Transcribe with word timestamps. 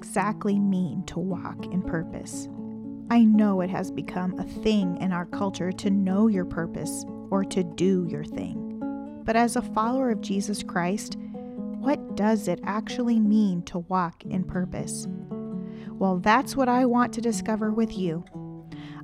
exactly 0.00 0.58
mean 0.58 1.02
to 1.04 1.18
walk 1.18 1.66
in 1.66 1.82
purpose? 1.82 2.48
I 3.10 3.22
know 3.22 3.60
it 3.60 3.68
has 3.68 3.90
become 3.90 4.38
a 4.38 4.44
thing 4.44 4.96
in 4.96 5.12
our 5.12 5.26
culture 5.26 5.72
to 5.72 5.90
know 5.90 6.26
your 6.26 6.46
purpose 6.46 7.04
or 7.28 7.44
to 7.44 7.62
do 7.62 8.06
your 8.08 8.24
thing. 8.24 8.78
But 9.26 9.36
as 9.36 9.56
a 9.56 9.62
follower 9.62 10.10
of 10.10 10.22
Jesus 10.22 10.62
Christ, 10.62 11.18
what 11.80 12.16
does 12.16 12.48
it 12.48 12.60
actually 12.64 13.20
mean 13.20 13.60
to 13.64 13.80
walk 13.80 14.24
in 14.24 14.42
purpose? 14.42 15.06
Well, 15.90 16.16
that's 16.16 16.56
what 16.56 16.70
I 16.70 16.86
want 16.86 17.12
to 17.12 17.20
discover 17.20 17.70
with 17.70 17.98
you. 17.98 18.24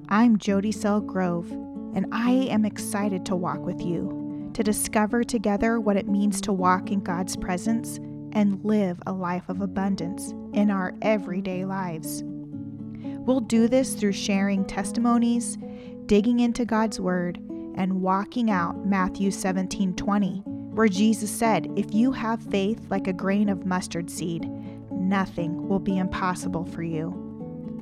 I'm 0.09 0.39
Jody 0.39 0.73
Sell 0.73 1.03
Grove, 1.03 1.51
and 1.95 2.07
I 2.11 2.31
am 2.31 2.65
excited 2.65 3.27
to 3.27 3.37
walk 3.37 3.59
with 3.59 3.83
you, 3.83 4.51
to 4.55 4.63
discover 4.63 5.25
together 5.25 5.79
what 5.79 5.99
it 5.99 6.09
means 6.09 6.41
to 6.41 6.55
walk 6.55 6.91
in 6.91 7.01
God's 7.01 7.37
presence 7.37 8.01
and 8.37 8.63
live 8.63 9.01
a 9.07 9.13
life 9.13 9.49
of 9.49 9.63
abundance 9.63 10.33
in 10.53 10.71
our 10.71 10.95
everyday 11.01 11.65
lives. 11.65 12.23
We'll 12.23 13.41
do 13.41 13.67
this 13.67 13.95
through 13.95 14.13
sharing 14.13 14.67
testimonies, 14.67 15.57
digging 16.05 16.41
into 16.41 16.67
God's 16.67 17.01
Word, 17.01 17.39
and 17.77 18.03
walking 18.03 18.51
out 18.51 18.87
Matthew 18.87 19.31
17 19.31 19.97
20, 19.97 20.43
where 20.45 20.87
Jesus 20.87 21.31
said, 21.31 21.67
If 21.77 21.95
you 21.95 22.13
have 22.13 22.43
faith 22.43 22.87
like 22.91 23.07
a 23.07 23.13
grain 23.15 23.49
of 23.49 23.65
mustard 23.65 24.11
seed, 24.11 24.47
nothing 24.93 25.67
will 25.67 25.81
be 25.81 25.97
impossible 25.97 26.67
for 26.67 26.83
you. 26.83 27.23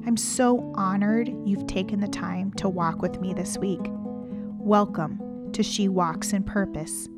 I'm 0.07 0.17
so 0.17 0.73
honored 0.77 1.35
you've 1.45 1.67
taken 1.67 1.99
the 1.99 2.07
time 2.07 2.53
to 2.53 2.69
walk 2.69 3.03
with 3.03 3.21
me 3.21 3.35
this 3.35 3.59
week. 3.59 3.91
Welcome 4.61 5.51
to 5.53 5.65
She 5.65 5.89
Walks 5.89 6.33
in 6.33 6.45
Purpose. 6.45 7.09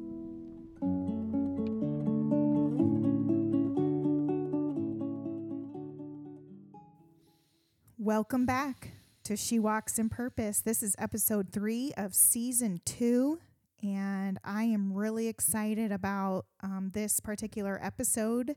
Welcome 8.06 8.46
back 8.46 8.92
to 9.24 9.36
She 9.36 9.58
Walks 9.58 9.98
in 9.98 10.08
Purpose. 10.08 10.60
This 10.60 10.80
is 10.80 10.94
episode 10.96 11.50
three 11.50 11.92
of 11.96 12.14
season 12.14 12.80
two, 12.84 13.40
and 13.82 14.38
I 14.44 14.62
am 14.62 14.92
really 14.92 15.26
excited 15.26 15.90
about 15.90 16.46
um, 16.62 16.92
this 16.94 17.18
particular 17.18 17.80
episode 17.82 18.54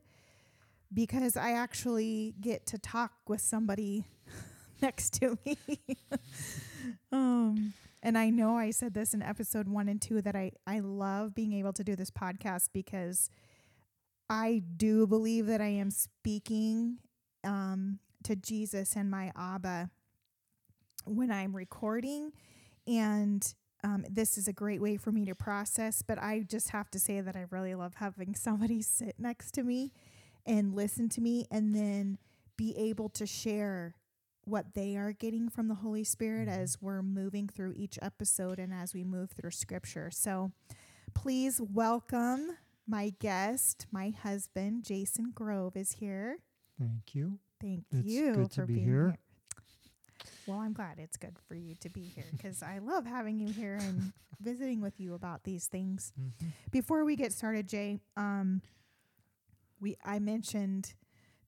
because 0.94 1.36
I 1.36 1.50
actually 1.50 2.36
get 2.40 2.64
to 2.66 2.78
talk 2.78 3.10
with 3.26 3.40
somebody 3.40 4.04
next 4.82 5.14
to 5.14 5.36
me. 5.44 5.58
um, 7.12 7.72
and 8.04 8.16
I 8.16 8.30
know 8.30 8.56
I 8.56 8.70
said 8.70 8.94
this 8.94 9.14
in 9.14 9.20
episode 9.20 9.66
one 9.66 9.88
and 9.88 10.00
two 10.00 10.22
that 10.22 10.36
I, 10.36 10.52
I 10.64 10.78
love 10.78 11.34
being 11.34 11.54
able 11.54 11.72
to 11.72 11.82
do 11.82 11.96
this 11.96 12.12
podcast 12.12 12.68
because 12.72 13.28
I 14.28 14.62
do 14.76 15.08
believe 15.08 15.46
that 15.46 15.60
I 15.60 15.70
am 15.70 15.90
speaking 15.90 16.98
um, 17.42 17.98
to 18.24 18.36
Jesus 18.36 18.96
and 18.96 19.10
my 19.10 19.32
Abba 19.36 19.90
when 21.04 21.30
I'm 21.30 21.54
recording. 21.54 22.32
And 22.86 23.54
um, 23.82 24.04
this 24.10 24.36
is 24.36 24.46
a 24.48 24.52
great 24.52 24.80
way 24.80 24.96
for 24.96 25.10
me 25.12 25.24
to 25.26 25.34
process. 25.34 26.02
But 26.02 26.18
I 26.18 26.44
just 26.48 26.70
have 26.70 26.90
to 26.90 26.98
say 26.98 27.20
that 27.20 27.36
I 27.36 27.46
really 27.50 27.74
love 27.74 27.94
having 27.96 28.34
somebody 28.34 28.82
sit 28.82 29.16
next 29.18 29.52
to 29.52 29.62
me 29.62 29.92
and 30.46 30.74
listen 30.74 31.08
to 31.10 31.20
me 31.20 31.46
and 31.50 31.74
then 31.74 32.18
be 32.56 32.76
able 32.76 33.08
to 33.10 33.26
share 33.26 33.94
what 34.44 34.74
they 34.74 34.96
are 34.96 35.12
getting 35.12 35.48
from 35.48 35.68
the 35.68 35.74
Holy 35.76 36.02
Spirit 36.04 36.48
Mm-hmm. 36.48 36.60
as 36.62 36.78
we're 36.80 37.02
moving 37.02 37.46
through 37.48 37.74
each 37.76 37.98
episode 38.02 38.58
and 38.58 38.72
as 38.72 38.94
we 38.94 39.04
move 39.04 39.30
through 39.30 39.50
scripture. 39.50 40.10
So 40.10 40.50
please 41.14 41.60
welcome 41.60 42.56
my 42.86 43.12
guest, 43.20 43.86
my 43.92 44.10
husband, 44.10 44.84
Jason 44.84 45.30
Grove, 45.34 45.76
is 45.76 45.92
here. 45.92 46.38
Thank 46.78 47.14
you. 47.14 47.38
Thank 47.60 47.84
It's 47.92 48.06
you 48.08 48.48
for 48.48 48.66
be 48.66 48.74
being 48.74 48.86
here. 48.86 49.06
here. 49.08 49.18
Well, 50.46 50.58
I'm 50.58 50.72
glad 50.72 50.98
it's 50.98 51.16
good 51.16 51.36
for 51.48 51.54
you 51.54 51.74
to 51.80 51.88
be 51.90 52.02
here 52.02 52.24
because 52.32 52.62
I 52.62 52.78
love 52.78 53.06
having 53.06 53.38
you 53.38 53.48
here 53.48 53.74
and 53.80 54.12
visiting 54.40 54.80
with 54.80 54.98
you 54.98 55.14
about 55.14 55.44
these 55.44 55.66
things. 55.66 56.12
Mhm. 56.20 56.52
Before 56.70 57.04
we 57.04 57.16
get 57.16 57.32
started, 57.32 57.68
Jay, 57.68 58.00
um, 58.16 58.62
we 59.80 59.96
I 60.04 60.18
mentioned 60.18 60.94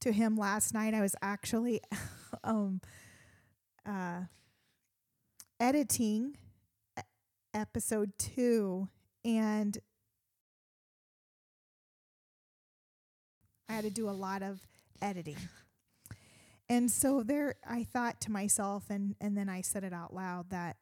to 0.00 0.12
him 0.12 0.36
last 0.36 0.74
night 0.74 0.94
I 0.94 1.00
was 1.00 1.14
actually 1.22 1.80
um, 2.44 2.80
uh, 3.86 4.22
editing 5.60 6.36
episode 7.54 8.12
two, 8.18 8.88
and 9.24 9.78
I 13.68 13.74
had 13.74 13.84
to 13.84 13.90
do 13.90 14.08
a 14.08 14.12
lot 14.12 14.42
of 14.42 14.60
editing. 15.00 15.36
And 16.68 16.90
so 16.90 17.22
there 17.22 17.56
I 17.68 17.84
thought 17.84 18.20
to 18.22 18.30
myself 18.30 18.84
and 18.88 19.14
and 19.20 19.36
then 19.36 19.48
I 19.48 19.60
said 19.60 19.84
it 19.84 19.92
out 19.92 20.14
loud 20.14 20.50
that 20.50 20.76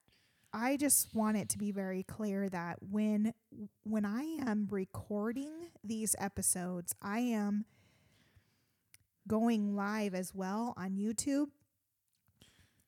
I 0.52 0.76
just 0.76 1.14
want 1.14 1.36
it 1.36 1.48
to 1.50 1.58
be 1.58 1.70
very 1.70 2.02
clear 2.02 2.48
that 2.48 2.78
when 2.80 3.34
when 3.84 4.04
I 4.04 4.22
am 4.22 4.66
recording 4.70 5.70
these 5.84 6.16
episodes, 6.18 6.94
I 7.00 7.20
am 7.20 7.64
going 9.28 9.76
live 9.76 10.14
as 10.14 10.34
well 10.34 10.74
on 10.76 10.96
YouTube. 10.96 11.46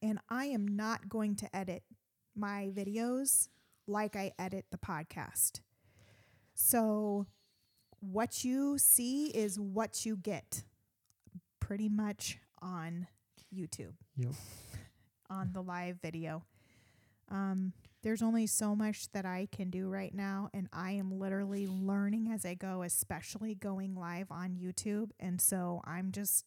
And 0.02 0.18
I 0.28 0.46
am 0.46 0.66
not 0.66 1.08
going 1.08 1.36
to 1.36 1.56
edit 1.56 1.84
my 2.34 2.70
videos 2.74 3.48
like 3.86 4.16
I 4.16 4.32
edit 4.38 4.66
the 4.72 4.78
podcast. 4.78 5.60
So 6.54 7.26
what 8.00 8.44
you 8.44 8.78
see 8.78 9.26
is 9.26 9.60
what 9.60 10.04
you 10.04 10.16
get 10.16 10.64
pretty 11.60 11.88
much 11.88 12.38
on 12.62 13.06
YouTube 13.54 13.92
Yep. 14.16 14.32
on 15.30 15.50
the 15.52 15.62
live 15.62 15.98
video. 16.00 16.44
Um, 17.30 17.72
there's 18.02 18.22
only 18.22 18.46
so 18.46 18.74
much 18.74 19.10
that 19.12 19.24
I 19.24 19.48
can 19.52 19.70
do 19.70 19.88
right 19.88 20.14
now, 20.14 20.48
and 20.52 20.68
I 20.72 20.92
am 20.92 21.18
literally 21.18 21.66
learning 21.66 22.30
as 22.32 22.44
I 22.44 22.54
go, 22.54 22.82
especially 22.82 23.54
going 23.54 23.94
live 23.94 24.30
on 24.30 24.56
YouTube. 24.56 25.10
And 25.20 25.40
so 25.40 25.80
I'm 25.84 26.12
just 26.12 26.44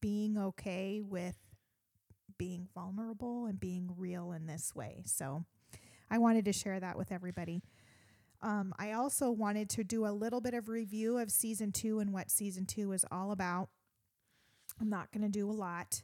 being 0.00 0.38
okay 0.38 1.00
with 1.02 1.36
being 2.38 2.68
vulnerable 2.74 3.46
and 3.46 3.58
being 3.60 3.90
real 3.96 4.32
in 4.32 4.46
this 4.46 4.74
way. 4.74 5.02
So 5.06 5.44
I 6.10 6.18
wanted 6.18 6.44
to 6.46 6.52
share 6.52 6.80
that 6.80 6.96
with 6.96 7.12
everybody. 7.12 7.62
Um, 8.40 8.74
I 8.78 8.92
also 8.92 9.30
wanted 9.30 9.68
to 9.70 9.84
do 9.84 10.06
a 10.06 10.10
little 10.10 10.40
bit 10.40 10.54
of 10.54 10.68
review 10.68 11.18
of 11.18 11.30
season 11.30 11.72
two 11.72 12.00
and 12.00 12.12
what 12.12 12.30
season 12.30 12.66
two 12.66 12.92
is 12.92 13.04
all 13.10 13.30
about. 13.32 13.68
I'm 14.82 14.90
not 14.90 15.12
going 15.12 15.22
to 15.22 15.28
do 15.28 15.48
a 15.48 15.52
lot. 15.52 16.02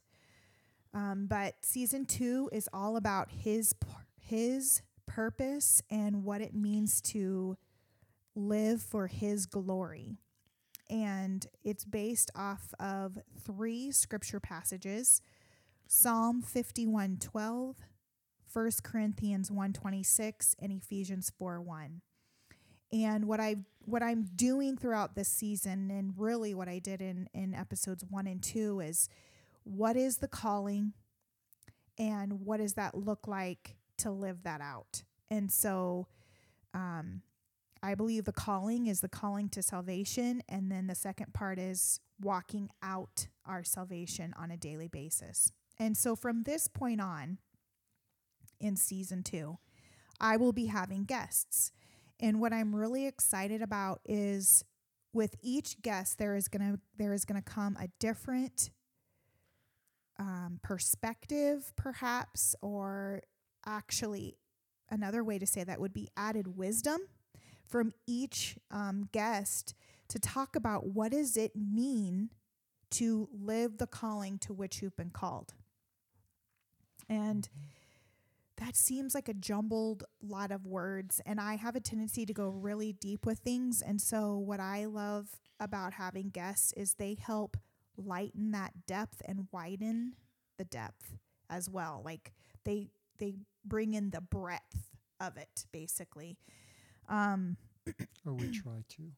Um, 0.95 1.27
but 1.27 1.55
season 1.63 2.07
two 2.07 2.49
is 2.53 2.69
all 2.73 2.97
about 2.97 3.31
his 3.31 3.75
his 4.21 4.83
purpose 5.07 5.83
and 5.91 6.23
what 6.23 6.41
it 6.41 6.55
means 6.55 7.01
to 7.01 7.57
live 8.37 8.81
for 8.81 9.09
his 9.09 9.47
glory. 9.47 10.17
And 10.89 11.47
it's 11.65 11.85
based 11.85 12.31
off 12.35 12.73
of 12.79 13.19
three 13.45 13.91
scripture 13.91 14.41
passages 14.41 15.21
Psalm 15.89 16.43
51 16.43 17.17
12, 17.19 17.77
1 18.53 18.71
Corinthians 18.83 19.51
1 19.51 19.73
26, 19.73 20.55
and 20.61 20.73
Ephesians 20.73 21.33
4 21.37 21.61
1. 21.61 22.01
And 22.93 23.27
what 23.27 23.41
I 23.41 23.57
what 23.85 24.03
I'm 24.03 24.25
doing 24.35 24.77
throughout 24.77 25.15
this 25.15 25.29
season, 25.29 25.91
and 25.91 26.15
really 26.17 26.55
what 26.55 26.69
I 26.69 26.79
did 26.79 27.01
in 27.01 27.29
in 27.35 27.55
episodes 27.55 28.05
one 28.09 28.27
and 28.27 28.43
two, 28.43 28.81
is 28.81 29.09
what 29.65 29.97
is 29.97 30.19
the 30.19 30.29
calling, 30.29 30.93
and 31.99 32.45
what 32.45 32.59
does 32.59 32.75
that 32.75 32.95
look 32.95 33.27
like 33.27 33.77
to 33.99 34.11
live 34.11 34.43
that 34.45 34.61
out. 34.61 35.03
And 35.31 35.51
so, 35.53 36.07
um, 36.73 37.23
I 37.83 37.95
believe 37.95 38.25
the 38.25 38.33
calling 38.33 38.87
is 38.87 39.01
the 39.01 39.09
calling 39.09 39.49
to 39.51 39.63
salvation, 39.63 40.43
and 40.49 40.71
then 40.71 40.87
the 40.87 40.95
second 40.95 41.33
part 41.35 41.59
is 41.59 42.01
walking 42.21 42.71
out 42.83 43.29
our 43.47 43.63
salvation 43.63 44.35
on 44.37 44.51
a 44.51 44.57
daily 44.57 44.89
basis. 44.89 45.53
And 45.79 45.97
so, 45.97 46.17
from 46.17 46.43
this 46.43 46.67
point 46.67 47.01
on, 47.01 47.39
in 48.61 48.77
season 48.77 49.23
two, 49.23 49.59
I 50.21 50.37
will 50.37 50.53
be 50.53 50.67
having 50.67 51.05
guests. 51.05 51.73
And 52.21 52.41
what 52.41 52.53
I'm 52.53 52.75
really 52.75 53.07
excited 53.07 53.63
about 53.63 54.01
is 54.05 54.65
with 55.13 55.37
each 55.43 55.81
guest 55.83 56.19
there 56.19 56.37
is 56.37 56.49
gonna 56.49 56.79
there 56.97 57.13
is 57.13 57.25
gonna 57.25 57.43
come 57.43 57.77
a 57.81 57.89
different 57.99 58.71
um, 60.19 60.59
perspective, 60.63 61.73
perhaps, 61.77 62.57
or 62.61 63.23
actually 63.65 64.37
another 64.91 65.23
way 65.23 65.39
to 65.39 65.47
say 65.47 65.63
that 65.65 65.81
would 65.81 65.93
be 65.93 66.09
added 66.17 66.57
wisdom 66.57 67.01
from 67.67 67.93
each 68.07 68.57
um, 68.71 69.09
guest 69.13 69.75
to 70.09 70.19
talk 70.19 70.57
about 70.57 70.87
what 70.87 71.13
does 71.13 71.37
it 71.37 71.53
mean 71.55 72.31
to 72.91 73.29
live 73.33 73.77
the 73.77 73.87
calling 73.87 74.39
to 74.39 74.53
which 74.55 74.81
you've 74.81 74.97
been 74.97 75.11
called. 75.11 75.53
And 77.09 77.49
that 78.59 78.77
seems 78.77 79.15
like 79.15 79.29
a 79.29 79.35
jumbled 79.35 80.05
lot 80.23 80.51
of 80.51 80.67
words 80.67 81.21
and 81.27 81.41
i 81.41 81.55
have 81.57 81.77
a 81.77 81.81
tendency 81.81 82.27
to 82.27 82.33
go 82.35 82.49
really 82.49 82.93
deep 82.93 83.25
with 83.27 83.39
things 83.39 83.83
and 83.83 84.01
so 84.01 84.37
what 84.37 84.61
i 84.61 84.85
love 84.85 85.29
about 85.61 85.95
having 85.95 86.31
guests 86.31 86.73
is 86.77 86.95
they 86.95 87.17
help 87.21 87.57
lighten 87.97 88.53
that 88.53 88.87
depth 88.87 89.23
and 89.25 89.49
widen 89.53 90.15
the 90.57 90.65
depth 90.65 91.17
as 91.51 91.69
well. 91.69 92.03
Like 92.05 92.33
they 92.65 92.89
they 93.19 93.35
bring 93.65 93.95
in 93.95 94.11
the 94.11 94.21
breadth 94.21 94.91
of 95.21 95.37
it 95.37 95.67
basically. 95.73 96.39
Um 97.09 97.57
or 98.27 98.35
we 98.35 98.51
try 98.51 98.85
to. 98.89 99.13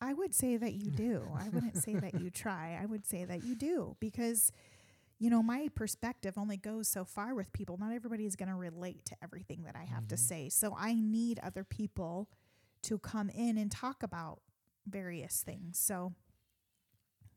I 0.00 0.12
would 0.12 0.34
say 0.34 0.56
that 0.58 0.74
you 0.74 0.90
do. 0.90 1.22
I 1.38 1.48
wouldn't 1.48 1.78
say 1.78 1.94
that 1.94 2.20
you 2.20 2.28
try. 2.30 2.78
I 2.80 2.84
would 2.84 3.06
say 3.06 3.24
that 3.24 3.42
you 3.44 3.54
do 3.54 3.96
because 4.00 4.52
you 5.24 5.30
know, 5.30 5.42
my 5.42 5.68
perspective 5.74 6.36
only 6.36 6.58
goes 6.58 6.86
so 6.86 7.02
far 7.02 7.34
with 7.34 7.50
people. 7.54 7.78
Not 7.78 7.94
everybody 7.94 8.26
is 8.26 8.36
going 8.36 8.50
to 8.50 8.54
relate 8.54 9.06
to 9.06 9.16
everything 9.22 9.62
that 9.64 9.74
I 9.74 9.84
have 9.84 10.00
mm-hmm. 10.00 10.08
to 10.08 10.16
say. 10.18 10.48
So 10.50 10.76
I 10.78 10.92
need 10.92 11.40
other 11.42 11.64
people 11.64 12.28
to 12.82 12.98
come 12.98 13.30
in 13.30 13.56
and 13.56 13.72
talk 13.72 14.02
about 14.02 14.42
various 14.86 15.40
things. 15.40 15.78
So 15.78 16.12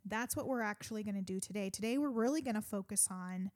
that's 0.04 0.36
what 0.36 0.50
we're 0.50 0.64
actually 0.64 1.04
going 1.04 1.16
to 1.16 1.22
do 1.22 1.40
today. 1.40 1.70
Today, 1.70 1.98
we're 1.98 2.10
really 2.10 2.42
going 2.42 2.56
to 2.56 2.62
focus 2.62 3.08
on, 3.10 3.52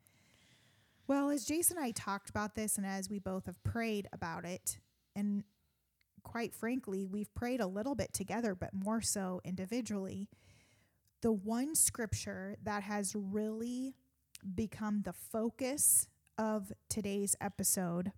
well, 1.10 1.30
as 1.30 1.44
Jason 1.44 1.76
and 1.76 1.86
I 1.86 1.92
talked 1.92 2.30
about 2.30 2.56
this, 2.56 2.78
and 2.78 2.86
as 2.86 3.10
we 3.10 3.20
both 3.20 3.48
have 3.48 3.62
prayed 3.66 4.08
about 4.14 4.46
it, 4.46 4.78
and 5.14 5.44
quite 6.24 6.56
frankly, 6.56 7.06
we've 7.06 7.36
prayed 7.36 7.60
a 7.60 7.68
little 7.68 7.96
bit 7.96 8.14
together, 8.14 8.56
but 8.56 8.74
more 8.74 9.02
so 9.02 9.42
individually. 9.44 10.30
The 11.22 11.34
one 11.34 11.76
scripture 11.76 12.56
that 12.64 12.84
has 12.84 13.14
really 13.14 13.94
become 14.56 15.04
the 15.04 15.14
focus 15.14 16.08
of 16.38 16.72
today's 16.90 17.36
episode 17.40 18.12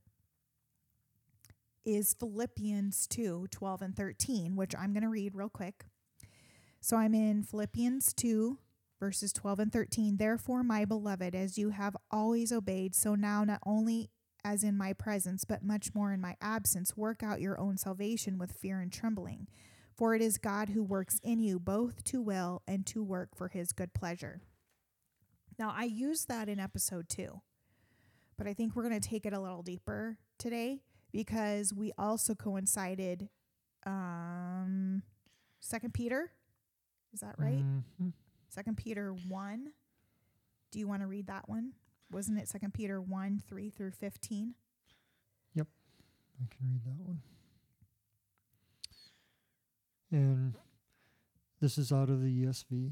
is 1.86 2.16
Philippians 2.18 3.08
2 3.08 3.48
12 3.52 3.81
and 3.81 3.96
13, 3.96 4.56
which 4.56 4.75
I'm 4.75 4.94
going 4.94 5.04
to 5.04 5.10
read 5.10 5.36
real 5.36 5.50
quick. 5.50 5.86
So 6.80 6.98
I'm 6.98 7.14
in 7.14 7.44
Philippians 7.44 8.14
2, 8.14 8.58
verses 9.00 9.34
12 9.34 9.60
and 9.60 9.72
13. 9.72 10.18
Therefore, 10.18 10.64
my 10.64 10.86
beloved, 10.86 11.36
as 11.36 11.58
you 11.58 11.70
have 11.70 11.96
always 12.12 12.52
obeyed, 12.52 12.96
so 12.96 13.16
now 13.16 13.44
not 13.44 13.60
only 13.66 14.10
as 14.44 14.64
in 14.64 14.78
my 14.78 14.92
presence, 14.94 15.46
but 15.46 15.64
much 15.64 15.96
more 15.96 16.12
in 16.12 16.20
my 16.20 16.36
absence, 16.42 16.98
work 16.98 17.24
out 17.24 17.42
your 17.42 17.60
own 17.60 17.78
salvation 17.78 18.38
with 18.38 18.52
fear 18.52 18.80
and 18.80 18.92
trembling. 18.92 19.48
For 19.96 20.16
it 20.16 20.22
is 20.22 20.38
God 20.38 20.70
who 20.70 20.84
works 20.84 21.20
in 21.24 21.40
you 21.40 21.60
both 21.60 22.04
to 22.06 22.22
will 22.22 22.62
and 22.68 22.86
to 22.88 23.04
work 23.04 23.36
for 23.36 23.48
his 23.48 23.72
good 23.72 23.94
pleasure. 23.94 24.42
Now, 25.60 25.74
I 25.76 25.84
used 25.84 26.28
that 26.30 26.50
in 26.50 26.60
episode 26.60 27.10
two, 27.10 27.42
but 28.38 28.48
I 28.48 28.54
think 28.54 28.76
we're 28.76 28.88
going 28.88 29.00
to 29.00 29.08
take 29.10 29.26
it 29.26 29.34
a 29.34 29.40
little 29.40 29.62
deeper 29.62 30.18
today 30.38 30.82
because 31.12 31.74
we 31.74 31.92
also 31.98 32.34
coincided 32.36 33.30
um 33.86 35.04
second 35.60 35.94
peter. 35.94 36.32
Is 37.14 37.20
that 37.20 37.36
right? 37.38 37.64
Mm-hmm. 37.64 38.10
second 38.50 38.78
peter 38.78 39.12
1 39.12 39.72
do 40.72 40.80
you 40.80 40.88
want 40.88 41.02
to 41.04 41.08
read 41.08 41.28
that 41.28 41.48
one? 41.48 41.74
Wasn't 42.12 42.40
it 42.40 42.48
second 42.48 42.74
peter 42.74 43.00
1 43.00 43.44
3 43.48 43.70
through 43.70 43.92
15 43.92 44.56
yep 45.54 45.68
i 46.42 46.46
can 46.56 46.68
read 46.72 46.84
that 46.86 47.06
one. 47.06 47.22
And 50.12 50.56
this 51.60 51.78
is 51.78 51.92
out 51.92 52.10
of 52.10 52.22
the 52.24 52.46
esv 52.46 52.92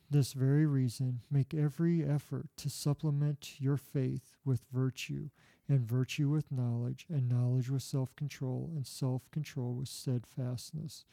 this 0.11 0.33
very 0.33 0.65
reason, 0.65 1.21
make 1.31 1.53
every 1.53 2.03
effort 2.03 2.47
to 2.57 2.69
supplement 2.69 3.59
your 3.59 3.77
faith 3.77 4.35
with 4.43 4.65
virtue, 4.71 5.29
and 5.69 5.87
virtue 5.87 6.29
with 6.29 6.51
knowledge, 6.51 7.05
and 7.09 7.29
knowledge 7.29 7.69
with 7.69 7.81
self 7.81 8.13
control, 8.17 8.69
and 8.75 8.85
self 8.85 9.31
control 9.31 9.73
with 9.73 9.87
steadfastness, 9.87 11.05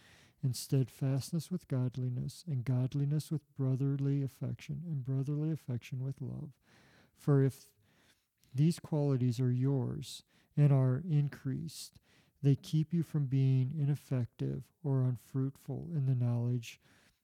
and 0.42 0.56
steadfastness 0.56 1.48
with 1.48 1.68
godliness, 1.68 2.44
and 2.48 2.64
godliness 2.64 3.30
with 3.30 3.42
brotherly 3.56 4.24
affection, 4.24 4.82
and 4.86 5.04
brotherly 5.04 5.52
affection 5.52 6.04
with 6.04 6.20
love. 6.20 6.50
For 7.16 7.42
if 7.42 7.66
these 8.52 8.80
qualities 8.80 9.38
are 9.38 9.52
yours 9.52 10.24
and 10.56 10.72
are 10.72 11.02
increased, 11.08 12.00
they 12.42 12.56
keep 12.56 12.92
you 12.92 13.04
from 13.04 13.26
being 13.26 13.74
ineffective 13.78 14.64
or 14.82 15.02
unfruitful 15.02 15.88
in 15.94 16.06
the 16.06 16.16
knowledge 16.16 16.80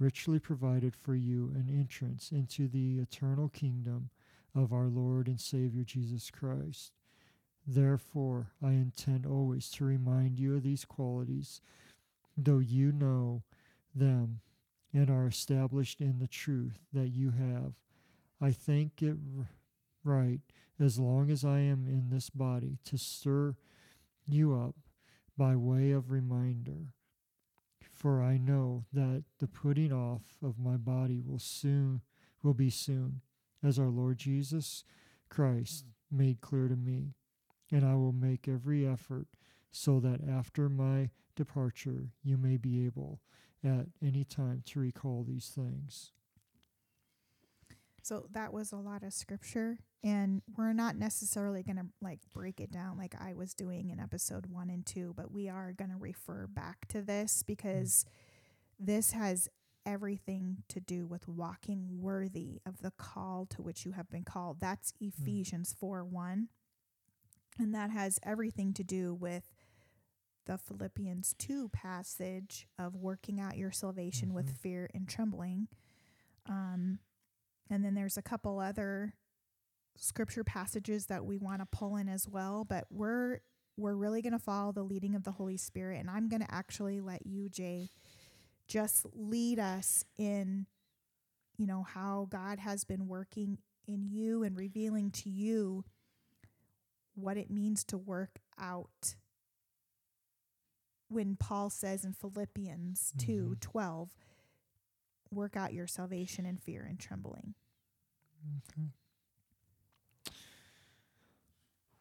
richly 0.00 0.38
provided 0.38 0.96
for 0.96 1.14
you 1.14 1.52
an 1.54 1.68
entrance 1.70 2.32
into 2.32 2.66
the 2.66 2.98
eternal 2.98 3.48
kingdom 3.50 4.08
of 4.54 4.72
our 4.72 4.88
Lord 4.88 5.28
and 5.28 5.38
Savior 5.40 5.84
Jesus 5.84 6.30
Christ. 6.30 6.92
Therefore, 7.66 8.50
I 8.62 8.70
intend 8.70 9.26
always 9.26 9.70
to 9.72 9.84
remind 9.84 10.38
you 10.40 10.56
of 10.56 10.62
these 10.62 10.86
qualities, 10.86 11.60
though 12.36 12.58
you 12.58 12.90
know 12.90 13.42
them 13.94 14.40
and 14.92 15.10
are 15.10 15.26
established 15.26 16.00
in 16.00 16.18
the 16.18 16.26
truth 16.26 16.78
that 16.92 17.08
you 17.08 17.30
have. 17.32 17.74
I 18.40 18.52
think 18.52 19.02
it 19.02 19.16
right, 20.02 20.40
as 20.80 20.98
long 20.98 21.30
as 21.30 21.44
I 21.44 21.58
am 21.58 21.86
in 21.86 22.08
this 22.10 22.30
body, 22.30 22.78
to 22.86 22.96
stir 22.96 23.54
you 24.26 24.54
up 24.54 24.74
by 25.36 25.54
way 25.54 25.90
of 25.92 26.10
reminder 26.10 26.94
for 28.00 28.22
I 28.22 28.38
know 28.38 28.86
that 28.94 29.24
the 29.40 29.46
putting 29.46 29.92
off 29.92 30.38
of 30.42 30.58
my 30.58 30.78
body 30.78 31.20
will 31.20 31.38
soon 31.38 32.00
will 32.42 32.54
be 32.54 32.70
soon, 32.70 33.20
as 33.62 33.78
our 33.78 33.90
Lord 33.90 34.16
Jesus 34.16 34.84
Christ 35.28 35.84
hmm. 36.10 36.16
made 36.16 36.40
clear 36.40 36.66
to 36.66 36.76
me. 36.76 37.12
And 37.70 37.84
I 37.84 37.94
will 37.96 38.12
make 38.12 38.48
every 38.48 38.88
effort 38.88 39.26
so 39.70 40.00
that 40.00 40.26
after 40.26 40.70
my 40.70 41.10
departure 41.36 42.08
you 42.22 42.38
may 42.38 42.56
be 42.56 42.86
able 42.86 43.20
at 43.62 43.86
any 44.02 44.24
time 44.24 44.62
to 44.68 44.80
recall 44.80 45.22
these 45.22 45.52
things. 45.54 46.12
So 48.02 48.26
that 48.32 48.52
was 48.52 48.72
a 48.72 48.76
lot 48.76 49.02
of 49.02 49.12
scripture 49.12 49.78
and 50.02 50.42
we're 50.56 50.72
not 50.72 50.96
necessarily 50.96 51.62
going 51.62 51.76
to 51.76 51.86
like 52.00 52.20
break 52.32 52.60
it 52.60 52.70
down 52.70 52.96
like 52.96 53.14
I 53.20 53.34
was 53.34 53.52
doing 53.52 53.90
in 53.90 54.00
episode 54.00 54.46
1 54.46 54.70
and 54.70 54.86
2, 54.86 55.14
but 55.16 55.30
we 55.30 55.48
are 55.48 55.72
going 55.72 55.90
to 55.90 55.96
refer 55.98 56.46
back 56.46 56.88
to 56.88 57.02
this 57.02 57.42
because 57.42 58.06
this 58.78 59.12
has 59.12 59.48
everything 59.84 60.62
to 60.68 60.80
do 60.80 61.06
with 61.06 61.28
walking 61.28 62.00
worthy 62.00 62.60
of 62.66 62.80
the 62.80 62.92
call 62.92 63.46
to 63.50 63.62
which 63.62 63.84
you 63.84 63.92
have 63.92 64.08
been 64.10 64.24
called. 64.24 64.60
That's 64.60 64.94
hmm. 64.98 65.08
Ephesians 65.08 65.74
4 65.78 66.04
1. 66.04 66.48
And 67.58 67.74
that 67.74 67.90
has 67.90 68.18
everything 68.22 68.72
to 68.74 68.84
do 68.84 69.12
with 69.12 69.50
the 70.46 70.56
Philippians 70.56 71.34
2 71.38 71.68
passage 71.68 72.66
of 72.78 72.96
working 72.96 73.38
out 73.38 73.58
your 73.58 73.70
salvation 73.70 74.28
mm-hmm. 74.28 74.36
with 74.36 74.50
fear 74.50 74.88
and 74.94 75.06
trembling. 75.06 75.68
Um, 76.48 77.00
and 77.70 77.84
then 77.84 77.94
there's 77.94 78.16
a 78.16 78.22
couple 78.22 78.58
other 78.58 79.14
scripture 79.96 80.44
passages 80.44 81.06
that 81.06 81.24
we 81.24 81.36
want 81.36 81.60
to 81.60 81.66
pull 81.66 81.96
in 81.96 82.08
as 82.08 82.28
well, 82.28 82.64
but 82.64 82.84
we're 82.90 83.40
we're 83.76 83.94
really 83.94 84.20
going 84.20 84.32
to 84.32 84.38
follow 84.38 84.72
the 84.72 84.82
leading 84.82 85.14
of 85.14 85.24
the 85.24 85.32
Holy 85.32 85.56
Spirit 85.56 86.00
and 86.00 86.10
I'm 86.10 86.28
going 86.28 86.42
to 86.42 86.54
actually 86.54 87.00
let 87.00 87.26
you 87.26 87.48
Jay 87.48 87.88
just 88.68 89.06
lead 89.14 89.58
us 89.58 90.04
in 90.18 90.66
you 91.56 91.66
know 91.66 91.82
how 91.82 92.26
God 92.30 92.58
has 92.58 92.84
been 92.84 93.06
working 93.06 93.58
in 93.86 94.04
you 94.04 94.42
and 94.42 94.56
revealing 94.56 95.10
to 95.10 95.30
you 95.30 95.84
what 97.14 97.36
it 97.36 97.50
means 97.50 97.84
to 97.84 97.98
work 97.98 98.40
out 98.58 99.14
when 101.10 101.36
Paul 101.36 101.70
says 101.70 102.04
in 102.04 102.12
Philippians 102.12 103.12
mm-hmm. 103.16 103.26
2 103.26 103.56
12, 103.60 104.10
work 105.30 105.56
out 105.56 105.74
your 105.74 105.86
salvation 105.86 106.46
in 106.46 106.56
fear 106.56 106.86
and 106.88 106.98
trembling. 106.98 107.54
Okay. 108.44 108.88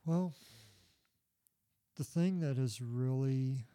Well, 0.06 0.34
the 1.96 2.04
thing 2.04 2.40
that 2.40 2.58
has 2.58 2.82
really 2.82 3.66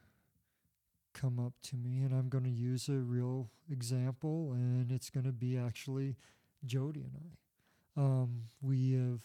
come 1.12 1.38
up 1.38 1.54
to 1.62 1.76
me, 1.76 2.02
and 2.02 2.12
I'm 2.12 2.28
going 2.28 2.44
to 2.44 2.50
use 2.50 2.88
a 2.88 2.94
real 2.94 3.50
example, 3.70 4.52
and 4.52 4.90
it's 4.90 5.10
going 5.10 5.26
to 5.26 5.32
be 5.32 5.56
actually 5.56 6.16
Jody 6.64 7.02
and 7.02 7.16
I. 7.16 8.00
Um, 8.00 8.44
we 8.60 8.92
have 8.92 9.22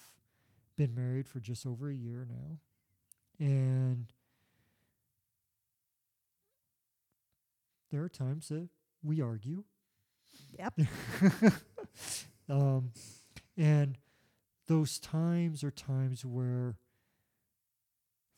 been 0.78 0.94
married 0.94 1.28
for 1.28 1.40
just 1.40 1.66
over 1.66 1.90
a 1.90 1.96
year 1.96 2.28
now, 2.30 2.60
and 3.40 4.14
there 7.92 8.04
are 8.04 8.10
times 8.10 8.50
that 8.50 8.68
we 9.04 9.22
argue. 9.22 9.64
Yep. 10.58 10.74
um, 12.50 12.92
and 13.60 13.98
those 14.68 15.00
times 15.00 15.66
are 15.66 15.72
times 15.72 16.24
where, 16.24 16.78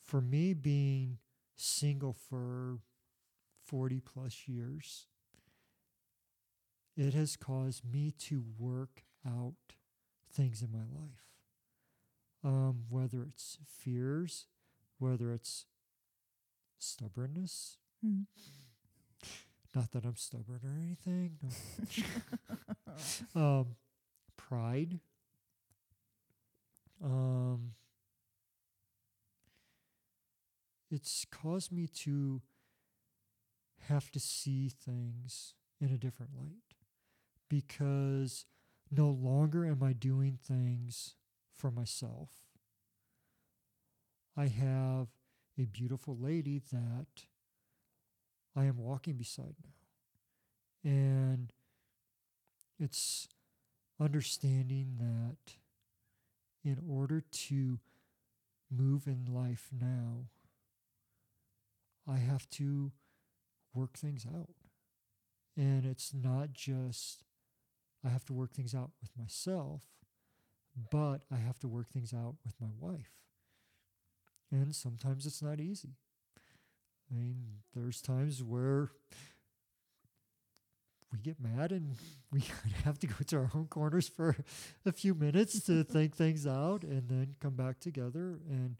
for 0.03 0.19
me, 0.19 0.53
being 0.55 1.19
single 1.55 2.13
for 2.13 2.79
40 3.65 3.99
plus 3.99 4.47
years, 4.47 5.05
it 6.97 7.13
has 7.13 7.35
caused 7.35 7.85
me 7.85 8.11
to 8.17 8.43
work 8.57 9.03
out 9.25 9.53
things 10.33 10.63
in 10.63 10.71
my 10.71 10.79
life. 10.79 11.27
Um, 12.43 12.85
whether 12.89 13.21
it's 13.21 13.59
fears, 13.63 14.47
whether 14.97 15.31
it's 15.31 15.67
stubbornness. 16.79 17.77
Mm. 18.03 18.25
Not 19.75 19.91
that 19.91 20.03
I'm 20.03 20.15
stubborn 20.15 20.61
or 20.63 20.81
anything. 20.81 21.37
No. 23.35 23.41
um, 23.59 23.75
pride. 24.35 24.99
Um, 27.03 27.71
it's 30.89 31.25
caused 31.31 31.71
me 31.71 31.87
to 31.87 32.41
have 33.87 34.11
to 34.11 34.19
see 34.19 34.69
things 34.69 35.53
in 35.79 35.91
a 35.91 35.97
different 35.97 36.31
light 36.37 36.75
because 37.49 38.45
no 38.91 39.09
longer 39.09 39.65
am 39.65 39.81
I 39.81 39.93
doing 39.93 40.37
things 40.41 41.15
for 41.55 41.71
myself. 41.71 42.29
I 44.37 44.47
have 44.47 45.07
a 45.57 45.65
beautiful 45.65 46.17
lady 46.17 46.61
that 46.71 47.25
I 48.55 48.65
am 48.65 48.77
walking 48.77 49.15
beside 49.15 49.55
now. 49.63 50.89
And 50.89 51.53
it's 52.79 53.27
understanding 53.99 54.95
that 54.99 55.53
in 56.63 56.77
order 56.87 57.21
to 57.21 57.79
move 58.69 59.07
in 59.07 59.25
life 59.27 59.69
now, 59.71 60.27
I 62.07 62.17
have 62.17 62.49
to 62.51 62.91
work 63.73 63.97
things 63.97 64.25
out. 64.25 64.55
And 65.57 65.85
it's 65.85 66.13
not 66.13 66.53
just 66.53 67.23
I 68.05 68.09
have 68.09 68.25
to 68.25 68.33
work 68.33 68.53
things 68.53 68.73
out 68.73 68.91
with 69.01 69.11
myself, 69.17 69.83
but 70.91 71.19
I 71.31 71.35
have 71.35 71.59
to 71.59 71.67
work 71.67 71.89
things 71.89 72.13
out 72.13 72.35
with 72.43 72.55
my 72.59 72.69
wife. 72.79 73.11
And 74.51 74.75
sometimes 74.75 75.25
it's 75.25 75.41
not 75.41 75.59
easy. 75.59 75.95
I 77.11 77.15
mean, 77.15 77.59
there's 77.75 78.01
times 78.01 78.41
where 78.41 78.91
we 81.11 81.19
get 81.19 81.37
mad 81.39 81.71
and 81.71 81.95
we 82.31 82.43
have 82.83 82.99
to 82.99 83.07
go 83.07 83.15
to 83.27 83.37
our 83.37 83.51
own 83.55 83.67
corners 83.67 84.07
for 84.07 84.35
a 84.85 84.91
few 84.91 85.13
minutes 85.13 85.61
to 85.61 85.83
think 85.83 86.15
things 86.15 86.47
out 86.47 86.83
and 86.83 87.09
then 87.09 87.35
come 87.39 87.55
back 87.55 87.79
together 87.79 88.39
and 88.49 88.75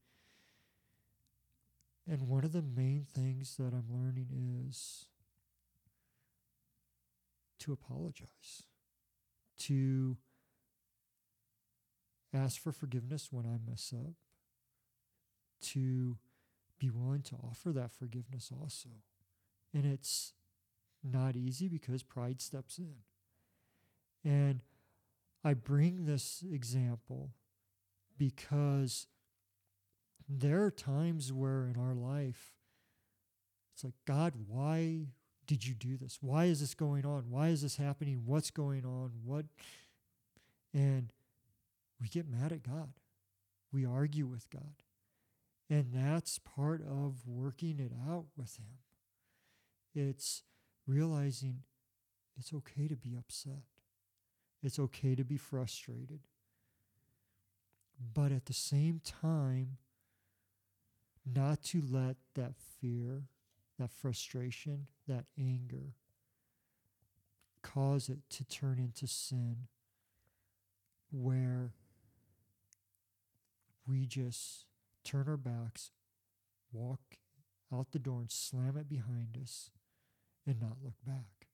and 2.07 2.27
one 2.27 2.43
of 2.43 2.51
the 2.51 2.63
main 2.63 3.05
things 3.05 3.55
that 3.57 3.73
I'm 3.73 3.85
learning 3.89 4.67
is 4.67 5.05
to 7.59 7.71
apologize, 7.71 8.63
to 9.59 10.17
ask 12.33 12.59
for 12.59 12.71
forgiveness 12.71 13.29
when 13.31 13.45
I 13.45 13.57
mess 13.69 13.93
up, 13.95 14.15
to 15.67 16.17
be 16.79 16.89
willing 16.89 17.21
to 17.21 17.35
offer 17.35 17.71
that 17.71 17.91
forgiveness 17.91 18.51
also. 18.51 18.89
And 19.73 19.85
it's 19.85 20.33
not 21.03 21.35
easy 21.35 21.67
because 21.67 22.03
pride 22.03 22.41
steps 22.41 22.77
in. 22.77 22.95
And 24.23 24.61
I 25.43 25.53
bring 25.53 26.05
this 26.05 26.43
example 26.51 27.31
because 28.17 29.07
there 30.29 30.63
are 30.63 30.71
times 30.71 31.33
where 31.33 31.65
in 31.65 31.75
our 31.77 31.95
life 31.95 32.53
it's 33.73 33.83
like, 33.83 33.95
God, 34.05 34.33
why 34.47 35.07
did 35.47 35.65
you 35.65 35.73
do 35.73 35.97
this? 35.97 36.19
Why 36.21 36.45
is 36.45 36.59
this 36.59 36.75
going 36.75 37.05
on? 37.05 37.25
Why 37.29 37.47
is 37.47 37.63
this 37.63 37.77
happening? 37.77 38.21
What's 38.25 38.51
going 38.51 38.85
on? 38.85 39.11
What? 39.23 39.45
And 40.73 41.11
we 41.99 42.07
get 42.07 42.29
mad 42.29 42.51
at 42.51 42.63
God. 42.63 42.93
We 43.73 43.85
argue 43.85 44.27
with 44.27 44.49
God. 44.49 44.83
And 45.69 45.87
that's 45.93 46.37
part 46.39 46.81
of 46.81 47.27
working 47.27 47.79
it 47.79 47.91
out 48.07 48.25
with 48.37 48.57
Him. 48.57 48.77
It's 49.95 50.43
realizing 50.87 51.63
it's 52.37 52.53
okay 52.53 52.87
to 52.87 52.95
be 52.95 53.15
upset, 53.17 53.63
it's 54.63 54.79
okay 54.79 55.15
to 55.15 55.23
be 55.23 55.37
frustrated. 55.37 56.21
But 58.13 58.31
at 58.31 58.45
the 58.45 58.53
same 58.53 58.99
time, 59.03 59.77
not 61.25 61.61
to 61.65 61.81
let 61.87 62.15
that 62.33 62.53
fear, 62.55 63.23
that 63.77 63.91
frustration, 63.91 64.87
that 65.07 65.25
anger 65.37 65.93
cause 67.61 68.09
it 68.09 68.19
to 68.31 68.43
turn 68.43 68.79
into 68.79 69.05
sin 69.05 69.67
where 71.11 71.73
we 73.87 74.05
just 74.05 74.65
turn 75.03 75.27
our 75.27 75.37
backs, 75.37 75.91
walk 76.71 77.17
out 77.73 77.91
the 77.91 77.99
door, 77.99 78.21
and 78.21 78.31
slam 78.31 78.77
it 78.77 78.89
behind 78.89 79.37
us 79.41 79.69
and 80.45 80.59
not 80.59 80.77
look 80.83 80.95
back. 81.05 81.47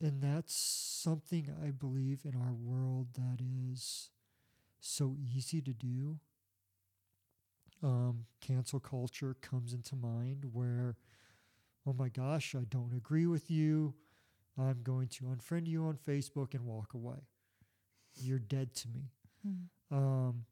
And 0.00 0.22
that's 0.22 0.54
something 0.54 1.52
I 1.62 1.70
believe 1.70 2.20
in 2.24 2.34
our 2.36 2.52
world 2.52 3.08
that 3.14 3.40
is 3.40 4.10
so 4.80 5.16
easy 5.18 5.60
to 5.60 5.72
do. 5.72 6.18
Um, 7.82 8.26
cancel 8.40 8.78
culture 8.80 9.36
comes 9.40 9.72
into 9.72 9.96
mind 9.96 10.46
where, 10.52 10.96
oh 11.86 11.92
my 11.92 12.08
gosh, 12.08 12.54
I 12.54 12.64
don't 12.64 12.92
agree 12.96 13.26
with 13.26 13.50
you. 13.50 13.94
I'm 14.56 14.82
going 14.82 15.08
to 15.08 15.24
unfriend 15.24 15.66
you 15.66 15.84
on 15.84 15.96
Facebook 15.96 16.54
and 16.54 16.64
walk 16.64 16.94
away. 16.94 17.28
You're 18.16 18.40
dead 18.40 18.74
to 18.74 18.88
me. 18.88 19.10
Mm. 19.46 19.96
Um, 19.96 20.44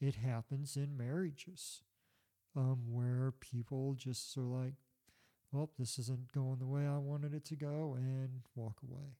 it 0.00 0.16
happens 0.16 0.76
in 0.76 0.96
marriages 0.96 1.82
um, 2.56 2.78
where 2.90 3.32
people 3.40 3.94
just 3.94 4.36
are 4.36 4.42
like, 4.42 4.74
well, 5.50 5.70
this 5.78 5.98
isn't 5.98 6.32
going 6.32 6.58
the 6.58 6.66
way 6.66 6.86
I 6.86 6.98
wanted 6.98 7.34
it 7.34 7.44
to 7.46 7.56
go, 7.56 7.94
and 7.96 8.42
walk 8.54 8.78
away. 8.82 9.16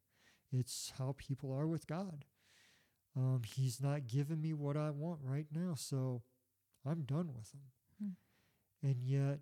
It's 0.51 0.93
how 0.99 1.15
people 1.19 1.53
are 1.53 1.67
with 1.67 1.87
God. 1.87 2.25
Um, 3.17 3.43
he's 3.47 3.81
not 3.81 4.07
giving 4.07 4.41
me 4.41 4.55
what 4.55 4.77
I 4.77 4.91
want 4.91 5.21
right 5.23 5.47
now, 5.55 5.75
so 5.77 6.23
I'm 6.87 7.03
done 7.03 7.31
with 7.35 7.53
him. 7.53 7.61
Hmm. 8.03 8.87
And 8.89 9.03
yet, 9.03 9.41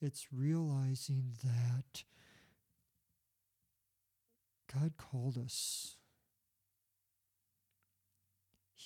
it's 0.00 0.26
realizing 0.32 1.32
that 1.42 2.04
God 4.72 4.92
called 4.98 5.38
us 5.38 5.96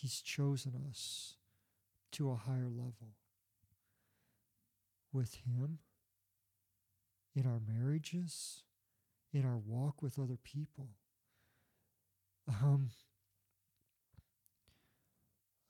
He's 0.01 0.21
chosen 0.21 0.75
us 0.89 1.35
to 2.13 2.31
a 2.31 2.37
higher 2.37 2.69
level 2.69 3.15
with 5.13 5.35
Him 5.47 5.79
in 7.35 7.47
our 7.47 7.61
marriages, 7.67 8.63
in 9.33 9.45
our 9.45 9.57
walk 9.59 10.03
with 10.03 10.19
other 10.19 10.39
people. 10.43 10.89
Um, 12.49 12.91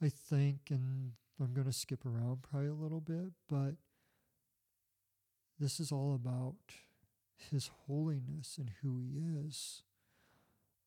I 0.02 0.08
think, 0.08 0.70
and 0.70 1.12
I'm 1.40 1.52
going 1.52 1.66
to 1.66 1.72
skip 1.72 2.06
around 2.06 2.42
probably 2.42 2.68
a 2.68 2.74
little 2.74 3.00
bit, 3.00 3.32
but 3.48 3.74
this 5.58 5.80
is 5.80 5.90
all 5.90 6.14
about 6.14 6.54
His 7.50 7.70
holiness 7.86 8.56
and 8.58 8.70
who 8.82 8.98
He 8.98 9.18
is. 9.46 9.82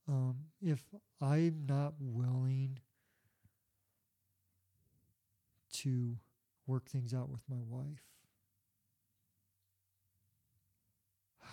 Um, 0.08 0.36
if 0.62 0.84
I'm 1.22 1.65
not 1.67 1.93
willing 2.00 2.60
to 5.83 6.17
work 6.67 6.89
things 6.89 7.13
out 7.13 7.29
with 7.29 7.41
my 7.50 7.61
wife. 7.67 8.11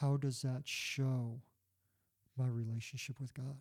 how 0.01 0.17
does 0.17 0.43
that 0.43 0.63
show 0.65 1.41
my 2.37 2.47
relationship 2.47 3.21
with 3.21 3.35
God? 3.35 3.61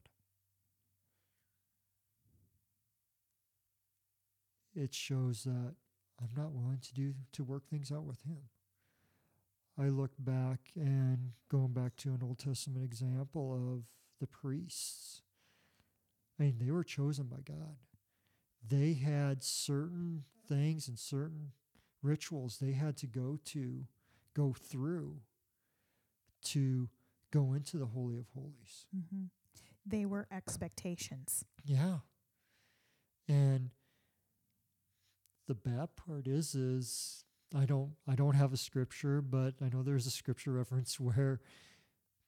It 4.75 4.93
shows 4.93 5.43
that 5.43 5.73
I'm 6.21 6.29
not 6.35 6.51
willing 6.51 6.79
to 6.79 6.93
do 6.93 7.13
to 7.33 7.43
work 7.43 7.67
things 7.67 7.91
out 7.91 8.03
with 8.03 8.21
him. 8.23 8.49
I 9.79 9.89
look 9.89 10.11
back 10.19 10.59
and 10.75 11.31
going 11.49 11.73
back 11.73 11.95
to 11.97 12.09
an 12.09 12.19
Old 12.23 12.39
Testament 12.39 12.83
example 12.83 13.53
of 13.53 13.83
the 14.19 14.27
priests. 14.27 15.21
I 16.39 16.43
mean, 16.43 16.57
they 16.59 16.71
were 16.71 16.83
chosen 16.83 17.25
by 17.25 17.37
God. 17.43 17.77
They 18.67 18.93
had 18.93 19.43
certain 19.43 20.25
things 20.47 20.87
and 20.87 20.97
certain 20.97 21.51
rituals 22.01 22.57
they 22.59 22.71
had 22.71 22.97
to 22.97 23.07
go 23.07 23.39
to, 23.45 23.85
go 24.33 24.53
through 24.53 25.17
to 26.43 26.89
go 27.31 27.53
into 27.53 27.77
the 27.77 27.87
Holy 27.87 28.17
of 28.17 28.27
Holies. 28.33 28.85
Mm-hmm. 28.95 29.25
They 29.85 30.05
were 30.05 30.27
expectations. 30.31 31.45
Yeah. 31.65 31.99
And 33.27 33.71
the 35.47 35.55
bad 35.55 35.89
part 35.95 36.27
is 36.27 36.55
is 36.55 37.23
I 37.55 37.65
don't 37.65 37.91
I 38.07 38.15
don't 38.15 38.35
have 38.35 38.53
a 38.53 38.57
scripture, 38.57 39.21
but 39.21 39.55
I 39.61 39.69
know 39.69 39.83
there's 39.83 40.07
a 40.07 40.11
scripture 40.11 40.51
reference 40.53 40.99
where 40.99 41.39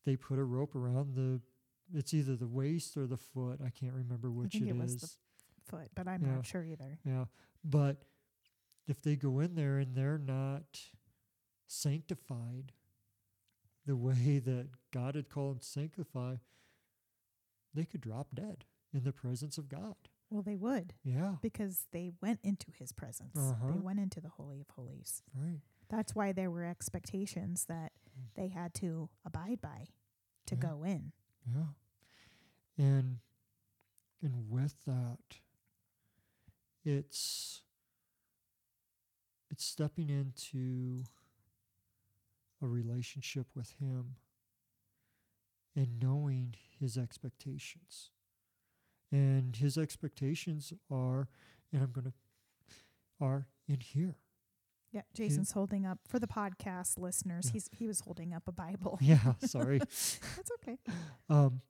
they 0.05 0.15
put 0.15 0.39
a 0.39 0.43
rope 0.43 0.75
around 0.75 1.15
the 1.15 1.41
it's 1.93 2.13
either 2.13 2.35
the 2.35 2.47
waist 2.47 2.95
or 2.97 3.07
the 3.07 3.17
foot. 3.17 3.59
I 3.65 3.69
can't 3.69 3.93
remember 3.93 4.31
which 4.31 4.55
it 4.55 4.63
it 4.63 4.75
is. 4.75 5.17
But 5.95 6.07
I'm 6.07 6.23
Yeah. 6.25 6.35
not 6.35 6.45
sure 6.45 6.63
either. 6.65 6.99
Yeah. 7.05 7.25
But 7.63 8.03
if 8.87 9.01
they 9.01 9.15
go 9.15 9.39
in 9.39 9.55
there 9.55 9.77
and 9.77 9.95
they're 9.95 10.17
not 10.17 10.79
sanctified 11.67 12.71
the 13.85 13.95
way 13.95 14.39
that 14.45 14.69
God 14.91 15.15
had 15.15 15.29
called 15.29 15.55
them 15.55 15.59
to 15.59 15.65
sanctify, 15.65 16.35
they 17.73 17.85
could 17.85 18.01
drop 18.01 18.33
dead 18.35 18.65
in 18.93 19.03
the 19.03 19.13
presence 19.13 19.57
of 19.57 19.69
God. 19.69 19.95
Well, 20.31 20.41
they 20.43 20.55
would 20.55 20.93
Yeah. 21.03 21.37
because 21.41 21.87
they 21.91 22.11
went 22.21 22.39
into 22.43 22.71
his 22.71 22.91
presence. 22.91 23.37
Uh-huh. 23.37 23.71
They 23.71 23.79
went 23.79 23.99
into 23.99 24.21
the 24.21 24.29
Holy 24.29 24.59
of 24.59 24.69
Holies. 24.69 25.23
Right. 25.35 25.61
That's 25.89 26.13
why 26.13 26.31
there 26.33 26.51
were 26.51 26.65
expectations 26.65 27.65
that 27.65 27.93
Mm. 28.19 28.33
they 28.35 28.47
had 28.49 28.73
to 28.75 29.09
abide 29.25 29.59
by 29.61 29.87
to 30.47 30.55
Yeah. 30.55 30.61
go 30.61 30.83
in. 30.83 31.13
Yeah. 31.45 31.73
And 32.77 33.19
and 34.21 34.49
with 34.49 34.83
that 34.83 35.39
it's 36.89 37.61
it's 39.51 39.65
stepping 39.65 40.09
into 40.09 41.03
a 42.61 42.67
relationship 42.67 43.47
with 43.55 43.73
him 43.79 44.15
and 45.75 45.99
knowing 46.01 46.55
his 46.79 46.97
expectations. 46.97 48.11
And 49.11 49.55
his 49.55 49.77
expectations 49.77 50.73
are 50.91 51.27
and 51.71 51.83
I'm 51.83 51.91
going 51.91 52.05
to 52.05 52.13
are 53.21 53.47
in 53.67 53.79
here. 53.79 54.15
Yeah, 54.91 55.01
Jason's 55.13 55.51
holding 55.51 55.85
up 55.85 55.99
for 56.07 56.17
the 56.17 56.25
podcast 56.27 56.97
listeners. 56.97 57.45
Yeah. 57.47 57.51
He's 57.53 57.69
he 57.71 57.85
was 57.87 57.99
holding 58.01 58.33
up 58.33 58.43
a 58.47 58.51
Bible. 58.51 58.97
Yeah, 59.01 59.33
sorry. 59.45 59.77
That's 59.79 60.51
okay. 60.61 60.77
Um, 61.29 61.61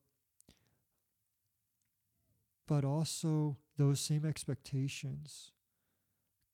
but 2.66 2.86
also, 2.86 3.58
those 3.80 4.00
same 4.02 4.26
expectations 4.26 5.54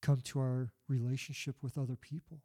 come 0.02 0.22
to 0.22 0.40
our 0.40 0.72
relationship 0.88 1.56
with 1.64 1.76
other 1.76 1.96
people. 1.96 2.42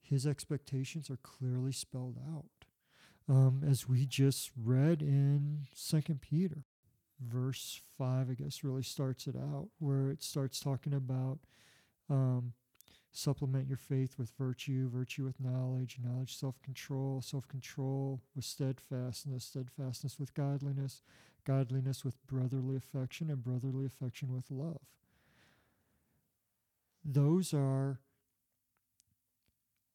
His 0.00 0.26
expectations 0.26 1.10
are 1.10 1.16
clearly 1.16 1.72
spelled 1.72 2.16
out, 2.16 2.66
um, 3.28 3.62
as 3.68 3.88
we 3.88 4.06
just 4.06 4.52
read 4.56 5.02
in 5.02 5.66
Second 5.74 6.20
Peter, 6.20 6.66
verse 7.20 7.80
five. 7.98 8.30
I 8.30 8.34
guess 8.34 8.62
really 8.62 8.84
starts 8.84 9.26
it 9.26 9.34
out, 9.34 9.70
where 9.78 10.10
it 10.10 10.22
starts 10.22 10.60
talking 10.60 10.94
about 10.94 11.40
um, 12.08 12.52
supplement 13.16 13.68
your 13.68 13.76
faith 13.78 14.16
with 14.18 14.32
virtue, 14.36 14.90
virtue 14.90 15.24
with 15.24 15.40
knowledge, 15.40 15.98
knowledge 16.02 16.36
self 16.36 16.60
control, 16.60 17.22
self 17.22 17.46
control 17.46 18.20
with 18.34 18.44
steadfastness, 18.44 19.44
steadfastness 19.44 20.18
with 20.18 20.34
godliness, 20.34 21.00
godliness 21.46 22.04
with 22.04 22.16
brotherly 22.26 22.76
affection, 22.76 23.30
and 23.30 23.42
brotherly 23.42 23.86
affection 23.86 24.34
with 24.34 24.50
love. 24.50 24.80
Those 27.04 27.54
are 27.54 28.00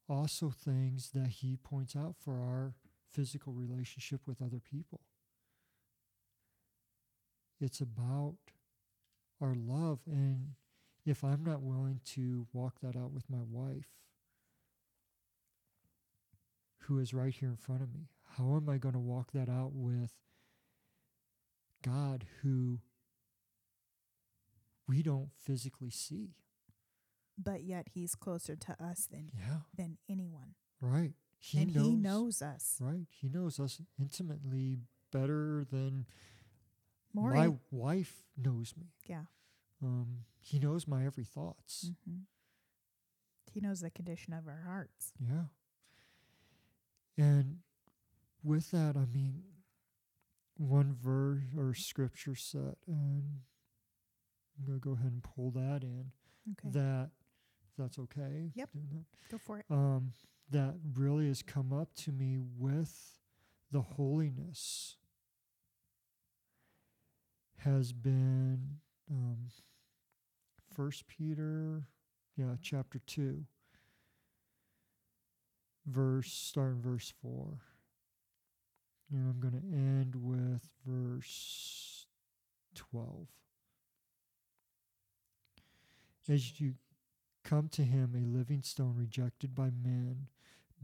also 0.07 0.49
things 0.49 1.11
that 1.13 1.27
he 1.27 1.57
points 1.57 1.95
out 1.95 2.15
for 2.17 2.39
our 2.39 2.73
physical 3.11 3.51
relationship 3.51 4.21
with 4.25 4.41
other 4.41 4.59
people. 4.59 5.01
It's 7.59 7.81
about 7.81 8.37
our 9.41 9.55
love 9.55 9.99
and 10.07 10.53
if 11.09 11.23
I'm 11.23 11.43
not 11.43 11.61
willing 11.61 11.99
to 12.15 12.47
walk 12.53 12.79
that 12.81 12.95
out 12.95 13.11
with 13.11 13.29
my 13.29 13.41
wife, 13.49 13.87
who 16.83 16.99
is 16.99 17.13
right 17.13 17.33
here 17.33 17.49
in 17.49 17.55
front 17.55 17.81
of 17.81 17.93
me, 17.93 18.09
how 18.37 18.55
am 18.55 18.69
I 18.69 18.77
going 18.77 18.93
to 18.93 18.99
walk 18.99 19.31
that 19.33 19.49
out 19.49 19.71
with 19.73 20.13
God, 21.83 22.25
who 22.41 22.79
we 24.87 25.01
don't 25.03 25.29
physically 25.33 25.89
see? 25.89 26.35
But 27.41 27.63
yet 27.63 27.87
he's 27.93 28.15
closer 28.15 28.55
to 28.55 28.75
us 28.83 29.07
than 29.11 29.31
Yeah, 29.37 29.59
than 29.75 29.97
anyone. 30.09 30.55
right. 30.81 31.13
He 31.41 31.59
and 31.61 31.73
knows, 31.73 31.85
he 31.85 31.95
knows 31.95 32.41
us 32.41 32.75
right. 32.81 33.07
He 33.11 33.29
knows 33.29 33.61
us 33.61 33.79
intimately 33.97 34.77
better 35.11 35.65
than 35.71 36.05
more. 37.13 37.33
my 37.33 37.45
in- 37.45 37.59
wife 37.71 38.25
knows 38.37 38.73
me. 38.77 38.87
yeah. 39.07 39.23
Um, 39.83 40.25
he 40.39 40.59
knows 40.59 40.87
my 40.87 41.05
every 41.05 41.23
thoughts. 41.23 41.91
hmm 42.07 42.19
He 43.51 43.59
knows 43.61 43.79
the 43.81 43.89
condition 43.89 44.33
of 44.33 44.47
our 44.47 44.63
hearts. 44.65 45.13
Yeah. 45.19 45.45
And 47.17 47.57
with 48.43 48.71
that, 48.71 48.95
I 48.95 49.05
mean, 49.05 49.43
one 50.57 50.93
verse 51.01 51.43
or 51.57 51.73
scripture 51.73 52.35
set, 52.35 52.77
and 52.87 53.41
I'm 54.57 54.65
going 54.65 54.79
to 54.79 54.83
go 54.83 54.91
ahead 54.93 55.11
and 55.11 55.23
pull 55.23 55.51
that 55.51 55.83
in. 55.83 56.11
Okay. 56.51 56.69
That, 56.79 57.09
that's 57.77 57.99
okay. 57.99 58.51
Yep. 58.55 58.69
that, 58.73 59.05
Go 59.31 59.37
for 59.37 59.59
it. 59.59 59.65
Um, 59.69 60.11
that 60.51 60.75
really 60.95 61.27
has 61.27 61.41
come 61.41 61.71
up 61.73 61.93
to 62.03 62.11
me 62.11 62.37
with 62.57 63.15
the 63.71 63.81
holiness 63.81 64.95
has 67.57 67.91
been 67.91 68.77
um, 69.11 69.37
First 70.79 71.09
Peter, 71.09 71.89
yeah, 72.37 72.55
chapter 72.61 73.01
two, 73.05 73.43
verse 75.85 76.31
starting 76.31 76.81
verse 76.81 77.13
four. 77.21 77.59
And 79.11 79.29
I'm 79.29 79.41
going 79.41 79.61
to 79.61 79.75
end 79.75 80.15
with 80.15 80.69
verse 80.87 82.05
twelve. 82.75 83.27
As 86.29 86.61
you 86.61 86.75
come 87.43 87.67
to 87.73 87.83
him, 87.83 88.13
a 88.15 88.37
living 88.37 88.61
stone 88.63 88.95
rejected 88.97 89.53
by 89.53 89.71
men, 89.83 90.27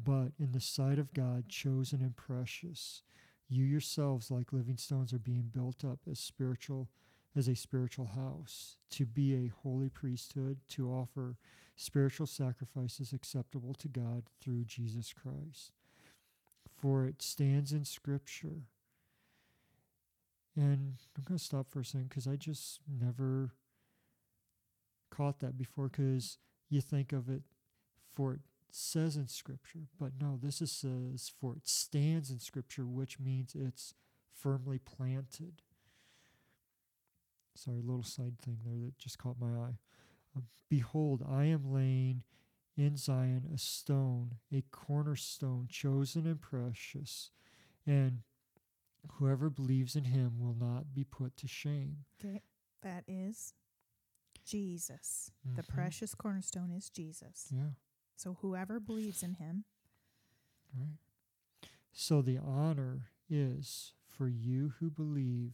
but 0.03 0.33
in 0.37 0.51
the 0.51 0.59
sight 0.59 0.99
of 0.99 1.13
God, 1.13 1.47
chosen 1.47 2.01
and 2.01 2.17
precious. 2.17 3.01
You 3.47 3.63
yourselves, 3.63 4.29
like 4.29 4.51
living 4.51 4.75
stones, 4.75 5.13
are 5.13 5.19
being 5.19 5.51
built 5.53 5.85
up 5.85 5.99
as 6.11 6.19
spiritual 6.19 6.89
as 7.35 7.47
a 7.47 7.55
spiritual 7.55 8.07
house, 8.07 8.77
to 8.91 9.05
be 9.05 9.33
a 9.33 9.51
holy 9.63 9.89
priesthood, 9.89 10.57
to 10.69 10.89
offer 10.89 11.37
spiritual 11.75 12.27
sacrifices 12.27 13.11
acceptable 13.11 13.73
to 13.73 13.87
God 13.87 14.23
through 14.41 14.63
Jesus 14.63 15.13
Christ. 15.13 15.71
For 16.79 17.05
it 17.05 17.21
stands 17.21 17.71
in 17.71 17.85
Scripture. 17.85 18.67
And 20.55 20.95
I'm 21.17 21.23
going 21.25 21.37
to 21.37 21.43
stop 21.43 21.69
for 21.69 21.81
a 21.81 21.85
second 21.85 22.09
because 22.09 22.27
I 22.27 22.37
just 22.37 22.79
never 22.87 23.51
caught 25.11 25.39
that 25.39 25.57
before 25.57 25.89
because 25.89 26.37
you 26.69 26.79
think 26.79 27.11
of 27.11 27.29
it 27.29 27.41
for 28.13 28.33
it 28.33 28.39
says 28.71 29.15
in 29.15 29.27
Scripture, 29.27 29.87
but 29.99 30.11
no, 30.19 30.37
this 30.41 30.61
is 30.61 30.71
says 30.71 31.31
for 31.39 31.55
it 31.55 31.67
stands 31.67 32.29
in 32.29 32.39
Scripture, 32.39 32.85
which 32.85 33.19
means 33.19 33.55
it's 33.55 33.93
firmly 34.33 34.79
planted. 34.79 35.61
Sorry, 37.55 37.81
little 37.81 38.03
side 38.03 38.37
thing 38.39 38.57
there 38.65 38.77
that 38.85 38.97
just 38.97 39.17
caught 39.17 39.39
my 39.39 39.47
eye. 39.57 39.77
Um, 40.35 40.43
Behold, 40.69 41.23
I 41.27 41.45
am 41.45 41.71
laying 41.71 42.23
in 42.77 42.97
Zion 42.97 43.49
a 43.53 43.57
stone, 43.57 44.35
a 44.53 44.63
cornerstone, 44.71 45.67
chosen 45.69 46.25
and 46.27 46.41
precious, 46.41 47.31
and 47.85 48.19
whoever 49.13 49.49
believes 49.49 49.95
in 49.95 50.05
him 50.05 50.39
will 50.39 50.55
not 50.59 50.93
be 50.93 51.03
put 51.05 51.37
to 51.37 51.47
shame. 51.47 51.99
Okay. 52.19 52.41
That 52.81 53.03
is 53.07 53.53
Jesus. 54.43 55.31
The 55.55 55.63
Mhm. 55.63 55.67
precious 55.67 56.13
cornerstone 56.13 56.71
is 56.71 56.89
Jesus. 56.89 57.51
Yeah, 57.51 57.71
So 58.17 58.35
whoever 58.35 58.79
believes 58.79 59.23
in 59.23 59.35
him 59.35 59.65
Right. 60.73 60.97
So 61.93 62.21
the 62.21 62.37
honor 62.37 63.11
is 63.29 63.93
for 64.09 64.27
you 64.27 64.69
who 64.79 64.89
believe, 64.89 65.53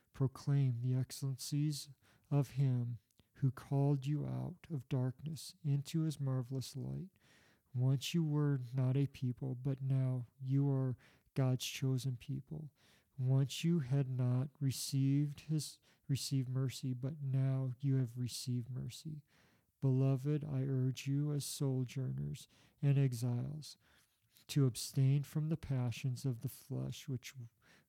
proclaim 0.13 0.75
the 0.81 0.97
excellencies 0.97 1.89
of 2.29 2.51
him 2.51 2.97
who 3.35 3.51
called 3.51 4.05
you 4.05 4.25
out 4.25 4.55
of 4.73 4.87
darkness 4.89 5.53
into 5.65 6.01
his 6.01 6.19
marvelous 6.19 6.75
light. 6.75 7.09
Once 7.73 8.13
you 8.13 8.23
were 8.23 8.61
not 8.75 8.97
a 8.97 9.07
people, 9.07 9.57
but 9.63 9.77
now 9.81 10.25
you 10.45 10.69
are 10.69 10.95
God's 11.35 11.65
chosen 11.65 12.17
people. 12.19 12.69
Once 13.17 13.63
you 13.63 13.79
had 13.79 14.09
not 14.09 14.49
received 14.59 15.43
his 15.49 15.77
received 16.07 16.49
mercy, 16.49 16.93
but 16.93 17.13
now 17.23 17.71
you 17.79 17.95
have 17.95 18.17
received 18.17 18.67
mercy. 18.69 19.21
Beloved, 19.81 20.43
I 20.43 20.63
urge 20.69 21.07
you 21.07 21.31
as 21.33 21.45
sojourners 21.45 22.47
and 22.83 22.99
exiles 22.99 23.77
to 24.49 24.65
abstain 24.65 25.23
from 25.23 25.49
the 25.49 25.57
passions 25.57 26.25
of 26.25 26.41
the 26.41 26.49
flesh 26.49 27.05
which 27.07 27.33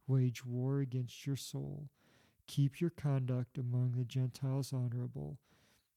wage 0.07 0.45
war 0.47 0.81
against 0.81 1.27
your 1.27 1.37
soul. 1.37 1.91
Keep 2.53 2.83
your 2.83 2.91
conduct 2.91 3.57
among 3.57 3.95
the 3.97 4.05
Gentiles 4.05 4.75
honorable, 4.75 5.39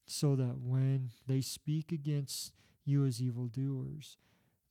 so 0.05 0.37
that 0.37 0.61
when 0.61 1.11
they 1.27 1.41
speak 1.41 1.91
against 1.91 2.53
you 2.85 3.03
as 3.03 3.21
evildoers, 3.21 4.15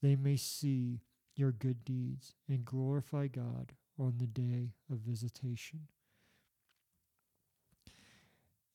they 0.01 0.16
may 0.16 0.35
see 0.35 1.03
your 1.37 1.53
good 1.53 1.85
deeds 1.85 2.37
and 2.49 2.64
glorify 2.64 3.27
God 3.27 3.75
on 3.99 4.14
the 4.16 4.27
day 4.27 4.70
of 4.90 5.01
visitation. 5.01 5.88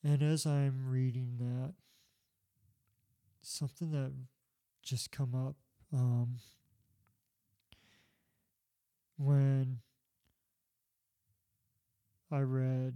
And 0.04 0.22
as 0.22 0.46
I'm 0.46 0.88
reading 0.88 1.38
that, 1.40 1.74
something 3.42 3.90
that 3.90 4.12
just 4.84 5.10
come 5.10 5.34
up 5.34 5.56
um, 5.92 6.36
when 9.18 9.80
I 12.32 12.40
read 12.42 12.94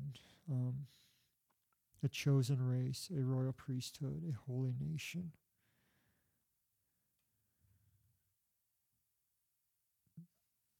um, 0.49 0.85
a 2.03 2.09
chosen 2.09 2.61
race, 2.61 3.09
a 3.15 3.23
royal 3.23 3.53
priesthood, 3.53 4.21
a 4.29 4.51
holy 4.51 4.75
nation. 4.79 5.31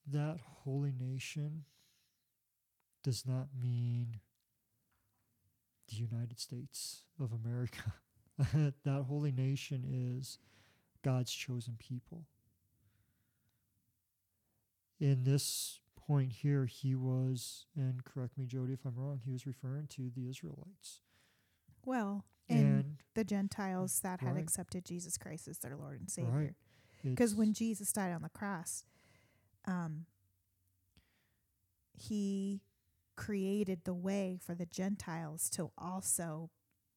That 0.06 0.39
holy 0.63 0.94
nation 0.98 1.63
does 3.04 3.26
not 3.26 3.48
mean 3.60 4.20
the 5.89 5.96
United 5.96 6.39
States 6.39 7.04
of 7.20 7.32
America. 7.34 7.94
that 8.84 9.04
holy 9.08 9.32
nation 9.32 10.20
is 10.20 10.38
God's 11.04 11.32
chosen 11.32 11.76
people. 11.80 12.26
In 15.00 15.24
this 15.24 15.80
point 16.08 16.32
here, 16.32 16.66
he 16.66 16.96
was, 16.96 17.66
and 17.76 18.04
correct 18.04 18.38
me, 18.38 18.46
Jody, 18.46 18.74
if 18.74 18.86
I'm 18.86 18.96
wrong, 18.96 19.20
he 19.24 19.32
was 19.32 19.46
referring 19.46 19.88
to 19.88 20.10
the 20.16 20.28
Israelites. 20.30 21.02
Well, 21.86 22.26
and, 22.50 22.60
And 22.60 22.98
the 23.16 23.24
Gentiles 23.24 24.00
that 24.02 24.20
had 24.20 24.38
accepted 24.38 24.86
Jesus 24.86 25.18
Christ 25.18 25.48
as 25.48 25.60
their 25.60 25.76
Lord 25.76 26.00
and 26.00 26.10
Savior. 26.10 26.32
right, 26.32 26.54
Because 27.04 27.36
when 27.36 27.54
Jesus 27.54 27.92
died 27.92 28.12
on 28.12 28.22
the 28.22 28.30
cross, 28.30 28.84
um, 29.66 30.06
he 31.94 32.62
created 33.16 33.84
the 33.84 33.94
way 33.94 34.38
for 34.42 34.56
the 34.56 34.66
Gentiles 34.66 35.50
to 35.52 35.72
also 35.78 36.50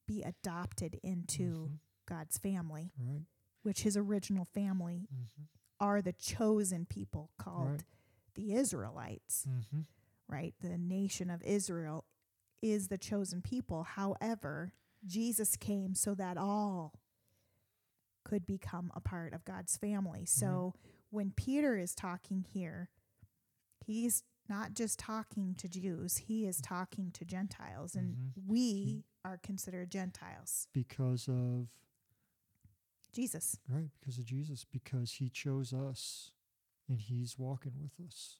be 0.07 0.21
adopted 0.23 0.99
into 1.03 1.69
Mhm, 1.69 1.79
God's 2.05 2.37
family, 2.37 2.91
right, 2.97 3.25
which 3.61 3.81
his 3.83 3.95
original 3.97 4.45
family 4.45 5.07
hmm 5.09 5.43
are 5.79 6.01
the 6.01 6.13
chosen 6.13 6.87
people 6.87 7.29
called 7.37 7.69
Right. 7.69 7.83
The 8.37 8.53
Israelites, 8.53 9.45
hmm 9.71 9.81
right? 10.29 10.53
The 10.61 10.77
nation 10.77 11.29
of 11.29 11.41
Israel 11.43 12.03
is 12.61 12.89
the 12.89 12.97
chosen 12.97 13.41
people. 13.41 13.83
However, 13.83 14.73
Jesus 15.05 15.55
came 15.55 15.95
so 15.95 16.13
that 16.15 16.35
all 16.37 16.99
could 18.25 18.45
become 18.45 18.91
a 18.93 18.99
part 18.99 19.33
of 19.33 19.45
God's 19.45 19.77
family. 19.77 20.25
So 20.25 20.73
when 21.11 21.31
Peter 21.31 21.77
is 21.77 21.95
talking 21.95 22.45
here, 22.53 22.89
he's 23.85 24.23
not 24.49 24.73
just 24.73 24.99
talking 24.99 25.55
to 25.59 25.69
Jews, 25.69 26.17
he 26.17 26.45
is 26.45 26.59
talking 26.59 27.11
to 27.11 27.23
Gentiles. 27.23 27.95
And 27.95 28.33
we 28.45 29.05
are 29.23 29.39
considered 29.41 29.89
Gentiles. 29.89 30.67
because 30.73 31.29
of 31.29 31.67
Jesus. 33.13 33.57
right 33.69 33.89
because 33.99 34.17
of 34.17 34.25
Jesus 34.25 34.65
because 34.69 35.13
he 35.13 35.29
chose 35.29 35.73
us 35.73 36.31
and 36.89 36.99
he's 37.01 37.37
walking 37.37 37.73
with 37.81 37.99
us. 38.05 38.37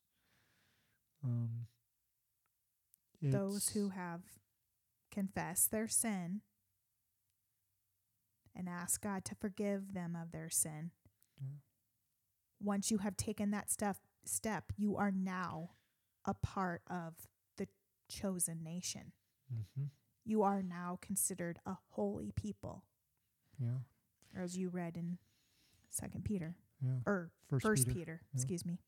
Um, 1.24 1.68
those 3.22 3.70
who 3.70 3.90
have 3.90 4.22
confessed 5.12 5.72
their 5.72 5.88
sin 5.88 6.42
and 8.56 8.68
ask 8.70 9.02
God 9.02 9.26
to 9.26 9.36
forgive 9.36 9.94
them 9.94 10.16
of 10.16 10.32
their 10.32 10.50
sin. 10.50 10.92
Yeah. 11.42 11.58
Once 12.62 12.90
you 12.92 13.00
have 13.00 13.18
taken 13.18 13.52
that 13.52 13.70
step 13.72 13.98
step, 14.26 14.66
you 14.76 14.96
are 14.98 15.12
now 15.12 15.72
a 16.26 16.34
part 16.34 16.82
of 16.90 17.14
the 17.58 17.68
chosen 18.10 18.62
nation. 18.64 19.14
Mhm, 19.52 19.90
You 20.26 20.42
are 20.44 20.62
now 20.62 20.98
considered 21.02 21.60
a 21.66 21.78
holy 21.92 22.32
people, 22.34 22.84
yeah 23.58 23.80
or 24.36 24.42
as 24.42 24.58
you 24.58 24.70
read 24.70 24.98
in 24.98 25.18
Second 25.90 26.26
Peter 26.26 26.58
yeah 26.82 27.00
or 27.06 27.32
First, 27.50 27.66
First 27.66 27.88
Peter. 27.88 28.00
Peter, 28.00 28.22
yeah. 28.24 28.36
excuse 28.38 28.66
me. 28.66 28.80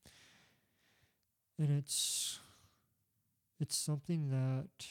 and 1.58 1.70
it's 1.78 2.40
it's 3.58 3.76
something 3.76 4.28
that 4.30 4.86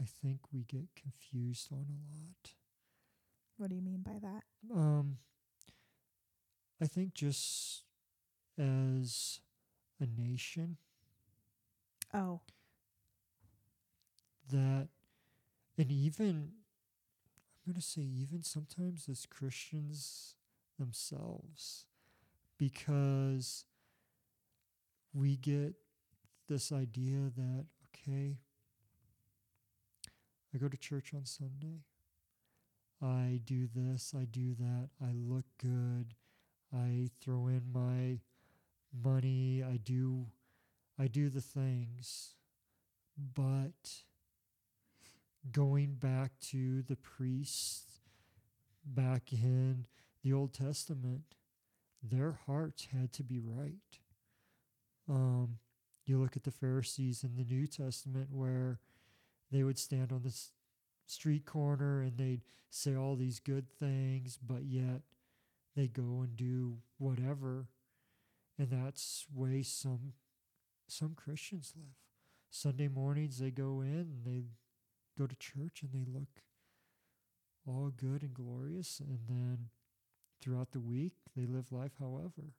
I 0.00 0.04
think 0.04 0.40
we 0.52 0.62
get 0.64 0.88
confused 0.94 1.68
on 1.72 1.86
a 1.88 2.18
lot. 2.18 2.52
What 3.56 3.70
do 3.70 3.76
you 3.76 3.82
mean 3.82 4.02
by 4.04 4.18
that? 4.20 4.42
Um, 4.74 5.18
I 6.80 6.86
think 6.86 7.14
just 7.14 7.84
as 8.58 9.40
a 10.00 10.06
nation 10.06 10.76
Oh, 12.14 12.40
that, 14.50 14.88
and 15.76 15.90
even 15.90 16.52
going 17.66 17.74
to 17.74 17.82
say 17.82 18.02
even 18.02 18.42
sometimes 18.42 19.08
as 19.08 19.26
Christians 19.26 20.36
themselves, 20.78 21.86
because 22.58 23.64
we 25.12 25.36
get 25.36 25.74
this 26.48 26.70
idea 26.70 27.32
that 27.36 27.66
okay, 27.88 28.38
I 30.54 30.58
go 30.58 30.68
to 30.68 30.76
church 30.76 31.12
on 31.12 31.24
Sunday. 31.24 31.82
I 33.02 33.40
do 33.44 33.68
this, 33.74 34.14
I 34.18 34.24
do 34.24 34.54
that, 34.54 34.88
I 35.02 35.10
look 35.12 35.44
good, 35.60 36.14
I 36.72 37.10
throw 37.20 37.48
in 37.48 37.62
my 37.74 38.20
money, 39.04 39.62
I 39.62 39.76
do 39.76 40.26
I 40.98 41.08
do 41.08 41.28
the 41.28 41.42
things. 41.42 42.34
But 43.34 44.04
going 45.52 45.94
back 45.94 46.32
to 46.40 46.82
the 46.82 46.96
priests 46.96 48.00
back 48.84 49.32
in 49.32 49.86
the 50.22 50.32
Old 50.32 50.52
Testament, 50.52 51.34
their 52.02 52.38
hearts 52.46 52.88
had 52.92 53.12
to 53.14 53.22
be 53.22 53.40
right. 53.40 53.98
Um, 55.08 55.58
you 56.04 56.18
look 56.18 56.36
at 56.36 56.44
the 56.44 56.50
Pharisees 56.50 57.24
in 57.24 57.36
the 57.36 57.44
New 57.44 57.66
Testament 57.66 58.28
where 58.30 58.80
they 59.50 59.62
would 59.62 59.78
stand 59.78 60.12
on 60.12 60.22
the 60.22 60.36
street 61.06 61.44
corner 61.44 62.00
and 62.00 62.16
they'd 62.16 62.42
say 62.70 62.94
all 62.94 63.16
these 63.16 63.40
good 63.40 63.68
things, 63.68 64.38
but 64.44 64.64
yet 64.64 65.02
they 65.74 65.88
go 65.88 66.22
and 66.22 66.36
do 66.36 66.78
whatever. 66.98 67.68
And 68.58 68.70
that's 68.70 69.26
way 69.32 69.62
some 69.62 70.14
some 70.88 71.14
Christians 71.14 71.72
live. 71.76 71.96
Sunday 72.50 72.88
mornings 72.88 73.38
they 73.38 73.50
go 73.50 73.80
in 73.80 73.88
and 73.90 74.24
they 74.24 74.44
go 75.18 75.26
to 75.26 75.36
church 75.36 75.82
and 75.82 75.92
they 75.92 76.10
look 76.10 76.42
all 77.66 77.90
good 77.96 78.22
and 78.22 78.34
glorious 78.34 79.00
and 79.00 79.20
then 79.28 79.68
throughout 80.40 80.70
the 80.72 80.80
week 80.80 81.14
they 81.36 81.46
live 81.46 81.72
life 81.72 81.92
however. 81.98 82.54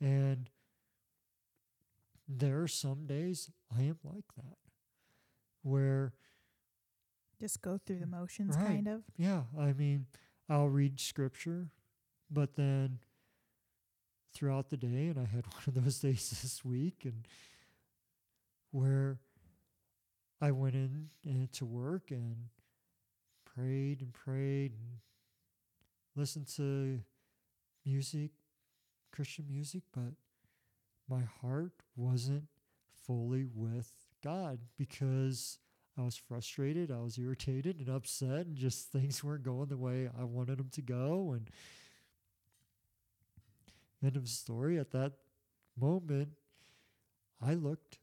And 0.00 0.48
there 2.28 2.62
are 2.62 2.68
some 2.68 3.06
days 3.06 3.50
I 3.76 3.82
am 3.82 3.98
like 4.04 4.24
that 4.36 4.56
where 5.62 6.12
Just 7.40 7.60
go 7.62 7.78
through 7.84 7.98
the 7.98 8.06
motions, 8.06 8.56
Right. 8.56 8.66
kind 8.66 8.88
of. 8.88 9.02
Yeah, 9.16 9.42
I 9.58 9.72
mean, 9.72 10.06
I'll 10.48 10.68
read 10.68 11.00
scripture, 11.00 11.70
but 12.30 12.54
then 12.54 13.00
throughout 14.32 14.70
the 14.70 14.76
day, 14.76 15.08
and 15.08 15.18
I 15.18 15.24
had 15.24 15.44
one 15.52 15.62
of 15.66 15.74
those 15.84 15.98
days 15.98 16.30
this 16.42 16.64
week, 16.64 17.04
and 17.04 17.26
where 18.70 19.18
I 20.42 20.50
went 20.50 20.74
in 20.74 21.48
to 21.52 21.64
work 21.64 22.10
and 22.10 22.34
prayed 23.44 24.00
and 24.00 24.12
prayed 24.12 24.72
and 24.72 24.98
listened 26.16 26.48
to 26.56 27.00
music, 27.86 28.32
Christian 29.12 29.46
music, 29.48 29.82
but 29.94 30.14
my 31.08 31.22
heart 31.40 31.72
wasn't 31.94 32.44
fully 33.06 33.44
with 33.54 33.90
God 34.24 34.58
because 34.76 35.58
I 35.96 36.02
was 36.02 36.16
frustrated, 36.16 36.90
I 36.90 36.98
was 36.98 37.18
irritated 37.18 37.78
and 37.78 37.88
upset, 37.88 38.46
and 38.46 38.56
just 38.56 38.88
things 38.92 39.22
weren't 39.22 39.44
going 39.44 39.68
the 39.68 39.76
way 39.76 40.08
I 40.18 40.24
wanted 40.24 40.58
them 40.58 40.70
to 40.72 40.82
go. 40.82 41.34
And 41.36 41.48
end 44.04 44.16
of 44.16 44.28
story. 44.28 44.78
At 44.78 44.90
that 44.92 45.12
moment, 45.78 46.30
I 47.40 47.54
looked, 47.54 47.98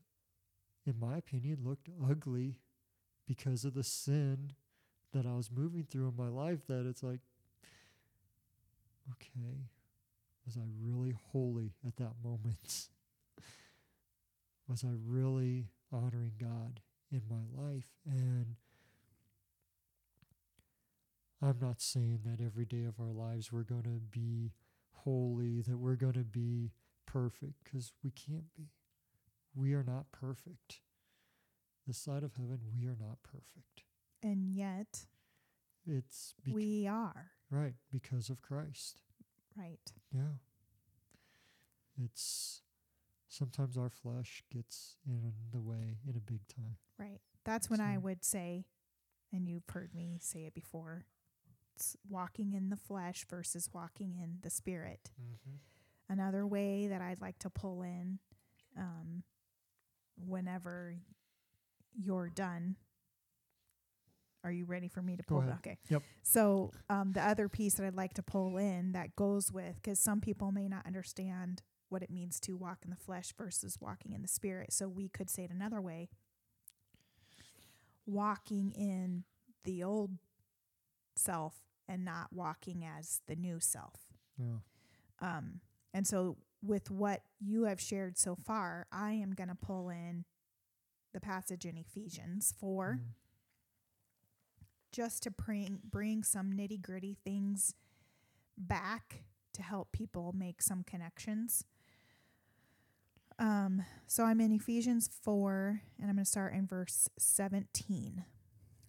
in 0.89 0.99
my 0.99 1.17
opinion, 1.17 1.59
looked 1.63 1.87
ugly 2.09 2.57
because 3.27 3.63
of 3.63 3.75
the 3.75 3.83
sin 3.83 4.53
that 5.13 5.25
I 5.25 5.35
was 5.35 5.51
moving 5.51 5.85
through 5.89 6.07
in 6.07 6.15
my 6.15 6.29
life. 6.29 6.65
That 6.67 6.87
it's 6.87 7.03
like, 7.03 7.19
okay, 9.11 9.69
was 10.45 10.57
I 10.57 10.65
really 10.81 11.15
holy 11.31 11.73
at 11.85 11.97
that 11.97 12.13
moment? 12.23 12.87
was 14.67 14.83
I 14.83 14.93
really 15.05 15.67
honoring 15.91 16.33
God 16.39 16.81
in 17.11 17.21
my 17.29 17.63
life? 17.63 17.89
And 18.05 18.55
I'm 21.41 21.57
not 21.61 21.81
saying 21.81 22.21
that 22.25 22.43
every 22.43 22.65
day 22.65 22.83
of 22.83 22.99
our 22.99 23.13
lives 23.13 23.51
we're 23.51 23.61
going 23.61 23.83
to 23.83 24.01
be 24.11 24.53
holy, 24.91 25.61
that 25.61 25.77
we're 25.77 25.95
going 25.95 26.13
to 26.13 26.23
be 26.23 26.71
perfect, 27.05 27.63
because 27.63 27.93
we 28.03 28.09
can't 28.09 28.53
be. 28.55 28.69
We 29.59 29.73
are 29.73 29.83
not 29.83 30.05
perfect. 30.13 30.79
This 31.85 31.97
side 31.97 32.23
of 32.23 32.35
heaven, 32.35 32.59
we 32.73 32.85
are 32.87 32.95
not 32.97 33.17
perfect. 33.23 33.83
And 34.23 34.49
yet, 34.49 35.05
It's 35.85 36.33
we 36.45 36.87
are. 36.87 37.31
right 37.51 37.73
because 37.91 38.29
of 38.29 38.41
Christ. 38.41 39.01
Right. 39.57 39.91
Yeah. 40.13 40.37
It's 42.01 42.61
sometimes 43.27 43.77
our 43.77 43.89
flesh 43.89 44.43
gets 44.53 44.95
in 45.05 45.33
the 45.51 45.59
way 45.59 45.97
in 46.07 46.15
a 46.15 46.21
big 46.21 46.47
time. 46.47 46.77
Right. 46.97 47.19
That's 47.43 47.69
when 47.69 47.81
I 47.81 47.97
would 47.97 48.23
say, 48.23 48.65
and 49.33 49.49
you've 49.49 49.67
heard 49.69 49.93
me 49.93 50.19
say 50.21 50.45
it 50.45 50.53
before, 50.53 51.05
it's 51.75 51.97
walking 52.09 52.53
in 52.53 52.69
the 52.69 52.77
flesh 52.77 53.25
versus 53.29 53.69
walking 53.73 54.15
in 54.15 54.37
the 54.41 54.49
spirit. 54.49 55.11
Mm-hmm. 55.21 56.13
Another 56.13 56.47
way 56.47 56.87
that 56.87 57.01
I'd 57.01 57.21
like 57.21 57.39
to 57.39 57.49
pull 57.49 57.81
in 57.81 58.19
um, 58.77 59.23
whenever 60.25 60.95
you're 61.93 62.29
done. 62.29 62.75
Are 64.43 64.51
you 64.51 64.65
ready 64.65 64.87
for 64.87 65.01
me 65.01 65.17
to 65.17 65.23
Go 65.23 65.35
pull? 65.35 65.39
ahead. 65.41 65.55
Okay. 65.59 65.77
Yep. 65.89 66.01
So 66.23 66.71
um, 66.89 67.11
the 67.11 67.21
other 67.21 67.49
piece 67.49 67.73
that 67.75 67.85
I'd 67.85 67.95
like 67.95 68.13
to 68.13 68.23
pull 68.23 68.57
in 68.57 68.93
that 68.93 69.15
goes 69.15 69.51
with, 69.51 69.75
because 69.81 69.99
some 69.99 70.21
people 70.21 70.51
may 70.51 70.69
not 70.69 70.85
understand 70.85 71.61
what 71.89 72.03
it 72.03 72.09
means 72.09 72.39
to 72.41 72.55
walk 72.55 72.79
in 72.83 72.89
the 72.89 72.95
flesh 72.95 73.33
versus 73.37 73.77
walking 73.81 74.13
in 74.13 74.21
the 74.21 74.27
spirit. 74.27 74.71
So 74.71 74.87
we 74.87 75.09
could 75.09 75.29
say 75.29 75.43
it 75.43 75.51
another 75.51 75.81
way 75.81 76.07
walking 78.05 78.71
in 78.71 79.23
the 79.65 79.83
old 79.83 80.11
self 81.15 81.55
and 81.87 82.05
not 82.05 82.27
walking 82.31 82.85
as 82.85 83.21
the 83.27 83.35
new 83.35 83.59
self. 83.59 83.95
Yeah. 84.37 84.59
Um, 85.21 85.59
and 85.93 86.07
so, 86.07 86.37
with 86.61 86.91
what 86.91 87.21
you 87.39 87.63
have 87.63 87.79
shared 87.79 88.17
so 88.17 88.35
far, 88.35 88.87
I 88.91 89.13
am 89.13 89.33
going 89.33 89.49
to 89.49 89.55
pull 89.55 89.89
in 89.89 90.25
the 91.13 91.19
passage 91.19 91.65
in 91.65 91.77
Ephesians 91.77 92.53
4 92.59 92.99
Mm. 93.01 93.13
just 94.91 95.23
to 95.23 95.31
bring, 95.31 95.79
bring 95.83 96.23
some 96.23 96.51
nitty 96.53 96.81
gritty 96.81 97.15
things 97.23 97.73
back 98.57 99.23
to 99.53 99.61
help 99.61 99.91
people 99.91 100.33
make 100.35 100.61
some 100.61 100.83
connections. 100.83 101.63
Um, 103.37 103.85
so 104.05 104.25
I'm 104.25 104.41
in 104.41 104.51
Ephesians 104.51 105.09
4, 105.23 105.81
and 105.99 106.09
I'm 106.09 106.15
going 106.15 106.25
to 106.25 106.29
start 106.29 106.53
in 106.53 106.67
verse 106.67 107.07
17. 107.17 108.25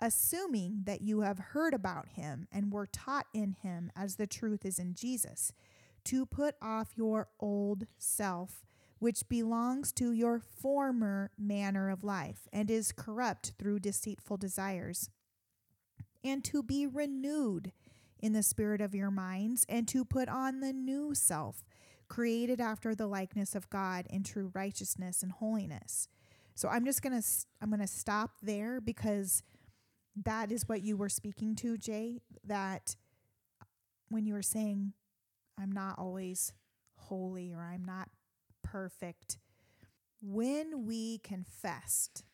assuming 0.00 0.82
that 0.84 1.02
you 1.02 1.20
have 1.22 1.38
heard 1.38 1.74
about 1.74 2.08
him 2.10 2.46
and 2.52 2.72
were 2.72 2.86
taught 2.86 3.26
in 3.34 3.52
him 3.52 3.90
as 3.96 4.16
the 4.16 4.26
truth 4.26 4.64
is 4.64 4.78
in 4.78 4.94
Jesus, 4.94 5.52
to 6.04 6.24
put 6.24 6.54
off 6.62 6.96
your 6.96 7.28
old 7.40 7.86
self, 7.98 8.64
which 8.98 9.28
belongs 9.28 9.92
to 9.92 10.12
your 10.12 10.40
former 10.40 11.30
manner 11.38 11.90
of 11.90 12.04
life 12.04 12.48
and 12.52 12.70
is 12.70 12.92
corrupt 12.92 13.52
through 13.58 13.78
deceitful 13.78 14.36
desires, 14.36 15.10
and 16.24 16.44
to 16.44 16.62
be 16.62 16.86
renewed 16.86 17.72
in 18.20 18.32
the 18.32 18.42
spirit 18.42 18.80
of 18.80 18.94
your 18.94 19.10
minds, 19.10 19.64
and 19.68 19.86
to 19.86 20.04
put 20.04 20.28
on 20.28 20.60
the 20.60 20.72
new 20.72 21.14
self, 21.14 21.64
created 22.08 22.60
after 22.60 22.94
the 22.94 23.06
likeness 23.06 23.54
of 23.54 23.70
God 23.70 24.06
in 24.10 24.24
true 24.24 24.50
righteousness 24.54 25.22
and 25.22 25.30
holiness. 25.30 26.08
So 26.54 26.68
I'm 26.68 26.84
just 26.84 27.02
going 27.02 27.20
to 27.20 27.28
I'm 27.62 27.70
going 27.70 27.80
to 27.80 27.86
stop 27.86 28.32
there 28.42 28.80
because 28.80 29.44
that 30.24 30.50
is 30.50 30.68
what 30.68 30.82
you 30.82 30.96
were 30.96 31.08
speaking 31.08 31.54
to, 31.56 31.76
Jay, 31.76 32.20
that 32.44 32.96
when 34.08 34.26
you 34.26 34.34
were 34.34 34.42
saying, 34.42 34.92
I'm 35.58 35.72
not 35.72 35.98
always 35.98 36.52
holy 36.96 37.52
or 37.52 37.60
I'm 37.62 37.84
not 37.84 38.08
perfect, 38.62 39.38
when 40.20 40.86
we 40.86 41.18
confessed, 41.18 42.24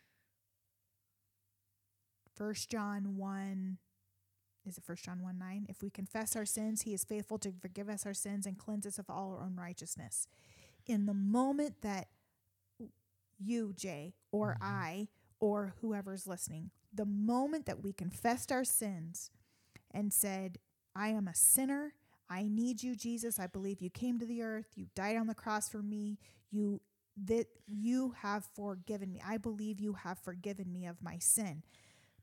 First 2.34 2.70
John 2.70 3.16
1, 3.16 3.78
is 4.66 4.78
it 4.78 4.84
First 4.84 5.04
John 5.04 5.22
1 5.22 5.38
9? 5.38 5.66
If 5.68 5.82
we 5.82 5.90
confess 5.90 6.34
our 6.36 6.46
sins, 6.46 6.82
he 6.82 6.94
is 6.94 7.04
faithful 7.04 7.38
to 7.38 7.52
forgive 7.60 7.88
us 7.88 8.06
our 8.06 8.14
sins 8.14 8.46
and 8.46 8.58
cleanse 8.58 8.86
us 8.86 8.98
of 8.98 9.10
all 9.10 9.32
our 9.32 9.44
unrighteousness. 9.46 10.26
In 10.86 11.06
the 11.06 11.14
moment 11.14 11.82
that 11.82 12.08
you, 13.38 13.72
Jay, 13.74 14.14
or 14.32 14.54
Mhm. 14.54 14.62
I, 14.62 15.08
or 15.38 15.74
whoever's 15.80 16.26
listening, 16.26 16.70
the 16.94 17.04
moment 17.04 17.66
that 17.66 17.82
we 17.82 17.92
confessed 17.92 18.52
our 18.52 18.64
sins 18.64 19.30
and 19.92 20.12
said, 20.12 20.58
I 20.94 21.08
am 21.08 21.26
a 21.28 21.34
sinner. 21.34 21.94
I 22.30 22.44
need 22.48 22.82
you, 22.82 22.94
Jesus. 22.96 23.38
I 23.38 23.46
believe 23.46 23.80
you 23.82 23.90
came 23.90 24.18
to 24.18 24.26
the 24.26 24.42
earth. 24.42 24.68
You 24.76 24.86
died 24.94 25.16
on 25.16 25.26
the 25.26 25.34
cross 25.34 25.68
for 25.68 25.82
me. 25.82 26.18
You 26.50 26.80
that 27.26 27.46
you 27.66 28.14
have 28.22 28.44
forgiven 28.56 29.12
me. 29.12 29.22
I 29.24 29.36
believe 29.38 29.78
you 29.80 29.92
have 29.92 30.18
forgiven 30.18 30.72
me 30.72 30.86
of 30.86 31.00
my 31.02 31.18
sin. 31.18 31.62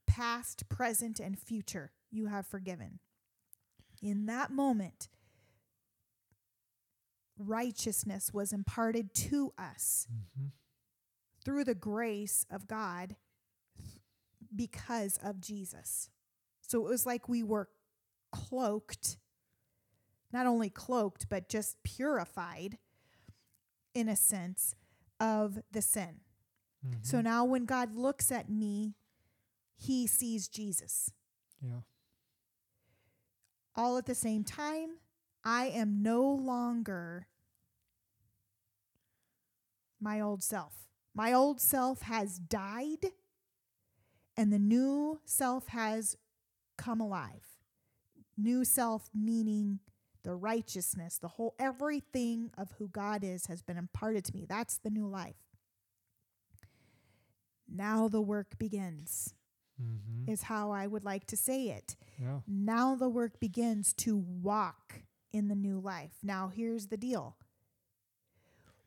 Past, 0.06 0.68
present, 0.68 1.20
and 1.20 1.40
future, 1.40 1.92
you 2.12 2.28
have 2.28 2.46
forgiven. 2.46 3.00
In 4.02 4.26
that 4.26 4.52
moment, 4.52 5.08
righteousness 7.38 8.34
was 8.34 8.52
imparted 8.54 9.14
to 9.14 9.54
us 9.58 10.08
Mm-hmm. 10.12 10.48
through 11.46 11.64
the 11.64 11.76
grace 11.76 12.46
of 12.52 12.68
God 12.68 13.16
because 14.56 15.18
of 15.24 15.40
Jesus. 15.42 16.10
So 16.62 16.86
it 16.86 16.90
was 16.90 17.06
like 17.06 17.28
we 17.30 17.44
were 17.44 17.70
cloaked, 18.32 19.18
not 20.32 20.46
only 20.46 20.70
cloaked, 20.70 21.28
but 21.30 21.50
just 21.50 21.82
purified 21.84 22.78
in 23.94 24.08
a 24.08 24.16
sense 24.16 24.76
of 25.20 25.60
the 25.72 25.82
sin. 25.82 26.22
So 27.04 27.18
Mm-hmm. 27.18 27.24
now 27.26 27.46
when 27.46 27.66
God 27.66 27.96
looks 27.96 28.32
at 28.32 28.50
me, 28.50 28.96
he 29.78 30.08
sees 30.08 30.48
Jesus. 30.48 31.12
yeah. 31.62 31.82
All 33.76 33.98
at 33.98 34.06
the 34.08 34.16
same 34.16 34.44
time, 34.44 34.98
I 35.44 35.66
am 35.68 36.02
no 36.02 36.24
longer 36.24 37.28
my 40.00 40.20
old 40.20 40.42
self. 40.44 40.88
My 41.14 41.34
old 41.34 41.62
self 41.62 42.02
has 42.04 42.40
died 42.40 43.06
and 44.42 44.52
the 44.52 44.58
new 44.60 45.20
self 45.24 45.68
has 45.68 46.18
come 46.78 47.00
alive. 47.00 47.46
New 48.36 48.66
self 48.66 49.08
meaning 49.14 49.80
the 50.24 50.34
righteousness, 50.34 51.18
the 51.20 51.28
whole 51.28 51.54
everything 51.60 52.50
of 52.58 52.72
who 52.80 52.88
God 52.88 53.24
is 53.24 53.46
has 53.46 53.62
been 53.62 53.78
imparted 53.78 54.26
to 54.26 54.34
me. 54.34 54.46
That's 54.50 54.78
the 54.80 54.90
new 54.90 55.08
life. 55.08 55.36
Now 57.68 58.08
the 58.08 58.22
work 58.22 58.58
begins, 58.58 59.34
Mm-hmm. 59.82 60.32
is 60.32 60.44
how 60.44 60.70
I 60.70 60.86
would 60.86 61.04
like 61.04 61.26
to 61.28 61.36
say 61.38 61.70
it. 61.70 61.96
Yeah. 62.22 62.42
Now 62.48 62.94
the 62.94 63.10
work 63.10 63.40
begins 63.40 63.94
to 63.94 64.16
walk 64.16 65.02
in 65.34 65.48
the 65.48 65.56
new 65.56 65.80
life. 65.80 66.12
Now, 66.22 66.52
here's 66.54 66.88
the 66.88 66.98
deal 66.98 67.36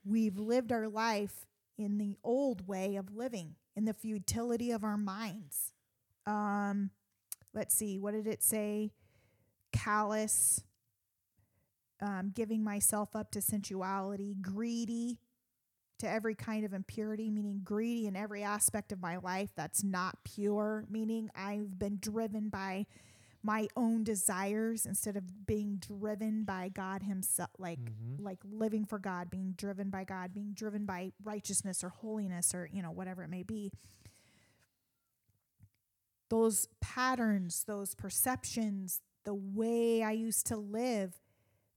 we've 0.05 0.38
lived 0.38 0.71
our 0.71 0.87
life 0.87 1.47
in 1.77 1.99
the 1.99 2.17
old 2.23 2.69
way 2.69 2.95
of 2.95 3.17
living, 3.17 3.57
in 3.77 3.85
the 3.85 3.95
futility 3.95 4.71
of 4.71 4.85
our 4.85 4.97
minds. 4.97 5.73
Um, 6.27 6.91
let's 7.53 7.75
see, 7.75 7.99
what 7.99 8.13
did 8.15 8.27
it 8.27 8.43
say? 8.43 8.93
Callous, 9.73 10.63
um, 12.01 12.33
giving 12.35 12.63
myself 12.63 13.17
up 13.17 13.31
to 13.33 13.41
sensuality, 13.41 14.37
greedy 14.41 15.19
to 15.99 16.09
every 16.09 16.35
kind 16.35 16.65
of 16.65 16.73
impurity, 16.73 17.31
meaning 17.31 17.61
greedy 17.63 18.07
in 18.07 18.17
every 18.17 18.43
aspect 18.43 18.93
of 18.93 19.01
my 19.01 19.17
life 19.17 19.51
that's 19.57 19.85
not 19.85 20.19
pure, 20.25 20.85
meaning 20.91 21.31
I've 21.37 21.79
been 21.79 21.99
driven 22.01 22.49
by 22.49 22.87
my 23.47 23.69
own 23.77 24.03
desires 24.03 24.87
instead 24.87 25.17
of 25.17 25.47
being 25.47 25.77
driven 25.77 26.45
by 26.45 26.71
God 26.71 27.03
himself 27.03 27.51
like 27.59 27.79
Mm-hmm. 27.79 28.25
like 28.25 28.39
living 28.45 28.85
for 28.87 28.99
God, 28.99 29.29
being 29.31 29.53
driven 29.57 29.91
by 29.91 30.05
God, 30.05 30.33
being 30.33 30.53
driven 30.55 30.87
by 30.87 31.13
righteousness 31.23 31.85
or 31.85 31.91
holiness 31.91 32.55
or 32.55 32.69
you 32.73 32.83
know 32.83 32.91
whatever 32.91 33.23
it 33.23 33.29
may 33.29 33.43
be. 33.43 33.71
Those 36.31 36.69
patterns, 36.81 37.65
those 37.65 37.95
perceptions, 37.95 39.01
the 39.25 39.35
way 39.35 40.03
I 40.03 40.13
used 40.13 40.47
to 40.47 40.57
live, 40.57 41.15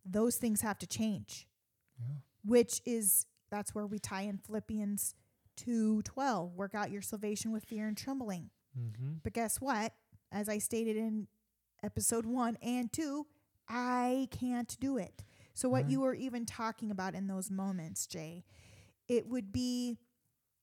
those 0.06 0.38
things 0.38 0.62
have 0.62 0.80
to 0.80 0.88
change 0.88 1.48
Yeah. 2.00 2.16
which 2.46 2.82
is 2.86 3.26
that's 3.50 3.76
where 3.76 3.86
we 3.86 4.00
tie 4.00 4.22
in 4.22 4.38
Philippians 4.38 5.16
2:12 5.58 6.54
work 6.56 6.76
out 6.76 6.92
your 6.92 7.02
salvation 7.02 7.52
with 7.52 7.66
fear 7.66 7.88
and 7.88 7.98
trembling 7.98 8.50
Mm-hmm. 8.78 9.16
but 9.24 9.34
guess 9.34 9.60
what 9.60 9.94
as 10.32 10.48
I 10.48 10.60
stated 10.60 10.96
in 10.98 11.28
episode 11.84 12.26
1 12.26 12.58
and 12.62 12.92
2 12.92 13.26
I 13.70 14.28
can't 14.32 14.76
do 14.80 14.98
it 14.98 15.24
so 15.54 15.70
what 15.70 15.84
Right. 15.84 15.92
you 15.92 16.02
were 16.02 16.14
even 16.16 16.46
talking 16.46 16.92
about 16.92 17.16
in 17.16 17.28
those 17.28 17.50
moments 17.52 18.08
Jay 18.08 18.44
it 19.08 19.28
would 19.28 19.52
be 19.52 19.98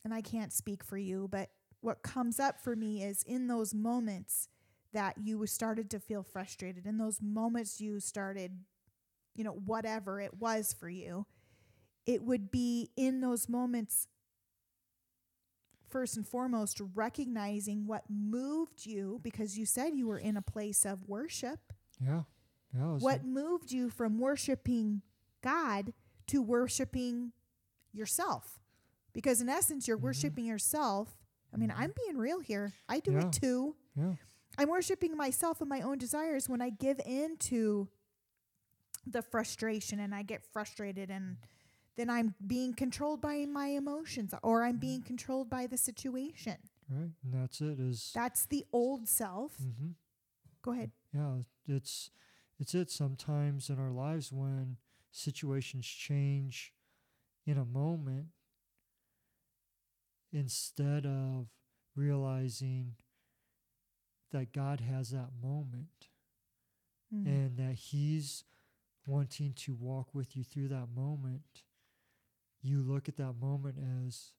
and 0.04 0.12
I 0.12 0.20
can't 0.20 0.52
speak 0.52 0.82
for 0.84 0.98
you 0.98 1.28
but 1.30 1.50
what 1.80 2.02
comes 2.02 2.40
up 2.40 2.58
for 2.60 2.74
me 2.76 3.02
is 3.02 3.22
in 3.24 3.46
those 3.46 3.74
moments 3.74 4.48
that 4.92 5.16
you 5.22 5.44
started 5.46 5.90
to 5.90 6.00
feel 6.00 6.22
frustrated 6.22 6.86
in 6.86 6.98
those 6.98 7.20
moments 7.20 7.80
you 7.80 8.00
started 8.00 8.52
you 9.34 9.44
know 9.44 9.52
whatever 9.52 10.20
it 10.20 10.38
was 10.40 10.72
for 10.78 10.88
you 10.88 11.26
it 12.06 12.22
would 12.22 12.50
be 12.50 12.90
in 12.96 13.20
those 13.20 13.48
moments 13.48 14.08
first 15.94 16.16
and 16.16 16.26
foremost 16.26 16.80
recognizing 16.96 17.86
what 17.86 18.02
moved 18.10 18.84
you 18.84 19.20
because 19.22 19.56
you 19.56 19.64
said 19.64 19.94
you 19.94 20.08
were 20.08 20.18
in 20.18 20.36
a 20.36 20.42
place 20.42 20.84
of 20.84 21.08
worship 21.08 21.72
Yeah. 22.00 22.24
Yeah. 22.74 22.96
what 22.98 23.24
moved 23.24 23.70
you 23.70 23.90
from 23.90 24.18
worshiping 24.18 25.02
God 25.40 25.92
to 26.26 26.42
worshiping 26.42 27.30
yourself 27.92 28.58
because 29.12 29.40
in 29.40 29.48
essence 29.48 29.86
you're 29.86 29.96
Mhm. 29.96 30.02
worshiping 30.02 30.46
yourself 30.46 31.16
I 31.52 31.56
mean. 31.56 31.70
I'm 31.70 31.92
being 32.04 32.18
real 32.18 32.40
here 32.40 32.72
I 32.88 32.98
do 32.98 33.12
Yeah. 33.12 33.26
it 33.28 33.32
too 33.32 33.76
Yeah. 33.94 34.16
I'm 34.58 34.68
worshiping 34.68 35.16
myself 35.16 35.60
and 35.60 35.68
my 35.70 35.80
own 35.80 35.98
desires 35.98 36.48
when 36.48 36.60
I 36.60 36.70
give 36.70 36.98
in 37.06 37.36
to 37.50 37.88
the 39.06 39.22
frustration 39.22 40.00
and 40.00 40.12
I 40.12 40.24
get 40.24 40.44
frustrated 40.44 41.08
and 41.08 41.36
then 41.96 42.10
I'm 42.10 42.34
being 42.46 42.74
controlled 42.74 43.20
by 43.20 43.44
my 43.46 43.68
emotions 43.68 44.34
or 44.42 44.64
I'm 44.64 44.76
being 44.78 45.02
controlled 45.02 45.48
by 45.48 45.66
the 45.66 45.76
situation. 45.76 46.56
Right. 46.90 47.10
And 47.22 47.32
that's 47.32 47.60
it. 47.60 47.78
Is 47.80 48.10
That's 48.14 48.46
the 48.46 48.64
old 48.72 49.08
self. 49.08 49.52
mm-hmm. 49.62 49.90
Go 50.62 50.72
ahead. 50.72 50.90
yeah. 51.14 51.36
It's 51.66 52.10
it's 52.58 52.74
it. 52.74 52.90
Sometimes 52.90 53.68
in 53.70 53.78
our 53.78 53.90
lives 53.90 54.32
when 54.32 54.76
situations 55.10 55.86
change 55.86 56.72
in 57.46 57.58
a 57.58 57.64
moment, 57.64 58.26
instead 60.32 61.06
of 61.06 61.46
realizing 61.94 62.94
that 64.32 64.52
God 64.52 64.80
has 64.80 65.10
that 65.10 65.30
moment 65.42 66.08
Mm. 67.14 67.26
and 67.26 67.56
that 67.58 67.74
He's 67.74 68.44
wanting 69.06 69.52
to 69.52 69.74
walk 69.74 70.14
with 70.14 70.34
you 70.34 70.42
through 70.42 70.68
that 70.68 70.88
moment, 70.88 71.62
you 72.64 72.82
look 72.82 73.08
at 73.08 73.16
that 73.18 73.34
moment 73.40 73.76
as, 74.06 74.32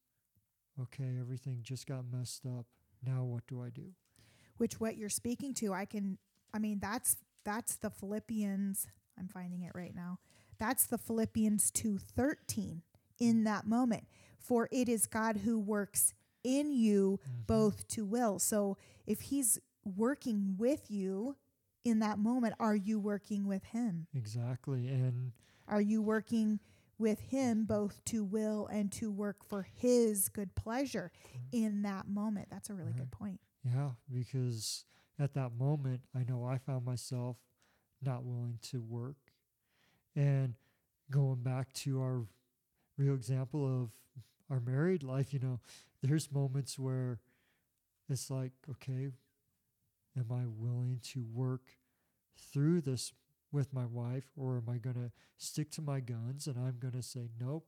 okay, 0.82 1.18
everything 1.20 1.60
just 1.62 1.86
got 1.88 2.04
messed 2.12 2.46
up. 2.46 2.66
Now 3.06 3.24
what 3.24 3.46
do 3.48 3.62
I 3.62 3.70
do? 3.70 3.94
Which 4.58 4.80
what 4.80 4.98
you're 4.98 5.10
speaking 5.10 5.54
to, 5.56 5.74
I 5.74 5.86
can 5.86 6.18
I 6.54 6.60
mean 6.60 6.80
that's 6.82 7.18
that's 7.44 7.76
the 7.76 7.90
Philippians 7.90 8.88
I'm 9.18 9.28
finding 9.28 9.62
it 9.62 9.72
right 9.76 9.96
now. 9.96 10.20
That's 10.58 10.86
the 10.88 10.98
Philippians 10.98 11.72
2:13 11.72 12.82
in 13.20 13.44
that 13.44 13.68
moment. 13.68 14.08
For 14.40 14.68
it 14.72 14.90
is 14.90 15.06
God 15.08 15.38
who 15.38 15.60
works 15.60 16.14
in 16.44 16.72
you 16.72 17.20
Mhm. 17.28 17.48
both 17.48 17.88
to 17.90 18.06
will. 18.06 18.40
So 18.40 18.78
if 19.06 19.22
he's 19.22 19.60
working 19.84 20.58
with 20.58 20.90
you 20.90 21.36
in 21.84 22.00
that 22.00 22.18
moment, 22.18 22.56
are 22.60 22.76
you 22.76 23.00
working 23.00 23.46
with 23.46 23.66
him? 23.66 24.08
Exactly. 24.14 24.88
And 24.88 25.34
Are 25.68 25.82
you 25.82 26.02
working 26.02 26.60
with 26.98 27.20
him 27.20 27.66
both 27.66 28.04
to 28.06 28.24
will 28.24 28.68
and 28.68 28.92
to 28.94 29.12
work 29.12 29.44
for 29.48 29.64
his 29.64 30.30
good 30.30 30.56
pleasure 30.56 31.12
mm-hmm. 31.30 31.66
in 31.66 31.82
that 31.84 32.08
moment? 32.08 32.48
That's 32.50 32.70
a 32.70 32.74
really 32.74 32.92
Right. 32.92 33.00
good 33.00 33.12
point. 33.12 33.40
yeah, 33.64 33.92
because 34.14 34.86
at 35.20 35.34
that 35.34 35.54
moment, 35.54 36.02
I 36.14 36.24
know 36.24 36.44
I 36.46 36.58
found 36.58 36.86
myself 36.86 37.38
not 38.02 38.24
willing 38.24 38.60
to 38.64 38.82
work. 38.82 39.18
And 40.16 40.56
going 41.10 41.42
back 41.42 41.74
to 41.74 42.00
our 42.02 42.26
real 42.98 43.14
example 43.16 43.66
of 43.84 43.90
our 44.50 44.60
married 44.60 45.04
life, 45.04 45.34
you 45.34 45.40
know, 45.40 45.60
there's 46.02 46.32
moments 46.32 46.78
where 46.78 47.20
it's 48.10 48.30
like, 48.30 48.52
okay, 48.70 49.10
am 50.18 50.32
I 50.32 50.44
willing 50.46 51.00
to 51.14 51.26
work 51.34 51.64
through 52.38 52.82
this 52.82 53.12
with 53.52 53.74
my 53.74 53.86
wife 53.86 54.32
or 54.36 54.58
am 54.58 54.70
I 54.74 54.78
going 54.78 54.96
to 54.96 55.12
stick 55.38 55.72
to 55.72 55.82
my 55.82 56.00
guns 56.00 56.48
and 56.48 56.58
I'm 56.58 56.78
going 56.80 56.94
to 56.94 57.04
say, 57.04 57.30
nope, 57.40 57.66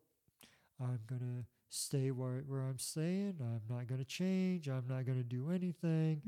I'm 0.80 1.00
going 1.08 1.22
to 1.22 1.46
stay 1.70 2.12
where, 2.12 2.44
where 2.48 2.62
I'm 2.62 2.80
staying. 2.80 3.36
I'm 3.42 3.62
not 3.70 3.88
going 3.88 4.00
to 4.00 4.06
change. 4.06 4.68
I'm 4.68 4.86
not 4.88 5.06
going 5.06 5.18
to 5.18 5.24
do 5.24 5.50
anything. 5.52 6.22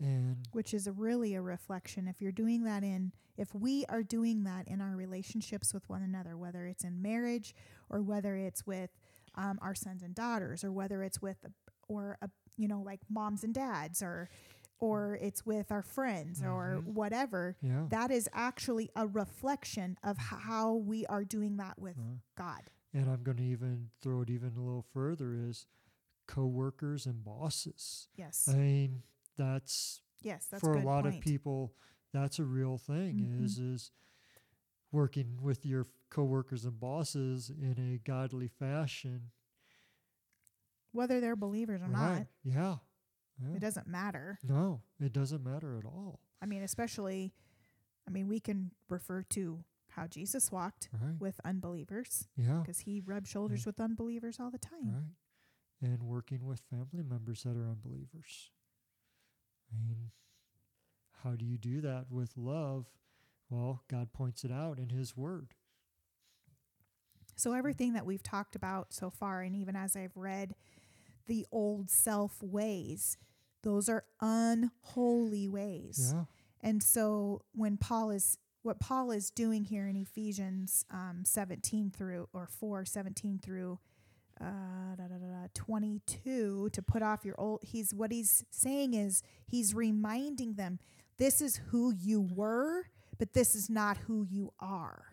And 0.00 0.48
Which 0.52 0.74
is 0.74 0.86
a 0.86 0.92
really 0.92 1.34
a 1.34 1.40
reflection. 1.40 2.08
If 2.08 2.20
you're 2.20 2.32
doing 2.32 2.64
that 2.64 2.82
in, 2.82 3.12
if 3.36 3.54
we 3.54 3.84
are 3.88 4.02
doing 4.02 4.44
that 4.44 4.66
in 4.68 4.80
our 4.80 4.96
relationships 4.96 5.72
with 5.72 5.88
one 5.88 6.02
another, 6.02 6.36
whether 6.36 6.66
it's 6.66 6.84
in 6.84 7.00
marriage 7.00 7.54
or 7.88 8.02
whether 8.02 8.36
it's 8.36 8.66
with 8.66 8.90
um, 9.36 9.58
our 9.62 9.74
sons 9.74 10.02
and 10.02 10.14
daughters, 10.14 10.64
or 10.64 10.72
whether 10.72 11.02
it's 11.02 11.22
with, 11.22 11.36
a, 11.44 11.50
or 11.88 12.18
a, 12.22 12.28
you 12.56 12.68
know, 12.68 12.80
like 12.82 13.00
moms 13.08 13.44
and 13.44 13.54
dads, 13.54 14.02
or, 14.02 14.28
or 14.80 15.16
it's 15.20 15.46
with 15.46 15.70
our 15.72 15.82
friends, 15.82 16.42
or 16.42 16.80
Mhm. 16.82 16.92
whatever, 16.94 17.56
yeah. 17.62 17.86
that 17.90 18.10
is 18.10 18.28
actually 18.32 18.90
a 18.96 19.06
reflection 19.06 19.96
of 20.02 20.18
how 20.18 20.74
we 20.74 21.06
are 21.06 21.24
doing 21.24 21.56
that 21.56 21.78
with 21.78 21.96
uh, 21.98 22.18
God. 22.36 22.70
and 22.92 23.08
I'm 23.08 23.22
going 23.22 23.38
to 23.38 23.44
even 23.44 23.90
throw 24.00 24.20
it 24.22 24.30
even 24.30 24.52
a 24.56 24.60
little 24.60 24.82
further 24.92 25.34
is 25.34 25.66
coworkers 26.26 27.06
and 27.06 27.24
bosses. 27.24 28.08
Yes. 28.16 28.48
I 28.48 28.54
mean, 28.56 29.02
that's 29.36 30.00
yes. 30.22 30.46
That's 30.46 30.60
for 30.62 30.74
a 30.74 30.80
lot 30.82 31.04
point. 31.04 31.16
of 31.16 31.20
people 31.20 31.74
that's 32.12 32.38
a 32.38 32.44
real 32.44 32.78
thing 32.78 33.18
Mhm. 33.20 33.44
is 33.44 33.58
is 33.58 33.90
working 34.92 35.42
with 35.42 35.66
your 35.66 35.84
coworkers 36.10 36.64
and 36.64 36.78
bosses 36.78 37.50
in 37.50 37.78
a 37.78 37.98
godly 37.98 38.46
fashion. 38.48 39.32
Whether 40.92 41.20
they're 41.20 41.34
believers 41.36 41.80
or 41.82 41.86
right. 41.88 42.18
not, 42.20 42.26
Yeah. 42.44 42.78
Yeah. 43.40 43.56
it 43.56 43.60
doesn't 43.60 43.86
matter. 43.86 44.38
No, 44.42 44.82
it 45.00 45.12
doesn't 45.12 45.42
matter 45.44 45.76
at 45.78 45.84
all. 45.84 46.20
I 46.42 46.46
mean, 46.46 46.62
especially, 46.62 47.32
I 48.06 48.10
mean, 48.10 48.28
we 48.28 48.40
can 48.40 48.70
refer 48.88 49.22
to 49.30 49.64
how 49.90 50.06
Jesus 50.06 50.50
walked 50.52 50.88
Right. 50.92 51.18
with 51.20 51.40
unbelievers 51.44 52.28
Yeah. 52.36 52.60
because 52.60 52.80
he 52.80 53.00
rubbed 53.00 53.28
shoulders 53.28 53.64
with 53.66 53.80
unbelievers 53.80 54.38
all 54.40 54.50
the 54.50 54.58
time. 54.58 54.92
Right. 55.80 55.90
And 55.90 56.02
working 56.02 56.44
with 56.46 56.60
family 56.70 57.02
members 57.02 57.42
that 57.44 57.56
are 57.56 57.68
unbelievers. 57.68 58.50
I 59.72 59.76
mean, 59.76 60.10
how 61.22 61.36
do 61.36 61.44
you 61.44 61.58
do 61.58 61.80
that 61.82 62.10
with 62.10 62.36
love? 62.36 62.86
Well, 63.50 63.82
God 63.88 64.12
points 64.12 64.44
it 64.44 64.50
out 64.52 64.78
in 64.78 64.88
His 64.90 65.16
Word. 65.16 65.54
So, 67.36 67.52
everything 67.52 67.92
that 67.94 68.06
we've 68.06 68.22
talked 68.22 68.54
about 68.54 68.92
so 68.92 69.10
far, 69.10 69.42
and 69.42 69.56
even 69.56 69.74
as 69.76 69.96
I've 69.96 70.16
read 70.16 70.54
the 71.26 71.46
old 71.52 71.90
self 71.90 72.42
ways, 72.42 73.16
those 73.62 73.88
are 73.88 74.04
unholy 74.20 75.48
ways. 75.48 76.12
Yeah. 76.14 76.24
And 76.60 76.82
so, 76.82 77.42
when 77.54 77.76
Paul 77.76 78.10
is 78.10 78.38
what 78.62 78.80
Paul 78.80 79.10
is 79.10 79.30
doing 79.30 79.64
here 79.64 79.86
in 79.86 79.96
Ephesians 79.96 80.84
um, 80.90 81.22
17 81.24 81.90
through 81.90 82.28
or 82.32 82.46
4 82.46 82.84
17 82.86 83.38
through 83.38 83.78
uh, 84.40 84.96
da, 84.96 85.04
da, 85.06 85.14
da, 85.16 85.42
da, 85.42 85.46
22 85.54 86.70
to 86.72 86.82
put 86.82 87.02
off 87.02 87.24
your 87.24 87.34
old 87.38 87.60
he's 87.62 87.92
what 87.94 88.10
he's 88.10 88.42
saying 88.50 88.94
is 88.94 89.22
he's 89.46 89.74
reminding 89.74 90.54
them 90.54 90.78
this 91.18 91.40
is 91.42 91.60
who 91.68 91.92
you 91.94 92.20
were 92.22 92.84
but 93.18 93.34
this 93.34 93.54
is 93.54 93.68
not 93.70 93.96
who 93.98 94.22
you 94.28 94.52
are 94.58 95.04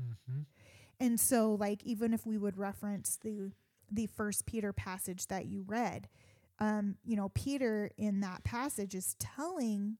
Mm-hmm. 0.00 0.40
and 1.00 1.20
so 1.20 1.52
like 1.54 1.82
even 1.84 2.14
if 2.14 2.24
we 2.24 2.38
would 2.38 2.56
reference 2.56 3.18
the 3.22 3.50
the 3.92 4.06
first 4.06 4.46
peter 4.46 4.72
passage 4.72 5.26
that 5.28 5.46
you 5.46 5.62
read 5.66 6.08
um 6.58 6.96
you 7.04 7.14
know 7.16 7.28
peter 7.34 7.90
in 7.96 8.20
that 8.20 8.42
passage 8.44 8.94
is 8.94 9.14
telling 9.20 9.96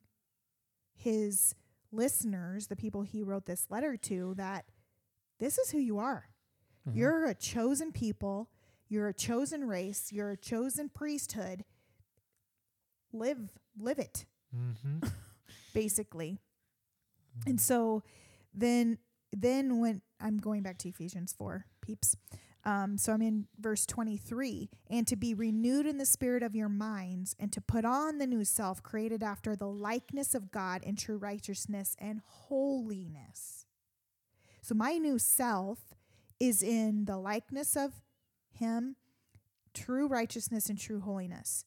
his 0.94 1.54
listeners 1.92 2.66
the 2.68 2.76
people 2.76 3.02
he 3.02 3.22
wrote 3.22 3.46
this 3.46 3.66
letter 3.70 3.96
to 3.96 4.34
that 4.36 4.64
this 5.38 5.58
is 5.58 5.70
who 5.70 5.78
you 5.78 5.98
are 5.98 6.28
Uh-huh. 6.86 6.92
you're 6.96 7.26
a 7.26 7.34
chosen 7.34 7.92
people 7.92 8.48
you're 8.88 9.08
a 9.08 9.14
chosen 9.14 9.64
race 9.66 10.10
you're 10.10 10.30
a 10.30 10.36
chosen 10.36 10.88
priesthood 10.88 11.64
live 13.12 13.38
live 13.78 13.98
it 13.98 14.24
Mm-hmm. 14.54 14.98
basically. 15.74 16.38
And 17.46 17.58
so 17.58 18.02
then 18.52 18.98
then 19.32 19.80
when 19.80 20.02
I'm 20.20 20.36
going 20.36 20.62
back 20.62 20.76
to 20.80 20.90
Ephesians 20.90 21.32
4, 21.32 21.64
peeps. 21.80 22.16
Um, 22.64 22.96
so 22.96 23.12
I'm 23.12 23.22
in 23.22 23.46
verse 23.58 23.86
23, 23.86 24.70
and 24.88 25.06
to 25.08 25.16
be 25.16 25.34
renewed 25.34 25.86
in 25.86 25.98
the 25.98 26.06
spirit 26.06 26.44
of 26.44 26.54
your 26.54 26.68
minds, 26.68 27.34
and 27.40 27.52
to 27.52 27.60
put 27.60 27.84
on 27.84 28.18
the 28.18 28.26
new 28.26 28.44
self 28.44 28.82
created 28.82 29.22
after 29.22 29.56
the 29.56 29.66
likeness 29.66 30.34
of 30.34 30.52
God 30.52 30.82
in 30.84 30.94
true 30.94 31.16
righteousness 31.16 31.96
and 31.98 32.20
holiness. 32.24 33.66
So 34.60 34.76
my 34.76 34.98
new 34.98 35.18
self 35.18 35.80
is 36.38 36.62
in 36.62 37.06
the 37.06 37.16
likeness 37.16 37.76
of 37.76 37.92
Him, 38.52 38.94
true 39.74 40.06
righteousness 40.06 40.68
and 40.68 40.78
true 40.78 41.00
holiness. 41.00 41.64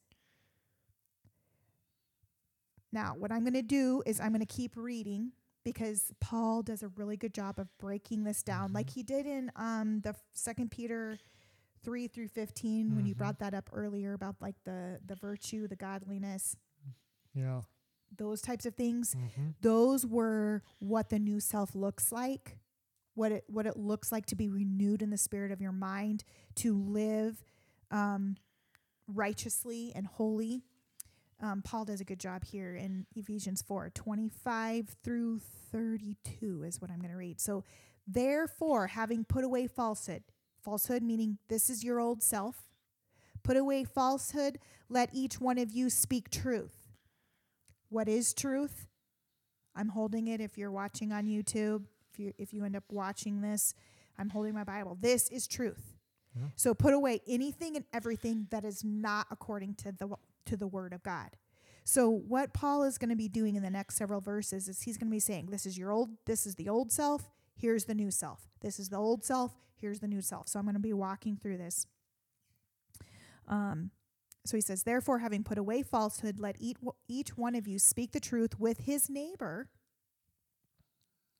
Now, 2.93 3.15
what 3.17 3.33
I'm 3.33 3.41
going 3.41 3.53
to 3.53 3.61
do 3.61 4.01
is 4.05 4.21
I'm 4.21 4.29
going 4.29 4.39
to 4.39 4.45
keep 4.45 4.77
reading 4.77 5.33
because 5.65 6.13
Paul 6.21 6.61
does 6.61 6.81
a 6.83 6.87
really 6.89 7.17
good 7.17 7.33
job 7.33 7.59
of 7.59 7.67
breaking 7.77 8.23
this 8.23 8.41
down, 8.43 8.71
like 8.71 8.89
he 8.91 9.03
did 9.03 9.25
in 9.25 9.51
um, 9.57 9.99
the 10.01 10.15
Second 10.33 10.71
Peter 10.71 11.17
three 11.83 12.07
through 12.07 12.29
15 12.29 12.95
when 12.95 13.05
you 13.05 13.13
Mhm. 13.13 13.17
brought 13.17 13.39
that 13.39 13.53
up 13.53 13.69
earlier 13.73 14.13
about 14.13 14.41
like 14.41 14.55
the 14.63 14.99
the 15.05 15.15
virtue, 15.15 15.67
the 15.67 15.75
godliness, 15.75 16.55
Yeah. 17.33 17.61
those 18.15 18.41
types 18.41 18.65
of 18.65 18.75
things. 18.75 19.13
Mm-hmm. 19.15 19.49
Those 19.61 20.05
were 20.05 20.63
what 20.79 21.09
the 21.09 21.19
new 21.19 21.39
self 21.39 21.75
looks 21.75 22.11
like, 22.11 22.57
what 23.13 23.31
it 23.31 23.43
what 23.47 23.65
it 23.67 23.75
looks 23.77 24.11
like 24.11 24.25
to 24.27 24.35
be 24.35 24.49
renewed 24.49 25.01
in 25.01 25.09
the 25.09 25.17
spirit 25.17 25.51
of 25.51 25.61
your 25.61 25.71
mind, 25.73 26.23
to 26.55 26.73
live 26.75 27.43
um, 27.91 28.37
righteously 29.07 29.91
and 29.95 30.07
holy. 30.07 30.63
Um, 31.41 31.61
Paul 31.61 31.85
does 31.85 31.99
a 31.99 32.05
good 32.05 32.19
job 32.19 32.45
here 32.45 32.75
in 32.75 33.05
Ephesians 33.15 33.61
4 33.61 33.89
25 33.93 34.95
through 35.03 35.41
32 35.71 36.63
is 36.63 36.81
what 36.81 36.89
I'm 36.89 36.99
going 36.99 37.11
to 37.11 37.17
read. 37.17 37.41
So, 37.41 37.63
therefore, 38.07 38.87
having 38.87 39.25
put 39.25 39.43
away 39.43 39.67
falsehood, 39.67 40.23
falsehood 40.61 41.03
meaning 41.03 41.37
this 41.49 41.69
is 41.69 41.83
your 41.83 41.99
old 41.99 42.23
self, 42.23 42.69
put 43.43 43.57
away 43.57 43.83
falsehood, 43.83 44.59
let 44.89 45.09
each 45.13 45.39
one 45.41 45.57
of 45.57 45.71
you 45.71 45.89
speak 45.89 46.29
truth. 46.29 46.77
What 47.89 48.07
is 48.07 48.33
truth? 48.33 48.87
I'm 49.75 49.89
holding 49.89 50.27
it 50.27 50.39
if 50.39 50.57
you're 50.57 50.71
watching 50.71 51.11
on 51.11 51.25
YouTube. 51.25 51.83
If 52.13 52.19
you 52.19 52.33
if 52.37 52.53
you 52.53 52.63
end 52.63 52.77
up 52.77 52.85
watching 52.89 53.41
this, 53.41 53.73
I'm 54.17 54.29
holding 54.29 54.53
my 54.53 54.63
Bible. 54.63 54.97
This 54.99 55.29
is 55.29 55.47
truth. 55.47 55.95
So 56.55 56.73
put 56.73 56.93
away 56.93 57.21
anything 57.27 57.75
and 57.77 57.85
everything 57.93 58.47
that 58.51 58.65
is 58.65 58.83
not 58.83 59.27
according 59.31 59.75
to 59.75 59.91
the 59.93 60.15
to 60.45 60.57
the 60.57 60.67
word 60.67 60.93
of 60.93 61.03
God. 61.03 61.37
So 61.83 62.09
what 62.09 62.53
Paul 62.53 62.83
is 62.83 62.97
going 62.97 63.11
to 63.11 63.15
be 63.15 63.27
doing 63.29 63.55
in 63.55 63.61
the 63.63 63.69
next 63.69 63.95
several 63.95 64.19
verses 64.21 64.67
is 64.67 64.81
he's 64.81 64.97
going 64.97 65.07
to 65.09 65.15
be 65.15 65.19
saying, 65.19 65.47
this 65.51 65.65
is 65.65 65.77
your 65.77 65.91
old 65.91 66.09
this 66.25 66.45
is 66.47 66.55
the 66.55 66.67
old 66.67 66.91
self, 66.91 67.29
here's 67.55 67.85
the 67.85 67.93
new 67.93 68.09
self. 68.11 68.49
This 68.61 68.79
is 68.79 68.89
the 68.89 68.97
old 68.97 69.23
self, 69.23 69.53
here's 69.75 69.99
the 69.99 70.07
new 70.07 70.21
self. 70.21 70.47
So 70.47 70.57
I'm 70.57 70.65
going 70.65 70.73
to 70.73 70.79
be 70.79 70.93
walking 70.93 71.37
through 71.37 71.57
this. 71.57 71.85
Um 73.47 73.91
so 74.47 74.57
he 74.57 74.61
says, 74.61 74.83
therefore, 74.83 75.17
having 75.19 75.43
put 75.43 75.57
away 75.57 75.81
falsehood, 75.81 76.39
let 76.39 76.55
each, 76.59 76.77
each 77.07 77.35
one 77.35 77.55
of 77.55 77.67
you 77.67 77.79
speak 77.79 78.11
the 78.11 78.19
truth 78.19 78.59
with 78.59 78.77
his 78.81 79.09
neighbor. 79.09 79.69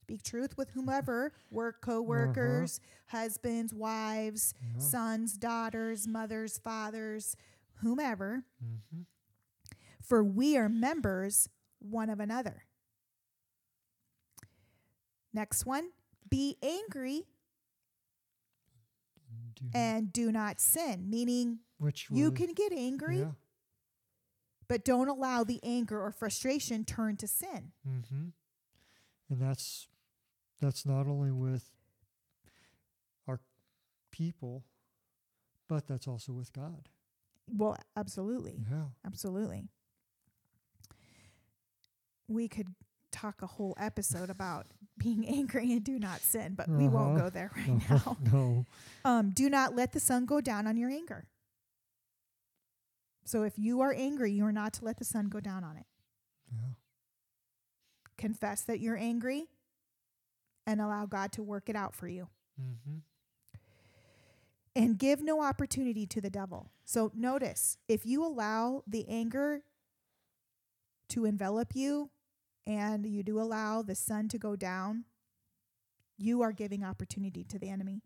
Speak 0.01 0.23
truth 0.23 0.57
with 0.57 0.71
whomever, 0.71 1.31
work 1.51 1.81
co-workers, 1.81 2.79
husbands, 3.09 3.75
wives, 3.75 4.55
Yeah. 4.73 4.79
sons, 4.79 5.37
daughters, 5.37 6.07
mothers, 6.07 6.57
fathers, 6.57 7.35
whomever, 7.81 8.43
Mm-hmm. 8.63 9.01
for 10.01 10.23
we 10.23 10.57
are 10.57 10.69
members 10.69 11.49
one 11.79 12.09
of 12.09 12.19
another. 12.19 12.63
Next 15.33 15.65
one, 15.65 15.89
be 16.29 16.57
angry 16.63 17.23
Do, 19.55 19.65
and 19.73 20.11
do 20.13 20.31
not 20.31 20.59
sin, 20.59 21.09
meaning 21.09 21.59
which 21.77 22.07
you 22.09 22.31
can 22.31 22.53
get 22.53 22.71
angry, 22.71 23.19
Yeah. 23.19 23.31
but 24.67 24.85
don't 24.85 25.09
allow 25.09 25.43
the 25.43 25.59
anger 25.63 26.01
or 26.01 26.11
frustration 26.11 26.85
turn 26.85 27.17
to 27.17 27.27
sin. 27.27 27.71
Mm-hmm. 27.87 28.27
And 29.29 29.41
that's 29.41 29.87
that's 30.61 30.85
not 30.85 31.05
only 31.07 31.31
with 31.31 31.69
our 33.27 33.41
people, 34.11 34.63
but 35.67 35.85
that's 35.87 36.07
also 36.07 36.31
with 36.31 36.53
God. 36.53 36.87
Well, 37.51 37.77
absolutely. 37.95 38.59
Yeah. 38.69 38.85
Absolutely. 39.05 39.65
We 42.27 42.47
could 42.47 42.67
talk 43.11 43.41
a 43.41 43.47
whole 43.47 43.75
episode 43.79 44.29
about 44.29 44.65
being 44.97 45.27
angry 45.27 45.71
and 45.71 45.83
do 45.83 45.99
not 45.99 46.21
sin, 46.21 46.53
but 46.55 46.67
we 46.67 46.87
won't 46.87 47.15
Uh-huh. 47.17 47.25
go 47.25 47.29
there 47.29 47.51
right 47.55 47.67
No, 47.89 47.95
now. 47.95 48.17
no. 48.33 48.65
Um, 49.05 49.29
do 49.31 49.49
not 49.49 49.75
let 49.75 49.91
the 49.93 49.99
sun 49.99 50.25
go 50.25 50.41
down 50.41 50.67
on 50.67 50.75
your 50.77 50.89
anger. 50.89 51.27
So 53.25 53.43
if 53.43 53.57
you 53.57 53.81
are 53.81 53.93
angry, 53.93 54.31
you 54.31 54.45
are 54.45 54.51
not 54.51 54.73
to 54.73 54.85
let 54.85 54.97
the 54.97 55.05
sun 55.05 55.29
go 55.29 55.39
down 55.39 55.63
on 55.63 55.77
it. 55.77 55.85
Yeah. 56.51 56.73
Confess 58.17 58.61
that 58.63 58.79
you're 58.79 58.97
angry 58.97 59.45
and 60.67 60.79
allow 60.81 61.05
God 61.05 61.31
to 61.33 61.43
work 61.43 61.69
it 61.69 61.75
out 61.75 61.95
for 61.95 62.07
you. 62.07 62.27
Mm-hmm. 62.61 62.97
And 64.75 64.97
give 64.97 65.23
no 65.23 65.41
opportunity 65.41 66.05
to 66.07 66.19
the 66.19 66.29
devil. 66.29 66.71
So 66.83 67.11
notice 67.15 67.77
if 67.87 68.05
you 68.05 68.25
allow 68.25 68.83
the 68.85 69.05
anger 69.07 69.61
to 71.09 71.25
envelop 71.25 71.75
you 71.75 72.09
and 72.67 73.05
you 73.05 73.23
do 73.23 73.39
allow 73.39 73.81
the 73.81 73.95
sun 73.95 74.27
to 74.29 74.37
go 74.37 74.55
down, 74.55 75.05
you 76.17 76.41
are 76.41 76.51
giving 76.51 76.83
opportunity 76.83 77.43
to 77.45 77.57
the 77.59 77.69
enemy. 77.69 78.01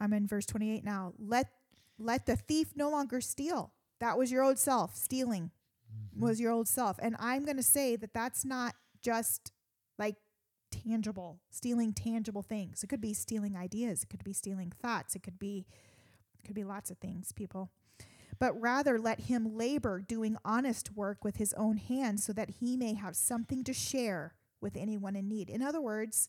I'm 0.00 0.12
in 0.12 0.26
verse 0.26 0.46
28 0.46 0.84
now. 0.84 1.12
Let 1.18 1.48
let 1.98 2.26
the 2.26 2.36
thief 2.36 2.72
no 2.74 2.90
longer 2.90 3.20
steal. 3.20 3.72
That 4.00 4.16
was 4.18 4.32
your 4.32 4.42
old 4.42 4.58
self. 4.58 4.96
Stealing 4.96 5.50
Mm-hmm. 5.92 6.24
was 6.24 6.40
your 6.40 6.52
old 6.52 6.68
self. 6.68 6.98
And 7.02 7.16
I'm 7.18 7.44
going 7.44 7.56
to 7.56 7.62
say 7.62 7.96
that 7.96 8.14
that's 8.14 8.44
not 8.44 8.74
just 9.02 9.52
like 9.98 10.16
tangible, 10.72 11.38
stealing 11.50 11.92
tangible 11.92 12.42
things. 12.42 12.82
It 12.82 12.88
could 12.88 13.00
be 13.00 13.14
stealing 13.14 13.56
ideas, 13.56 14.02
it 14.02 14.10
could 14.10 14.24
be 14.24 14.32
stealing 14.32 14.72
thoughts, 14.72 15.14
it 15.14 15.22
could 15.22 15.38
be 15.38 15.66
it 16.42 16.46
could 16.46 16.56
be 16.56 16.64
lots 16.64 16.90
of 16.90 16.98
things, 16.98 17.30
people. 17.30 17.70
But 18.40 18.60
rather 18.60 18.98
let 18.98 19.20
him 19.20 19.56
labor 19.56 20.00
doing 20.00 20.36
honest 20.44 20.96
work 20.96 21.22
with 21.22 21.36
his 21.36 21.54
own 21.54 21.76
hands 21.76 22.24
so 22.24 22.32
that 22.32 22.50
he 22.60 22.76
may 22.76 22.94
have 22.94 23.14
something 23.14 23.62
to 23.62 23.72
share 23.72 24.34
with 24.60 24.76
anyone 24.76 25.14
in 25.14 25.28
need. 25.28 25.48
In 25.48 25.62
other 25.62 25.80
words, 25.80 26.28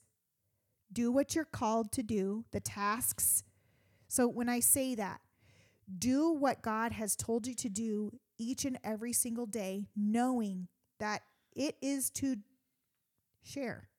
do 0.91 1.11
what 1.11 1.33
you're 1.33 1.45
called 1.45 1.91
to 1.93 2.03
do, 2.03 2.45
the 2.51 2.59
tasks. 2.59 3.43
So 4.07 4.27
when 4.27 4.49
I 4.49 4.59
say 4.59 4.93
that, 4.93 5.21
do 5.97 6.31
what 6.31 6.61
God 6.61 6.91
has 6.91 7.15
told 7.15 7.47
you 7.47 7.55
to 7.55 7.69
do 7.69 8.11
each 8.37 8.65
and 8.65 8.77
every 8.83 9.13
single 9.13 9.45
day, 9.45 9.87
knowing 9.95 10.67
that 10.99 11.23
it 11.55 11.77
is 11.81 12.09
to 12.11 12.37
share. 13.41 13.89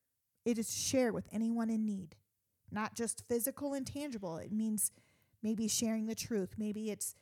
It 0.45 0.59
is 0.59 0.67
to 0.69 0.73
share 0.81 1.13
with 1.13 1.27
anyone 1.33 1.71
in 1.71 1.85
need, 1.85 2.17
not 2.71 2.95
just 2.95 3.25
physical 3.29 3.73
and 3.73 3.87
tangible. 3.87 4.37
It 4.37 4.53
means 4.53 4.91
maybe 5.43 5.69
sharing 5.69 6.07
the 6.07 6.15
truth. 6.15 6.55
Maybe 6.59 6.91
it's 6.91 7.15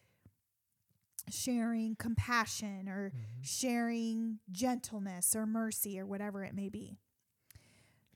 sharing 1.31 1.95
compassion 1.97 2.89
or 2.89 3.11
Mhm. 3.11 3.45
sharing 3.45 4.41
gentleness 4.51 5.37
or 5.37 5.47
mercy 5.47 5.99
or 5.99 6.07
whatever 6.07 6.43
it 6.45 6.55
may 6.55 6.69
be. 6.69 6.99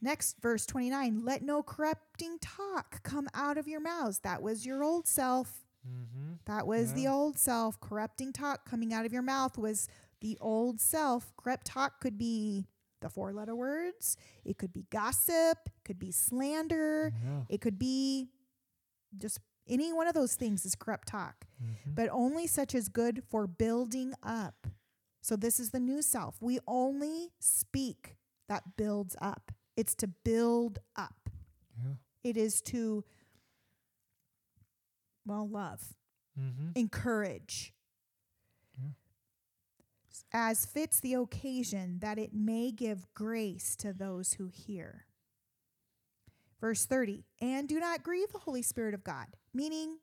Next, 0.00 0.38
verse 0.40 0.66
29 0.66 1.24
let 1.24 1.42
no 1.42 1.62
corrupting 1.62 2.38
talk 2.40 3.02
come 3.02 3.28
out 3.32 3.56
of 3.58 3.66
your 3.68 3.80
mouths. 3.80 4.20
That 4.20 4.42
was 4.42 4.66
your 4.66 4.82
old 4.82 5.06
self. 5.06 5.66
Mm-hmm. 5.86 6.34
That 6.46 6.66
was 6.66 6.92
the 6.94 7.06
old 7.06 7.38
self. 7.38 7.80
Corrupting 7.80 8.32
talk 8.32 8.68
coming 8.68 8.92
out 8.92 9.06
of 9.06 9.12
your 9.12 9.22
mouth 9.22 9.56
was 9.56 9.88
the 10.20 10.36
old 10.40 10.80
self. 10.80 11.34
Corrupt 11.36 11.66
talk 11.66 12.00
could 12.00 12.18
be 12.18 12.66
the 13.06 13.10
four 13.10 13.32
letter 13.32 13.54
words, 13.54 14.16
it 14.44 14.58
could 14.58 14.72
be 14.72 14.84
gossip, 14.90 15.58
it 15.66 15.84
could 15.84 15.98
be 15.98 16.10
slander, 16.10 17.12
Yeah. 17.24 17.44
it 17.48 17.60
could 17.60 17.78
be 17.78 18.30
just 19.16 19.38
any 19.68 19.92
one 19.92 20.06
of 20.06 20.14
those 20.14 20.34
things 20.34 20.64
is 20.66 20.74
corrupt 20.74 21.08
talk, 21.08 21.46
Mhm. 21.62 21.94
but 21.94 22.08
only 22.10 22.46
such 22.46 22.74
as 22.74 22.88
good 22.88 23.22
for 23.28 23.46
building 23.46 24.14
up. 24.22 24.66
So 25.22 25.36
this 25.36 25.58
is 25.58 25.70
the 25.70 25.80
new 25.80 26.02
self. 26.02 26.40
We 26.40 26.58
only 26.66 27.32
speak 27.40 28.16
that 28.48 28.76
builds 28.76 29.16
up. 29.20 29.52
It's 29.76 29.94
to 29.96 30.06
build 30.08 30.78
up. 30.94 31.30
Yeah. 31.76 31.94
It 32.22 32.36
is 32.36 32.60
to 32.62 33.04
well 35.24 35.48
love 35.48 35.94
Mm-hmm. 36.38 36.72
encourage. 36.74 37.72
As 40.38 40.66
fits 40.66 41.00
the 41.00 41.14
occasion 41.14 41.98
that 42.00 42.18
it 42.18 42.34
may 42.34 42.70
give 42.70 43.06
grace 43.14 43.74
to 43.74 43.90
those 43.90 44.34
who 44.34 44.48
hear. 44.48 45.06
Verse 46.60 46.84
30 46.84 47.24
And 47.40 47.66
do 47.66 47.80
not 47.80 48.02
grieve 48.02 48.30
the 48.32 48.40
Holy 48.40 48.60
Spirit 48.60 48.92
of 48.92 49.02
God, 49.02 49.28
meaning 49.54 49.96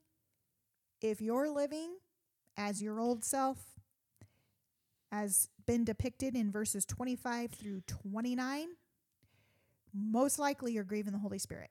if 1.02 1.22
you're 1.22 1.52
living 1.52 1.98
as 2.58 2.82
your 2.82 3.00
old 3.00 3.24
self, 3.24 3.60
as 5.12 5.50
been 5.68 5.86
depicted 5.86 6.36
in 6.36 6.52
verses 6.52 6.84
25 6.84 7.52
through 7.52 7.82
29, 7.82 8.70
most 9.94 10.40
likely 10.40 10.74
you're 10.74 10.84
grieving 10.84 11.14
the 11.14 11.20
Holy 11.20 11.40
Spirit 11.40 11.70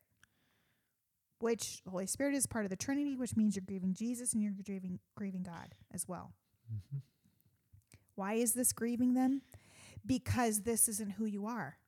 which 1.41 1.83
the 1.83 1.91
Holy 1.91 2.07
Spirit 2.07 2.37
is 2.37 2.47
part 2.47 2.65
of 2.65 2.71
the 2.71 2.77
Trinity, 2.77 3.17
which 3.17 3.35
means 3.37 3.57
you're 3.57 3.65
grieving 3.67 3.95
Jesus 3.95 4.33
and 4.33 4.41
you're 4.41 4.53
grieving 4.65 5.01
grieving 5.17 5.43
God 5.43 5.75
as 5.93 6.07
well. 6.07 6.35
Mm-hmm. 6.73 6.99
Why 8.15 8.35
is 8.35 8.53
this 8.55 8.73
grieving 8.73 9.15
them? 9.15 9.43
Because 10.05 10.63
this 10.63 10.89
isn't 10.89 11.13
who 11.13 11.25
you 11.25 11.47
are. 11.47 11.79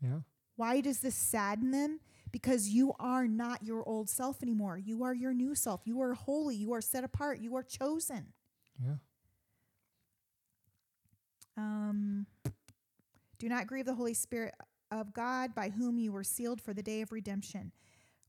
Yeah. 0.00 0.20
Why 0.56 0.80
does 0.80 1.00
this 1.00 1.14
sadden 1.14 1.70
them? 1.70 2.00
Because 2.30 2.68
you 2.68 2.92
are 2.98 3.26
not 3.26 3.64
your 3.64 3.86
old 3.88 4.08
self 4.08 4.42
anymore. 4.42 4.78
You 4.78 5.02
are 5.04 5.14
your 5.14 5.32
new 5.32 5.54
self. 5.54 5.82
You 5.84 6.00
are 6.02 6.14
holy. 6.14 6.56
You 6.56 6.72
are 6.74 6.80
set 6.80 7.04
apart. 7.04 7.40
You 7.40 7.56
are 7.56 7.62
chosen. 7.62 8.32
Yeah. 8.82 8.94
Um, 11.56 12.26
do 13.38 13.48
not 13.48 13.66
grieve 13.66 13.86
the 13.86 13.94
Holy 13.94 14.14
Spirit 14.14 14.54
of 14.90 15.12
God, 15.12 15.54
by 15.54 15.70
whom 15.70 15.98
you 15.98 16.12
were 16.12 16.24
sealed 16.24 16.60
for 16.60 16.72
the 16.72 16.82
day 16.82 17.00
of 17.02 17.12
redemption. 17.12 17.72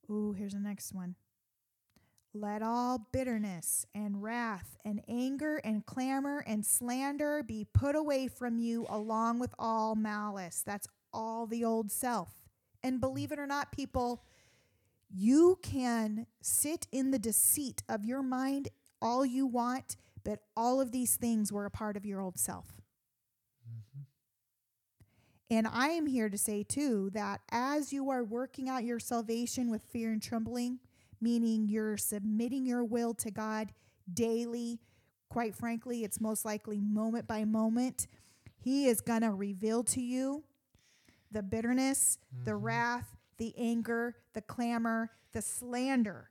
Ooh, 0.10 0.34
here's 0.34 0.54
the 0.54 0.60
next 0.60 0.94
one. 0.94 1.16
Let 2.34 2.62
all 2.62 3.08
bitterness 3.12 3.86
and 3.96 4.22
wrath 4.22 4.78
and 4.86 5.02
anger 5.08 5.58
and 5.58 5.86
clamor 5.86 6.44
and 6.46 6.64
slander 6.64 7.42
be 7.42 7.66
put 7.74 7.96
away 7.96 8.28
from 8.28 8.60
you, 8.60 8.86
along 8.88 9.40
with 9.40 9.54
all 9.58 9.96
malice. 9.96 10.62
That's 10.66 10.88
all 11.12 11.48
the 11.48 11.66
old 11.66 11.92
self. 11.92 12.30
And 12.84 13.02
believe 13.02 13.32
it 13.32 13.40
or 13.40 13.48
not, 13.48 13.72
people, 13.72 14.24
you 15.10 15.58
can 15.64 16.28
sit 16.42 16.86
in 16.92 17.10
the 17.10 17.20
deceit 17.20 17.82
of 17.90 18.06
your 18.06 18.22
mind 18.22 18.70
all 19.02 19.26
you 19.26 19.48
want, 19.48 19.98
but 20.24 20.42
all 20.56 20.80
of 20.80 20.92
these 20.92 21.16
things 21.16 21.52
were 21.52 21.66
a 21.66 21.72
part 21.72 21.98
of 21.98 22.06
your 22.06 22.22
old 22.22 22.38
self. 22.38 22.68
Mm-hmm. 23.68 24.02
And 25.50 25.68
I 25.68 25.88
am 25.90 26.06
here 26.06 26.30
to 26.30 26.38
say, 26.38 26.62
too, 26.62 27.10
that 27.14 27.42
as 27.50 27.92
you 27.92 28.10
are 28.12 28.24
working 28.24 28.70
out 28.70 28.84
your 28.84 29.00
salvation 29.00 29.72
with 29.72 29.82
fear 29.84 30.12
and 30.12 30.22
trembling, 30.22 30.80
meaning 31.22 31.68
you're 31.68 31.98
submitting 31.98 32.66
your 32.66 32.84
will 32.84 33.14
to 33.16 33.32
God 33.32 33.74
daily, 34.12 34.80
quite 35.30 35.56
frankly, 35.56 36.04
it's 36.04 36.20
most 36.20 36.46
likely 36.46 36.80
moment 36.80 37.28
by 37.28 37.46
moment, 37.46 38.08
He 38.58 38.88
is 38.88 39.00
going 39.02 39.22
to 39.22 39.32
reveal 39.32 39.84
to 39.86 40.02
you 40.02 40.44
the 41.32 41.44
bitterness, 41.44 42.18
the 42.44 42.52
Mhm. 42.52 42.64
wrath, 42.64 43.16
the 43.38 43.54
anger, 43.58 44.16
the 44.34 44.42
clamor, 44.42 45.12
the 45.32 45.42
slander 45.42 46.30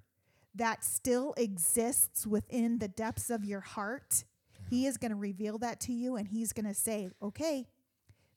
that 0.54 0.82
still 0.84 1.34
exists 1.36 2.26
within 2.26 2.78
the 2.78 2.88
depths 2.88 3.30
of 3.30 3.44
your 3.44 3.60
heart. 3.60 4.24
He 4.68 4.86
is 4.86 4.96
going 4.98 5.10
to 5.12 5.16
reveal 5.16 5.56
that 5.58 5.80
to 5.82 5.92
you 5.92 6.16
and 6.16 6.28
he's 6.28 6.52
going 6.52 6.66
to 6.66 6.74
say, 6.74 7.10
"Okay, 7.22 7.68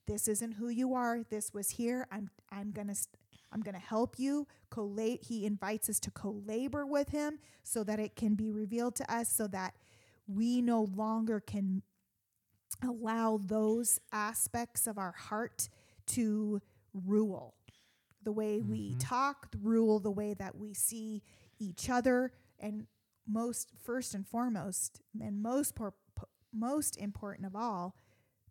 this 0.06 0.28
isn't 0.28 0.54
who 0.54 0.70
you 0.70 0.93
are. 0.93 1.24
This 1.24 1.54
was 1.54 1.72
here. 1.72 2.08
I'm 2.12 2.30
I'm 2.49 2.72
going 2.72 2.88
to 2.88 2.95
st- 2.95 3.18
I'm 3.52 3.62
going 3.62 3.76
to 3.76 3.80
help 3.82 4.18
you 4.18 4.47
collate 4.70 5.24
he 5.26 5.45
invites 5.45 5.89
us 5.89 5.99
to 6.02 6.12
co-labor 6.12 6.86
with 6.86 7.10
him 7.10 7.39
so 7.64 7.84
that 7.84 7.99
it 7.99 8.16
can 8.16 8.36
be 8.36 8.52
revealed 8.52 8.95
to 8.95 9.14
us 9.14 9.30
so 9.30 9.47
that 9.47 9.76
we 10.28 10.62
no 10.62 10.84
longer 10.84 11.39
can 11.39 11.82
allow 12.84 13.39
those 13.43 13.99
aspects 14.12 14.88
of 14.88 14.97
our 14.97 15.12
heart 15.12 15.70
to 16.08 16.62
rule 16.93 17.56
the 18.24 18.32
way 18.32 18.62
we 18.62 18.93
Mhm. 18.93 18.99
talk, 18.99 19.47
rule 19.62 19.99
the 19.99 20.12
way 20.12 20.34
that 20.36 20.56
we 20.56 20.74
see 20.74 21.24
each 21.60 21.89
other, 21.89 22.32
and 22.60 22.88
most 23.28 23.72
first 23.78 24.14
and 24.14 24.28
foremost, 24.28 25.02
and 25.20 25.41
most 25.41 25.76
por- 25.76 25.95
po- 26.16 26.30
most 26.52 26.97
important 26.97 27.45
of 27.47 27.56
all, 27.56 27.95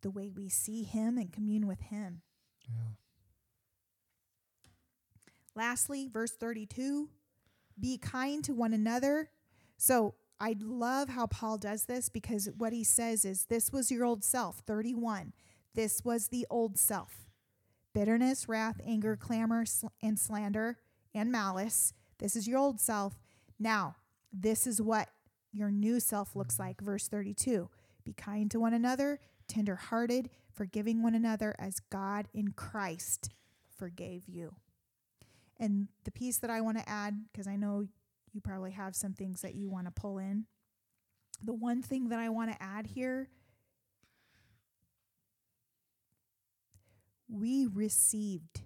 the 0.00 0.10
way 0.10 0.28
we 0.28 0.48
see 0.48 0.82
Him 0.82 1.16
and 1.18 1.32
commune 1.32 1.66
with 1.66 1.80
Him. 1.82 2.22
Yeah. 2.68 2.94
Lastly, 5.54 6.08
verse 6.12 6.32
32 6.32 7.08
be 7.80 7.98
kind 7.98 8.44
to 8.44 8.52
one 8.52 8.72
another. 8.72 9.30
So 9.76 10.14
I 10.38 10.56
love 10.60 11.08
how 11.08 11.26
Paul 11.26 11.58
does 11.58 11.84
this 11.84 12.08
because 12.08 12.48
what 12.56 12.72
he 12.72 12.84
says 12.84 13.24
is 13.24 13.46
this 13.46 13.72
was 13.72 13.90
your 13.90 14.04
old 14.04 14.22
self, 14.22 14.60
31. 14.66 15.32
This 15.74 16.02
was 16.04 16.28
the 16.28 16.46
old 16.50 16.78
self 16.78 17.26
bitterness, 17.92 18.48
wrath, 18.48 18.80
anger, 18.86 19.16
clamor, 19.16 19.64
sl- 19.64 19.88
and 20.02 20.18
slander, 20.18 20.78
and 21.14 21.32
malice. 21.32 21.92
This 22.18 22.36
is 22.36 22.46
your 22.46 22.58
old 22.58 22.80
self. 22.80 23.18
Now, 23.58 23.96
this 24.32 24.66
is 24.66 24.80
what 24.80 25.08
your 25.52 25.70
new 25.70 25.98
self 25.98 26.36
looks 26.36 26.58
like. 26.58 26.80
Verse 26.80 27.08
32 27.08 27.68
Be 28.04 28.12
kind 28.12 28.50
to 28.50 28.60
one 28.60 28.74
another, 28.74 29.20
tenderhearted, 29.48 30.30
forgiving 30.52 31.02
one 31.02 31.14
another 31.14 31.54
as 31.58 31.80
God 31.90 32.28
in 32.32 32.52
Christ 32.52 33.30
forgave 33.76 34.28
you. 34.28 34.54
And 35.60 35.88
the 36.04 36.10
piece 36.10 36.38
that 36.38 36.50
I 36.50 36.60
want 36.62 36.78
to 36.78 36.88
add, 36.88 37.26
because 37.30 37.46
I 37.46 37.54
know 37.54 37.86
you 38.32 38.40
probably 38.40 38.70
have 38.72 38.96
some 38.96 39.12
things 39.12 39.42
that 39.42 39.54
you 39.54 39.68
want 39.70 39.86
to 39.86 39.92
pull 39.92 40.18
in. 40.18 40.46
The 41.44 41.52
one 41.52 41.82
thing 41.82 42.08
that 42.08 42.18
I 42.18 42.30
want 42.30 42.50
to 42.50 42.60
add 42.62 42.86
here 42.88 43.28
we 47.28 47.64
received 47.66 48.62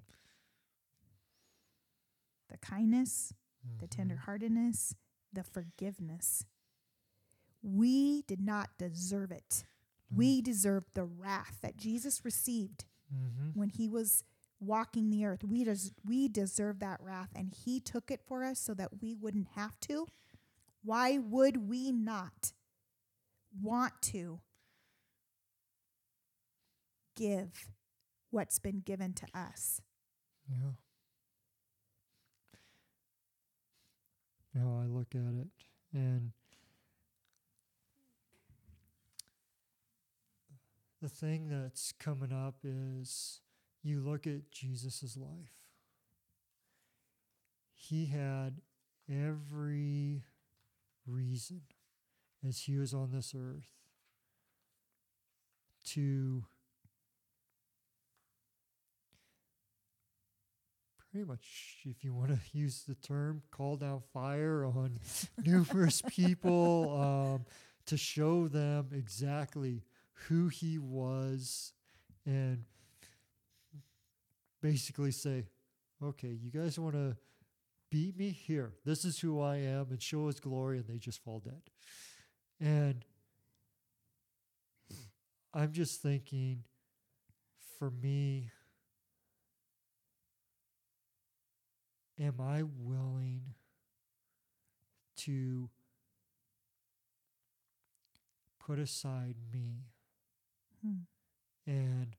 the 2.49 2.57
kindness, 2.59 3.34
the 3.78 3.86
Mhm. 3.86 3.90
tenderheartedness, 4.24 4.95
the 5.32 5.45
forgiveness. 5.45 6.47
We 7.61 8.22
did 8.22 8.40
not 8.40 8.78
deserve 8.78 9.30
it. 9.32 9.64
No. 10.11 10.16
We 10.18 10.40
deserved 10.40 10.95
the 10.95 11.05
wrath 11.05 11.61
that 11.61 11.76
Jesus 11.76 12.24
received 12.24 12.86
Mhm. 13.12 13.55
when 13.55 13.68
he 13.68 13.86
was 13.88 14.24
walking 14.66 15.10
the 15.10 15.24
earth. 15.24 15.44
We 15.44 15.64
des- 15.64 15.92
we 16.04 16.28
deserve 16.28 16.78
that 16.80 17.00
wrath 17.00 17.30
and 17.34 17.52
he 17.64 17.80
took 17.80 18.10
it 18.10 18.20
for 18.26 18.44
us 18.44 18.58
so 18.58 18.74
that 18.74 19.00
we 19.00 19.14
wouldn't 19.14 19.48
have 19.54 19.78
to. 19.80 20.06
Why 20.82 21.18
would 21.18 21.68
we 21.68 21.92
not 21.92 22.52
want 23.60 23.94
to 24.02 24.40
give 27.16 27.68
what's 28.30 28.58
been 28.58 28.80
given 28.80 29.12
to 29.14 29.26
us? 29.34 29.80
Yeah. 30.50 30.72
Now 34.54 34.80
I 34.82 34.86
look 34.86 35.14
at 35.14 35.34
it 35.40 35.48
and 35.92 36.32
the 41.04 41.08
thing 41.08 41.48
that's 41.48 41.92
coming 41.92 42.32
up 42.32 42.54
is 42.64 43.40
you 43.85 44.01
look 44.01 44.26
at 44.26 44.51
Jesus' 44.51 45.16
life. 45.16 45.53
He 47.74 48.07
had 48.07 48.62
every 49.09 50.22
reason 51.07 51.61
as 52.47 52.61
he 52.61 52.76
was 52.76 52.95
on 52.95 53.11
this 53.12 53.35
earth 53.39 53.68
to 55.85 56.45
pretty 61.11 61.26
much, 61.26 61.82
if 61.85 62.03
you 62.03 62.14
want 62.14 62.30
to 62.30 62.39
use 62.59 62.85
the 62.89 62.95
term, 62.95 63.43
call 63.51 63.76
down 63.76 64.03
fire 64.12 64.64
on 64.64 64.99
numerous 65.45 66.03
people 66.09 67.35
um, 67.37 67.47
to 67.87 67.99
show 67.99 68.49
them 68.49 68.89
exactly 68.93 69.82
who 70.28 70.49
he 70.49 70.78
was 70.78 71.72
and 72.24 72.64
basically 74.64 75.10
say, 75.10 75.44
okay, 76.02 76.38
you 76.42 76.50
guys 76.50 76.78
want 76.78 76.94
to 76.94 77.14
beat 77.90 78.16
me? 78.16 78.30
Here, 78.30 78.72
this 78.86 79.04
is 79.04 79.18
who 79.18 79.38
I 79.38 79.56
am, 79.56 79.88
and 79.90 80.00
show 80.00 80.26
his 80.26 80.40
glory, 80.40 80.78
and 80.78 80.88
they 80.88 80.96
just 80.96 81.22
fall 81.22 81.38
dead. 81.38 81.60
And 82.58 83.04
I'm 85.52 85.72
just 85.72 86.00
thinking, 86.00 86.64
for 87.78 87.90
me, 87.90 88.48
am 92.18 92.40
I 92.40 92.62
willing 92.62 93.42
to 95.18 95.68
put 98.58 98.78
aside 98.78 99.36
me 99.52 99.88
Hmm. 100.80 101.00
and 101.66 102.16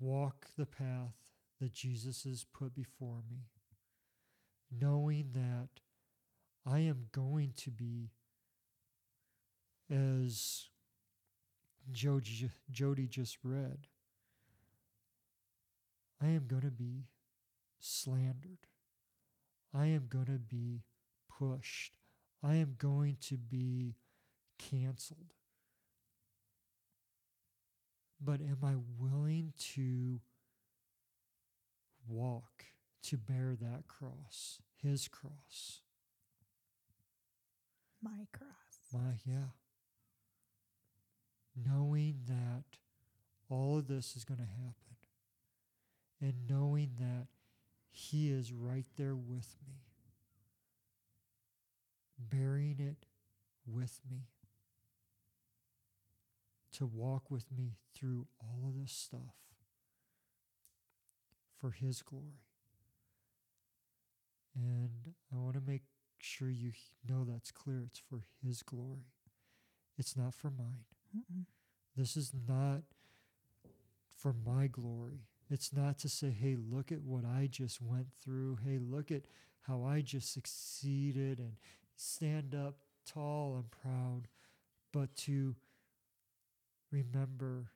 walk 0.00 0.46
the 0.56 0.66
path 0.66 1.25
that 1.60 1.72
Jesus 1.72 2.24
has 2.24 2.44
put 2.44 2.74
before 2.74 3.22
me, 3.30 3.48
knowing 4.70 5.30
that 5.32 5.68
I 6.66 6.80
am 6.80 7.06
going 7.12 7.52
to 7.58 7.70
be, 7.70 8.10
as 9.90 10.68
Jody, 11.90 13.06
just 13.08 13.38
read, 13.42 13.86
I 16.20 16.28
am 16.28 16.46
going 16.46 16.62
to 16.62 16.70
be 16.70 17.06
slandered. 17.78 18.66
I 19.72 19.86
am 19.86 20.06
going 20.08 20.26
to 20.26 20.38
be 20.38 20.82
pushed. 21.28 21.98
I 22.42 22.56
am 22.56 22.74
going 22.78 23.18
to 23.28 23.36
be 23.36 23.96
canceled. 24.58 25.34
But 28.20 28.40
am 28.40 28.58
I 28.64 28.74
willing 28.98 29.52
to 29.74 30.20
walk 32.08 32.64
to 33.04 33.16
bear 33.16 33.56
that 33.60 33.86
cross, 33.88 34.60
his 34.82 35.08
cross? 35.08 35.80
My 38.02 38.26
cross. 38.32 38.50
My, 38.92 39.14
yeah. 39.24 39.50
Knowing 41.56 42.20
that 42.26 42.78
all 43.48 43.78
of 43.78 43.86
this 43.88 44.16
is 44.16 44.24
going 44.24 44.40
to 44.40 44.44
happen 44.44 44.96
and 46.20 46.34
knowing 46.48 46.90
that 46.98 47.26
he 47.90 48.30
is 48.30 48.52
right 48.52 48.86
there 48.96 49.14
with 49.14 49.56
me, 49.66 49.80
bearing 52.18 52.76
it 52.78 53.06
with 53.66 54.00
me, 54.10 54.28
to 56.72 56.86
walk 56.86 57.30
with 57.30 57.46
me 57.56 57.76
through 57.94 58.26
all 58.38 58.68
of 58.68 58.78
this 58.78 58.92
stuff 58.92 59.45
for 61.60 61.70
his 61.70 62.02
glory. 62.02 62.42
And 64.54 65.14
I 65.32 65.36
want 65.36 65.54
to 65.54 65.62
make 65.66 65.82
sure 66.18 66.48
you 66.48 66.72
know 67.08 67.24
that's 67.24 67.50
clear. 67.50 67.84
It's 67.86 67.98
for 67.98 68.20
his 68.44 68.62
glory, 68.62 69.06
it's 69.98 70.16
not 70.16 70.34
for 70.34 70.50
mine. 70.50 70.84
Mm-mm. 71.16 71.44
This 71.96 72.16
is 72.16 72.32
not 72.48 72.82
for 74.14 74.34
my 74.44 74.66
glory. 74.66 75.20
It's 75.48 75.72
not 75.72 75.98
to 76.00 76.08
say, 76.08 76.30
hey, 76.30 76.56
look 76.56 76.90
at 76.90 77.02
what 77.02 77.24
I 77.24 77.48
just 77.50 77.80
went 77.80 78.08
through. 78.22 78.58
Hey, 78.64 78.78
look 78.78 79.10
at 79.10 79.22
how 79.62 79.84
I 79.84 80.00
just 80.00 80.32
succeeded 80.32 81.38
and 81.38 81.52
stand 81.96 82.54
up 82.54 82.78
tall 83.06 83.54
and 83.56 83.70
proud, 83.70 84.28
but 84.92 85.14
to 85.16 85.54
remember 86.90 87.70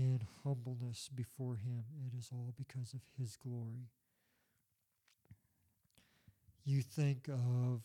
in 0.00 0.26
humbleness 0.42 1.10
before 1.14 1.56
Him, 1.56 1.84
it 2.06 2.16
is 2.18 2.30
all 2.32 2.54
because 2.56 2.94
of 2.94 3.00
His 3.18 3.36
glory. 3.36 3.90
You 6.64 6.80
think 6.80 7.28
of 7.28 7.82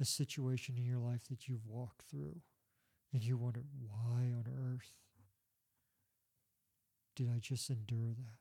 a 0.00 0.04
situation 0.04 0.76
in 0.76 0.84
your 0.84 0.98
life 0.98 1.28
that 1.30 1.48
you've 1.48 1.66
walked 1.66 2.02
through 2.10 2.40
and 3.12 3.22
you 3.22 3.36
wonder, 3.36 3.60
why 3.78 4.32
on 4.32 4.46
earth 4.48 4.90
did 7.14 7.28
I 7.32 7.38
just 7.38 7.70
endure 7.70 8.14
that? 8.14 8.38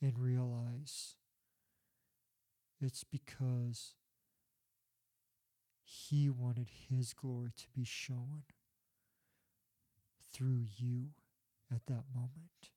And 0.00 0.18
realize 0.18 1.16
it's 2.80 3.04
because 3.04 3.94
He 5.84 6.30
wanted 6.30 6.68
His 6.88 7.12
glory 7.12 7.52
to 7.56 7.64
be 7.74 7.84
shown 7.84 8.42
through 10.32 10.64
you 10.76 11.10
at 11.72 11.86
that 11.86 12.04
moment. 12.14 12.70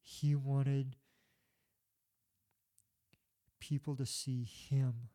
He 0.00 0.34
wanted 0.34 0.96
people 3.60 3.94
to 3.96 4.06
see 4.06 4.44
Him 4.44 5.08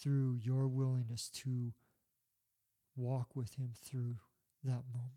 through 0.00 0.38
your 0.40 0.68
willingness 0.68 1.28
to 1.28 1.72
walk 2.94 3.34
with 3.34 3.54
Him 3.54 3.72
through 3.74 4.16
that 4.62 4.84
moment. 4.92 5.12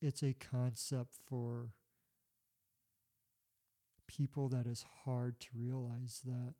It's 0.00 0.22
a 0.22 0.34
concept 0.34 1.14
for 1.28 1.68
people 4.16 4.48
that 4.48 4.66
is 4.66 4.84
hard 5.04 5.40
to 5.40 5.48
realize 5.54 6.20
that 6.24 6.54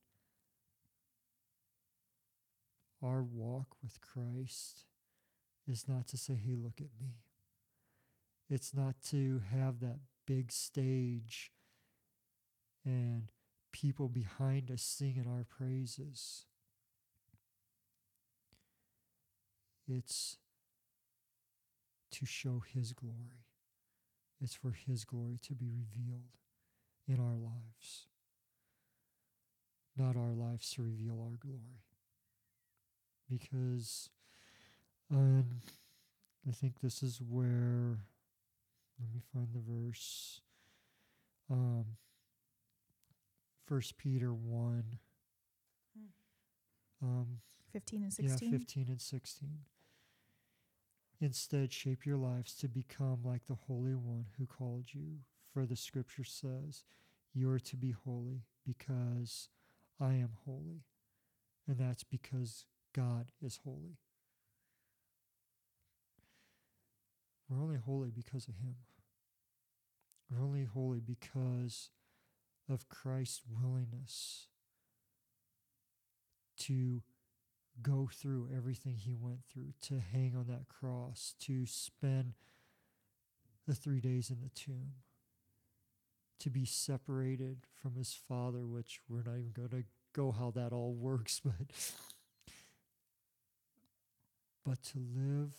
our 3.02 3.22
walk 3.22 3.76
with 3.82 4.00
Christ 4.00 4.84
is 5.68 5.86
not 5.88 6.06
to 6.08 6.16
say, 6.16 6.34
hey, 6.34 6.54
look 6.56 6.80
at 6.80 7.00
me. 7.00 7.16
It's 8.48 8.74
not 8.74 8.96
to 9.10 9.42
have 9.50 9.80
that 9.80 9.98
big 10.26 10.52
stage 10.52 11.52
and 12.84 13.32
people 13.72 14.08
behind 14.08 14.70
us 14.70 14.82
singing 14.82 15.26
our 15.26 15.44
praises. 15.44 16.46
It's 19.88 20.36
to 22.12 22.26
show 22.26 22.62
His 22.74 22.92
glory. 22.92 23.46
It's 24.40 24.54
for 24.54 24.72
His 24.72 25.04
glory 25.04 25.38
to 25.42 25.54
be 25.54 25.70
revealed 25.70 26.41
in 27.08 27.18
our 27.18 27.36
lives, 27.36 28.06
not 29.96 30.16
our 30.16 30.32
lives 30.32 30.70
to 30.72 30.82
reveal 30.82 31.20
our 31.20 31.36
glory. 31.38 31.82
Because 33.28 34.10
um, 35.10 35.60
I 36.48 36.52
think 36.52 36.80
this 36.80 37.02
is 37.02 37.20
where, 37.20 37.98
let 38.98 39.12
me 39.14 39.20
find 39.32 39.48
the 39.52 39.60
verse. 39.60 40.40
Um, 41.50 41.84
First 43.66 43.96
Peter 43.96 44.32
1. 44.32 44.98
Um, 47.02 47.38
15 47.72 48.02
and 48.02 48.12
16. 48.12 48.52
yeah, 48.52 48.58
15 48.58 48.86
and 48.88 49.00
16. 49.00 49.48
Instead, 51.20 51.72
shape 51.72 52.04
your 52.04 52.16
lives 52.16 52.54
to 52.56 52.68
become 52.68 53.20
like 53.24 53.46
the 53.46 53.54
Holy 53.66 53.94
One 53.94 54.26
who 54.38 54.46
called 54.46 54.86
you. 54.92 55.20
For 55.52 55.66
the 55.66 55.76
scripture 55.76 56.24
says, 56.24 56.84
You 57.34 57.50
are 57.50 57.60
to 57.60 57.76
be 57.76 57.90
holy 57.90 58.44
because 58.64 59.48
I 60.00 60.14
am 60.14 60.30
holy. 60.44 60.84
And 61.66 61.78
that's 61.78 62.04
because 62.04 62.64
God 62.94 63.32
is 63.40 63.60
holy. 63.64 63.98
We're 67.48 67.62
only 67.62 67.78
holy 67.78 68.10
because 68.10 68.48
of 68.48 68.56
Him. 68.56 68.76
We're 70.30 70.42
only 70.42 70.64
holy 70.64 71.00
because 71.00 71.90
of 72.68 72.88
Christ's 72.88 73.42
willingness 73.48 74.46
to 76.58 77.02
go 77.80 78.08
through 78.12 78.48
everything 78.54 78.96
he 78.96 79.14
went 79.14 79.40
through, 79.52 79.72
to 79.82 80.00
hang 80.12 80.34
on 80.36 80.46
that 80.48 80.68
cross, 80.68 81.34
to 81.40 81.66
spend 81.66 82.34
the 83.66 83.74
three 83.74 84.00
days 84.00 84.30
in 84.30 84.40
the 84.42 84.50
tomb, 84.50 84.92
to 86.42 86.50
be 86.50 86.64
separated 86.64 87.58
from 87.80 87.94
his 87.94 88.12
father, 88.12 88.66
which 88.66 89.00
we're 89.08 89.22
not 89.22 89.38
even 89.38 89.52
going 89.54 89.68
to 89.68 89.84
go 90.12 90.32
how 90.32 90.50
that 90.50 90.72
all 90.72 90.92
works, 90.92 91.40
but 91.44 91.54
but 94.64 94.82
to 94.82 94.98
live 94.98 95.54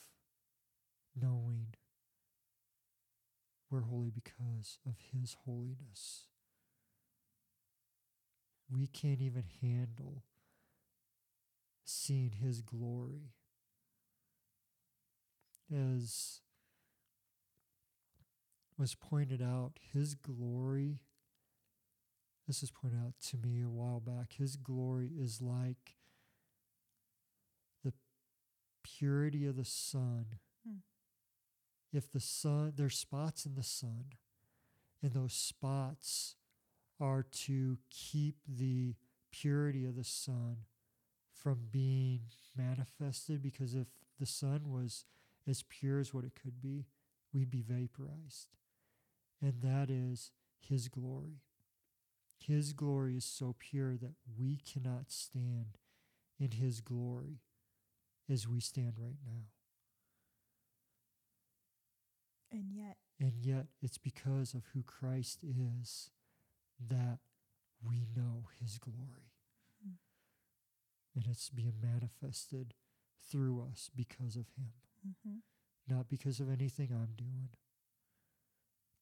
knowing 1.19 1.67
we're 3.69 3.81
holy 3.81 4.11
because 4.11 4.77
of 4.85 4.95
his 5.13 5.35
holiness. 5.45 6.27
We 8.69 8.87
can't 8.87 9.21
even 9.21 9.43
handle 9.61 10.23
seeing 11.85 12.31
his 12.31 12.61
glory 12.61 13.33
as 15.71 16.41
was 18.77 18.95
pointed 18.95 19.41
out 19.41 19.73
his 19.93 20.15
glory 20.15 20.99
this 22.47 22.61
was 22.61 22.71
pointed 22.71 22.99
out 22.99 23.13
to 23.29 23.37
me 23.37 23.61
a 23.61 23.69
while 23.69 23.99
back 23.99 24.33
his 24.33 24.55
glory 24.55 25.11
is 25.17 25.41
like 25.41 25.95
the 27.83 27.93
purity 28.83 29.45
of 29.45 29.55
the 29.55 29.65
sun. 29.65 30.25
Hmm. 30.67 30.77
If 31.91 32.11
the 32.11 32.19
sun, 32.19 32.73
there's 32.75 32.97
spots 32.97 33.45
in 33.45 33.55
the 33.55 33.63
sun, 33.63 34.05
and 35.01 35.13
those 35.13 35.33
spots 35.33 36.35
are 36.99 37.23
to 37.23 37.77
keep 37.89 38.37
the 38.47 38.95
purity 39.31 39.85
of 39.85 39.95
the 39.95 40.03
sun 40.03 40.57
from 41.33 41.67
being 41.71 42.21
manifested 42.55 43.41
because 43.41 43.73
if 43.73 43.87
the 44.19 44.25
sun 44.25 44.69
was 44.69 45.05
as 45.47 45.63
pure 45.63 45.99
as 45.99 46.13
what 46.13 46.23
it 46.23 46.33
could 46.41 46.61
be, 46.61 46.85
we'd 47.33 47.51
be 47.51 47.61
vaporized. 47.61 48.47
And 49.43 49.61
that 49.61 49.89
is 49.89 50.31
His 50.61 50.87
glory. 50.87 51.41
His 52.37 52.71
glory 52.71 53.17
is 53.17 53.25
so 53.25 53.55
pure 53.59 53.97
that 53.97 54.13
we 54.39 54.57
cannot 54.65 55.11
stand 55.11 55.77
in 56.39 56.51
His 56.51 56.79
glory 56.79 57.41
as 58.31 58.47
we 58.47 58.61
stand 58.61 58.93
right 58.97 59.17
now. 59.25 59.47
And 62.51 62.71
yet, 62.71 62.97
And 63.19 63.33
yet, 63.41 63.67
it's 63.81 63.97
because 63.97 64.53
of 64.53 64.63
who 64.73 64.83
Christ 64.83 65.39
is 65.43 66.11
that 66.79 67.19
we 67.85 68.05
know 68.15 68.45
His 68.61 68.77
glory. 68.77 69.33
Hmm. 69.83 69.95
And 71.15 71.25
it's 71.29 71.49
being 71.49 71.75
manifested 71.81 72.75
through 73.29 73.61
us 73.71 73.89
because 73.95 74.35
of 74.35 74.45
Him. 74.57 74.73
mm-hmm, 75.05 75.37
Not 75.93 76.07
because 76.07 76.39
of 76.39 76.49
anything 76.51 76.89
I'm 76.93 77.13
doing, 77.17 77.49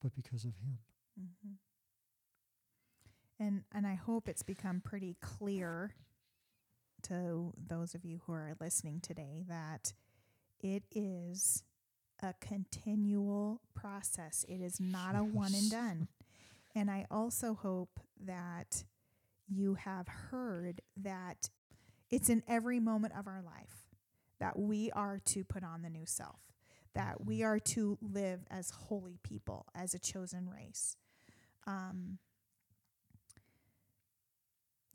but 0.02 0.16
because 0.16 0.46
of 0.46 0.56
Him. 0.58 0.78
mm-hmm. 1.20 1.54
and 3.44 3.64
and 3.74 3.88
I 3.88 3.96
hope 3.96 4.28
it's 4.28 4.44
become 4.44 4.82
pretty 4.82 5.18
clear 5.22 5.96
to 7.04 7.54
those 7.58 7.96
of 7.96 8.06
you 8.06 8.22
who 8.26 8.34
are 8.34 8.56
listening 8.60 9.00
today 9.02 9.44
that 9.48 9.94
it 10.60 10.84
is 10.92 11.64
a 12.22 12.34
continual 12.40 13.62
process. 13.74 14.46
It 14.48 14.62
is 14.62 14.80
not 14.80 15.16
a 15.16 15.24
one 15.24 15.54
and 15.56 15.72
done. 15.72 16.08
And 16.76 16.90
I 16.90 17.06
also 17.10 17.56
hope 17.56 18.00
that 18.26 18.84
you 19.48 19.74
have 19.74 20.08
heard 20.08 20.82
that 20.96 21.50
it's 22.10 22.30
in 22.30 22.44
every 22.48 22.80
moment 22.80 23.14
of 23.18 23.28
our 23.28 23.42
life 23.44 23.90
that 24.40 24.58
we 24.58 24.92
are 24.92 25.20
to 25.26 25.44
put 25.44 25.64
on 25.64 25.82
the 25.82 25.90
new 25.90 26.06
self, 26.06 26.40
that 26.94 27.26
we 27.26 27.44
are 27.44 27.60
to 27.60 27.98
live 28.02 28.42
as 28.52 28.70
holy 28.70 29.18
people, 29.24 29.66
as 29.76 29.94
a 29.94 30.00
chosen 30.00 30.50
race. 30.50 30.98
Um, 31.68 32.18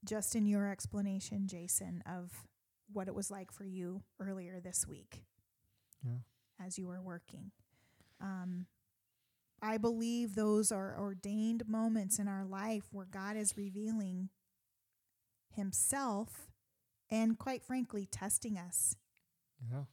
just 0.05 0.36
in 0.36 0.47
your 0.47 0.66
explanation, 0.70 1.47
Jason, 1.47 2.03
of 2.07 2.47
what 2.92 3.09
it 3.09 3.14
was 3.14 3.30
like 3.30 3.51
for 3.51 3.64
you 3.64 4.03
earlier 4.20 4.61
this 4.61 4.86
week 4.86 5.24
Yeah. 6.05 6.18
as 6.61 6.78
you 6.78 6.86
were 6.86 7.03
working. 7.03 7.51
Um, 8.20 8.66
I 9.61 9.78
believe 9.78 10.34
those 10.34 10.70
are 10.70 10.97
ordained 10.99 11.66
moments 11.68 12.18
in 12.18 12.28
our 12.28 12.44
life 12.44 12.84
where 12.92 13.07
God 13.07 13.36
is 13.36 13.57
revealing 13.57 14.28
Himself 15.55 16.51
and, 17.11 17.38
quite 17.38 17.62
frankly, 17.64 18.07
testing 18.07 18.59
us. 18.59 18.97
Yeah. 19.70 19.84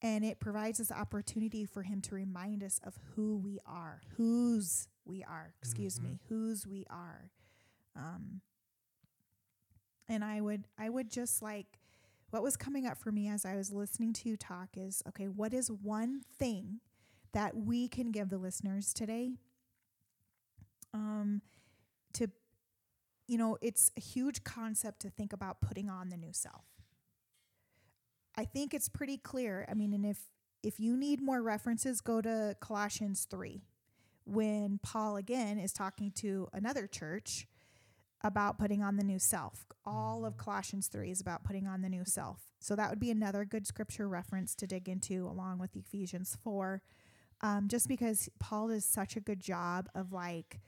And 0.00 0.24
it 0.24 0.38
provides 0.38 0.78
us 0.80 0.92
opportunity 0.92 1.64
for 1.64 1.82
Him 1.82 2.00
to 2.02 2.14
remind 2.14 2.62
us 2.62 2.80
of 2.84 2.98
who 3.14 3.36
we 3.36 3.58
are, 3.66 4.02
whose 4.16 4.88
we 5.04 5.24
are, 5.24 5.54
excuse 5.60 5.98
Mhm. 5.98 6.02
me, 6.04 6.20
whose 6.28 6.66
we 6.66 6.84
are. 6.88 7.30
Um, 7.96 8.40
and 10.08 10.24
I 10.24 10.40
would, 10.40 10.68
I 10.78 10.88
would 10.88 11.10
just 11.10 11.42
like, 11.42 11.80
what 12.30 12.42
was 12.42 12.56
coming 12.56 12.86
up 12.86 12.96
for 12.98 13.10
me 13.10 13.26
as 13.28 13.44
I 13.44 13.56
was 13.56 13.72
listening 13.72 14.12
to 14.14 14.28
you 14.28 14.36
talk 14.36 14.76
is 14.76 15.02
okay, 15.08 15.26
what 15.28 15.52
is 15.52 15.70
one 15.70 16.20
thing 16.20 16.80
that 17.32 17.56
we 17.56 17.88
can 17.88 18.10
give 18.12 18.28
the 18.28 18.38
listeners 18.38 18.92
today? 18.94 19.38
Um, 20.94 21.42
to, 22.14 22.30
you 23.26 23.36
know, 23.38 23.58
it's 23.60 23.90
a 23.96 24.00
huge 24.00 24.44
concept 24.44 25.00
to 25.00 25.10
think 25.10 25.32
about 25.32 25.60
putting 25.60 25.88
on 25.90 26.08
the 26.10 26.16
new 26.16 26.32
self. 26.32 26.64
I 28.38 28.44
think 28.44 28.72
it's 28.72 28.88
pretty 28.88 29.18
clear. 29.18 29.66
I 29.68 29.74
mean, 29.74 29.92
and 29.92 30.06
if 30.06 30.18
if 30.62 30.78
you 30.78 30.96
need 30.96 31.20
more 31.20 31.42
references, 31.42 32.00
go 32.00 32.20
to 32.20 32.56
Colossians 32.60 33.26
3 33.28 33.64
when 34.24 34.78
Paul 34.80 35.16
again 35.16 35.58
is 35.58 35.72
talking 35.72 36.12
to 36.16 36.48
another 36.52 36.86
church 36.86 37.48
about 38.22 38.58
putting 38.58 38.80
on 38.80 38.96
the 38.96 39.02
new 39.02 39.18
self. 39.18 39.66
All 39.84 40.24
of 40.24 40.36
Colossians 40.36 40.86
3 40.86 41.10
is 41.10 41.20
about 41.20 41.42
putting 41.42 41.66
on 41.66 41.82
the 41.82 41.88
new 41.88 42.04
self. 42.04 42.42
So 42.60 42.76
that 42.76 42.90
would 42.90 43.00
be 43.00 43.10
another 43.10 43.44
good 43.44 43.66
scripture 43.66 44.08
reference 44.08 44.54
to 44.56 44.68
dig 44.68 44.88
into 44.88 45.26
along 45.26 45.58
with 45.58 45.74
Ephesians 45.74 46.36
4. 46.44 46.80
Um, 47.40 47.66
just 47.66 47.88
because 47.88 48.28
Paul 48.38 48.68
does 48.68 48.84
such 48.84 49.16
a 49.16 49.20
good 49.20 49.40
job 49.40 49.88
of 49.96 50.12
like 50.12 50.60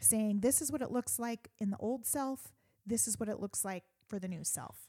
saying, 0.00 0.40
this 0.40 0.60
is 0.60 0.72
what 0.72 0.82
it 0.82 0.90
looks 0.90 1.18
like 1.18 1.50
in 1.60 1.70
the 1.70 1.78
old 1.78 2.06
self, 2.06 2.52
this 2.84 3.06
is 3.06 3.20
what 3.20 3.28
it 3.28 3.40
looks 3.40 3.64
like 3.64 3.84
for 4.08 4.18
the 4.18 4.28
new 4.28 4.42
self. 4.42 4.88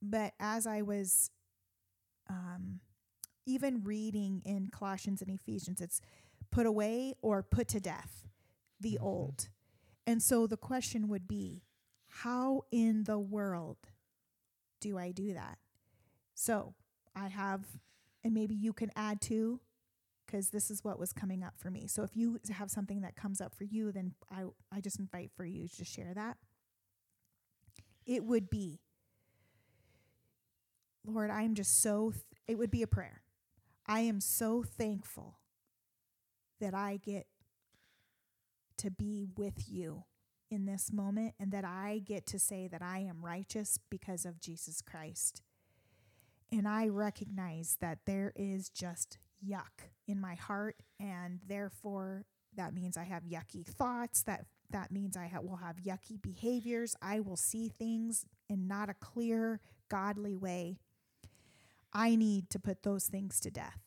But 0.00 0.34
as 0.38 0.66
I 0.66 0.82
was 0.82 1.30
um, 2.28 2.80
even 3.46 3.82
reading 3.82 4.42
in 4.44 4.68
Colossians 4.70 5.22
and 5.22 5.30
Ephesians, 5.30 5.80
it's 5.80 6.00
put 6.50 6.66
away 6.66 7.14
or 7.22 7.42
put 7.42 7.68
to 7.68 7.80
death 7.80 8.26
the 8.80 8.98
Mhm. 9.00 9.04
old. 9.04 9.48
And 10.06 10.22
so 10.22 10.46
the 10.46 10.56
question 10.56 11.08
would 11.08 11.26
be, 11.26 11.64
how 12.06 12.64
in 12.70 13.04
the 13.04 13.18
world 13.18 13.78
do 14.80 14.96
I 14.98 15.10
do 15.12 15.34
that? 15.34 15.58
So 16.34 16.74
I 17.14 17.28
have, 17.28 17.80
and 18.22 18.32
maybe 18.32 18.54
you 18.54 18.72
can 18.72 18.90
add 18.94 19.20
to, 19.22 19.60
because 20.24 20.50
this 20.50 20.70
is 20.70 20.84
what 20.84 20.98
was 20.98 21.12
coming 21.12 21.42
up 21.42 21.58
for 21.58 21.70
me. 21.70 21.86
So 21.86 22.02
if 22.02 22.16
you 22.16 22.38
have 22.50 22.70
something 22.70 23.00
that 23.00 23.16
comes 23.16 23.40
up 23.40 23.54
for 23.54 23.64
you, 23.64 23.90
then 23.90 24.14
I, 24.30 24.44
I 24.70 24.80
just 24.80 24.98
invite 24.98 25.32
for 25.32 25.44
you 25.44 25.68
to 25.68 25.84
share 25.84 26.12
that. 26.14 26.36
It 28.06 28.24
would 28.24 28.48
be, 28.50 28.80
Lord, 31.06 31.30
I 31.30 31.42
am 31.42 31.54
just 31.54 31.80
so, 31.80 32.10
th- 32.10 32.24
it 32.46 32.58
would 32.58 32.70
be 32.70 32.82
a 32.82 32.86
prayer. 32.86 33.22
I 33.86 34.00
am 34.00 34.20
so 34.20 34.62
thankful 34.62 35.38
that 36.60 36.74
I 36.74 36.98
get 37.02 37.26
to 38.78 38.90
be 38.90 39.26
with 39.36 39.64
you 39.68 40.04
in 40.50 40.66
this 40.66 40.92
moment 40.92 41.34
and 41.38 41.52
that 41.52 41.64
I 41.64 42.02
get 42.04 42.26
to 42.26 42.38
say 42.38 42.68
that 42.68 42.82
I 42.82 42.98
am 42.98 43.24
righteous 43.24 43.78
because 43.90 44.24
of 44.24 44.40
Jesus 44.40 44.80
Christ. 44.80 45.42
And 46.50 46.66
I 46.66 46.88
recognize 46.88 47.76
that 47.80 47.98
there 48.06 48.32
is 48.34 48.70
just 48.70 49.18
yuck 49.46 49.90
in 50.06 50.20
my 50.20 50.34
heart 50.34 50.76
and 50.98 51.40
therefore 51.46 52.24
that 52.56 52.74
means 52.74 52.96
I 52.96 53.04
have 53.04 53.24
yucky 53.24 53.64
thoughts 53.64 54.22
that 54.22 54.46
that 54.70 54.90
means 54.90 55.16
I 55.16 55.28
ha- 55.28 55.40
will 55.40 55.56
have 55.56 55.76
yucky 55.76 56.20
behaviors. 56.20 56.94
I 57.00 57.20
will 57.20 57.36
see 57.36 57.68
things 57.68 58.26
in 58.48 58.66
not 58.68 58.90
a 58.90 58.94
clear 58.94 59.60
godly 59.88 60.34
way. 60.34 60.78
I 61.92 62.16
need 62.16 62.50
to 62.50 62.58
put 62.58 62.82
those 62.82 63.06
things 63.06 63.40
to 63.40 63.50
death. 63.50 63.80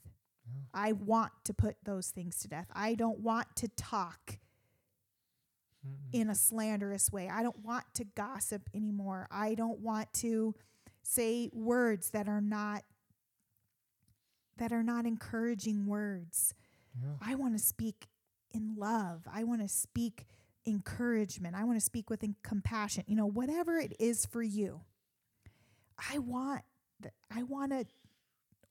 Yeah. 0.45 0.61
I 0.73 0.91
want 0.93 1.31
to 1.45 1.53
put 1.53 1.77
those 1.83 2.09
things 2.09 2.39
to 2.39 2.47
death. 2.47 2.67
I 2.73 2.95
don't 2.95 3.19
want 3.19 3.47
to 3.57 3.67
talk 3.69 4.39
Mm-mm. 5.87 6.19
in 6.19 6.29
a 6.29 6.35
slanderous 6.35 7.11
way. 7.11 7.29
I 7.29 7.43
don't 7.43 7.59
want 7.63 7.85
to 7.95 8.03
gossip 8.03 8.69
anymore. 8.73 9.27
I 9.31 9.55
don't 9.55 9.79
want 9.79 10.13
to 10.15 10.55
say 11.03 11.49
words 11.53 12.11
that 12.11 12.27
are 12.27 12.41
not 12.41 12.83
that 14.57 14.71
are 14.71 14.83
not 14.83 15.05
encouraging 15.05 15.87
words. 15.87 16.53
Yeah. 17.01 17.13
I 17.21 17.35
want 17.35 17.53
to 17.57 17.63
speak 17.63 18.07
in 18.51 18.75
love. 18.77 19.27
I 19.31 19.43
want 19.43 19.61
to 19.61 19.67
speak 19.67 20.25
encouragement. 20.67 21.55
I 21.55 21.63
want 21.63 21.79
to 21.79 21.85
speak 21.85 22.09
with 22.09 22.23
compassion. 22.43 23.03
You 23.07 23.15
know, 23.15 23.25
whatever 23.25 23.77
it 23.77 23.95
is 23.99 24.25
for 24.25 24.43
you. 24.43 24.81
I 26.11 26.19
want 26.19 26.61
I 27.33 27.43
want 27.43 27.71
to 27.71 27.85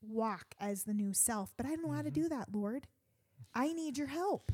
walk 0.03 0.55
as 0.59 0.85
the 0.85 0.95
new 0.95 1.12
self, 1.12 1.53
but 1.57 1.66
I 1.66 1.70
don't 1.70 1.83
know 1.83 1.93
how 1.93 2.03
to 2.03 2.11
do 2.11 2.28
that, 2.28 2.49
Lord. 2.53 2.87
I 3.55 3.72
need 3.72 3.99
your 3.99 4.07
help. 4.09 4.53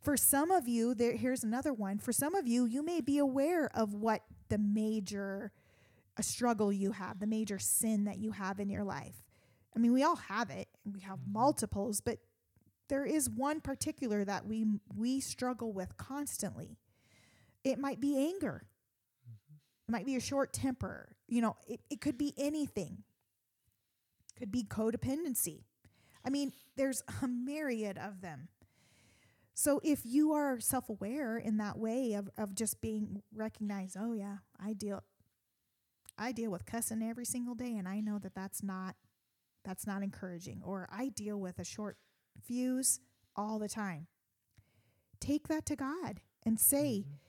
For 0.00 0.16
some 0.16 0.50
of 0.50 0.68
you, 0.68 0.94
there 0.94 1.12
here's 1.16 1.44
another 1.44 1.72
one. 1.72 1.98
For 1.98 2.12
some 2.12 2.34
of 2.34 2.46
you, 2.46 2.66
you 2.66 2.82
may 2.82 3.00
be 3.00 3.18
aware 3.18 3.70
of 3.74 3.94
what 3.94 4.22
the 4.48 4.58
major 4.58 5.52
a 6.16 6.22
struggle 6.22 6.72
you 6.72 6.92
have, 6.92 7.18
the 7.18 7.26
major 7.26 7.58
sin 7.58 8.04
that 8.04 8.18
you 8.18 8.32
have 8.32 8.60
in 8.60 8.68
your 8.68 8.84
life. 8.84 9.24
I 9.74 9.80
mean, 9.80 9.92
we 9.92 10.04
all 10.04 10.14
have 10.16 10.50
it. 10.50 10.68
We 10.84 11.00
have 11.00 11.18
Mhm. 11.18 11.32
multiples, 11.32 12.00
but 12.00 12.20
there 12.88 13.04
is 13.04 13.28
one 13.28 13.60
particular 13.60 14.24
that 14.24 14.46
we 14.46 14.78
we 14.94 15.20
struggle 15.20 15.72
with 15.72 15.96
constantly. 15.96 16.78
It 17.64 17.78
might 17.78 17.98
be 17.98 18.16
anger. 18.16 18.68
It 19.88 19.92
might 19.92 20.06
be 20.06 20.16
a 20.16 20.20
short 20.20 20.52
temper. 20.52 21.16
You 21.28 21.42
know, 21.42 21.56
it, 21.66 21.80
it 21.90 22.00
could 22.00 22.16
be 22.18 22.32
anything. 22.38 23.04
Could 24.38 24.50
be 24.50 24.64
codependency. 24.64 25.64
I 26.24 26.30
mean, 26.30 26.52
there's 26.76 27.02
a 27.22 27.28
myriad 27.28 27.98
of 27.98 28.20
them. 28.20 28.48
So 29.56 29.80
if 29.84 30.00
you 30.04 30.32
are 30.32 30.58
self 30.58 30.88
aware 30.88 31.36
in 31.38 31.58
that 31.58 31.78
way 31.78 32.14
of, 32.14 32.28
of 32.36 32.54
just 32.54 32.80
being 32.80 33.22
recognized, 33.32 33.96
oh 33.98 34.12
yeah, 34.12 34.38
I 34.60 34.72
deal 34.72 35.02
I 36.18 36.32
deal 36.32 36.50
with 36.50 36.64
cussing 36.66 37.02
every 37.02 37.24
single 37.24 37.54
day 37.54 37.76
and 37.76 37.88
I 37.88 38.00
know 38.00 38.18
that 38.18 38.34
that's 38.34 38.62
not 38.62 38.96
that's 39.64 39.86
not 39.86 40.02
encouraging 40.02 40.60
or 40.64 40.88
I 40.90 41.08
deal 41.08 41.38
with 41.38 41.58
a 41.58 41.64
short 41.64 41.96
fuse 42.42 43.00
all 43.36 43.58
the 43.58 43.68
time. 43.68 44.08
Take 45.20 45.48
that 45.48 45.66
to 45.66 45.76
God 45.76 46.20
and 46.44 46.58
say, 46.58 47.04
Mhm. 47.06 47.23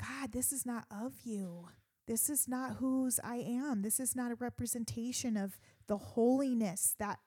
God, 0.00 0.32
this 0.32 0.52
is 0.52 0.66
not 0.66 0.84
of 0.90 1.14
you. 1.24 1.68
This 2.06 2.30
is 2.30 2.46
not 2.46 2.76
whose 2.76 3.18
I 3.24 3.36
am. 3.36 3.82
This 3.82 3.98
is 3.98 4.14
not 4.14 4.30
a 4.30 4.36
representation 4.36 5.36
of 5.36 5.58
the 5.88 5.96
holiness 5.96 6.94
that 6.98 7.18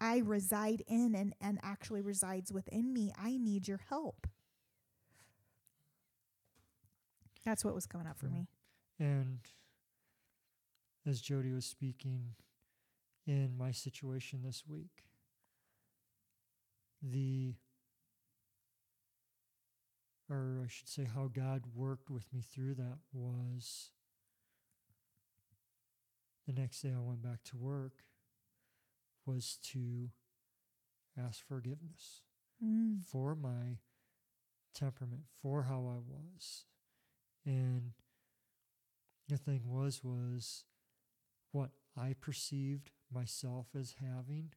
I 0.00 0.18
reside 0.18 0.82
in 0.86 1.14
and, 1.14 1.34
and 1.40 1.58
actually 1.62 2.00
resides 2.00 2.52
within 2.52 2.92
me. 2.92 3.12
I 3.20 3.36
need 3.36 3.68
your 3.68 3.80
help. 3.88 4.26
That's 7.44 7.64
what 7.64 7.74
was 7.74 7.86
coming 7.86 8.06
up 8.06 8.18
for 8.18 8.26
me. 8.26 8.48
And 8.98 9.40
as 11.06 11.20
Jody 11.20 11.52
was 11.52 11.66
speaking 11.66 12.30
in 13.26 13.56
my 13.58 13.70
situation 13.70 14.40
this 14.42 14.64
week, 14.66 15.04
the, 17.02 17.54
or 20.30 20.62
I 20.64 20.68
should 20.68 20.88
say, 20.88 21.04
how 21.04 21.28
God 21.28 21.64
worked 21.74 22.10
with 22.10 22.32
me 22.32 22.40
through 22.40 22.74
that 22.74 22.98
was 23.12 23.90
the 26.46 26.52
next 26.52 26.80
day 26.82 26.92
I 26.96 27.00
went 27.00 27.22
back 27.22 27.42
to 27.44 27.56
work 27.56 28.04
was 29.26 29.58
to 29.72 30.10
ask 31.18 31.46
forgiveness 31.46 32.22
Mm. 32.62 33.02
for 33.04 33.34
my 33.34 33.78
temperament, 34.74 35.24
for 35.42 35.64
how 35.64 35.86
I 35.86 35.98
was. 35.98 36.64
And 37.44 37.92
the 39.28 39.36
thing 39.36 39.62
was 39.66 40.04
was 40.04 40.64
what 41.50 41.70
I 41.96 42.14
perceived 42.14 42.90
myself 43.12 43.66
as 43.74 43.96
having 44.00 44.52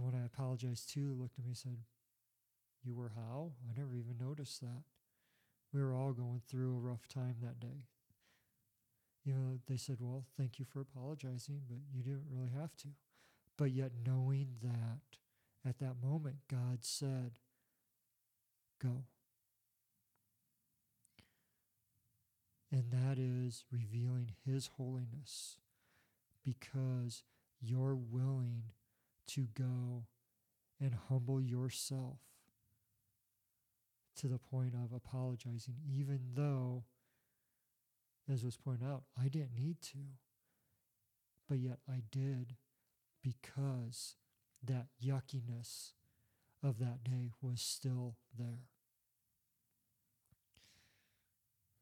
the 0.00 0.04
one 0.04 0.20
I 0.20 0.24
apologized 0.24 0.92
to 0.94 1.14
looked 1.18 1.38
at 1.38 1.44
me 1.44 1.50
and 1.50 1.56
said, 1.56 1.78
You 2.84 2.94
were 2.94 3.12
how? 3.14 3.52
I 3.68 3.78
never 3.78 3.94
even 3.96 4.16
noticed 4.18 4.60
that. 4.60 4.82
We 5.72 5.82
were 5.82 5.94
all 5.94 6.12
going 6.12 6.42
through 6.48 6.76
a 6.76 6.80
rough 6.80 7.06
time 7.06 7.36
that 7.42 7.60
day. 7.60 7.84
You 9.24 9.34
know, 9.34 9.58
they 9.68 9.76
said, 9.76 9.98
Well, 10.00 10.24
thank 10.36 10.58
you 10.58 10.64
for 10.64 10.80
apologizing, 10.80 11.62
but 11.68 11.78
you 11.92 12.02
didn't 12.02 12.26
really 12.30 12.50
have 12.58 12.76
to. 12.78 12.88
But 13.56 13.72
yet, 13.72 13.92
knowing 14.06 14.54
that 14.62 15.18
at 15.68 15.78
that 15.78 15.96
moment, 16.02 16.36
God 16.48 16.78
said, 16.80 17.32
Go. 18.82 19.04
And 22.72 22.84
that 22.90 23.18
is 23.18 23.64
revealing 23.70 24.32
His 24.46 24.70
holiness 24.78 25.58
because 26.42 27.24
you're 27.60 27.96
willing 27.96 28.62
to 29.34 29.46
go 29.56 30.04
and 30.80 30.94
humble 31.08 31.40
yourself 31.40 32.18
to 34.16 34.28
the 34.28 34.38
point 34.38 34.74
of 34.74 34.92
apologizing, 34.92 35.76
even 35.88 36.20
though, 36.34 36.84
as 38.30 38.44
was 38.44 38.56
pointed 38.56 38.86
out, 38.86 39.04
I 39.18 39.28
didn't 39.28 39.54
need 39.56 39.80
to. 39.92 39.98
But 41.48 41.58
yet 41.58 41.78
I 41.88 42.02
did 42.10 42.56
because 43.22 44.16
that 44.62 44.86
yuckiness 45.02 45.92
of 46.62 46.78
that 46.78 47.02
day 47.04 47.30
was 47.40 47.60
still 47.60 48.16
there. 48.38 48.68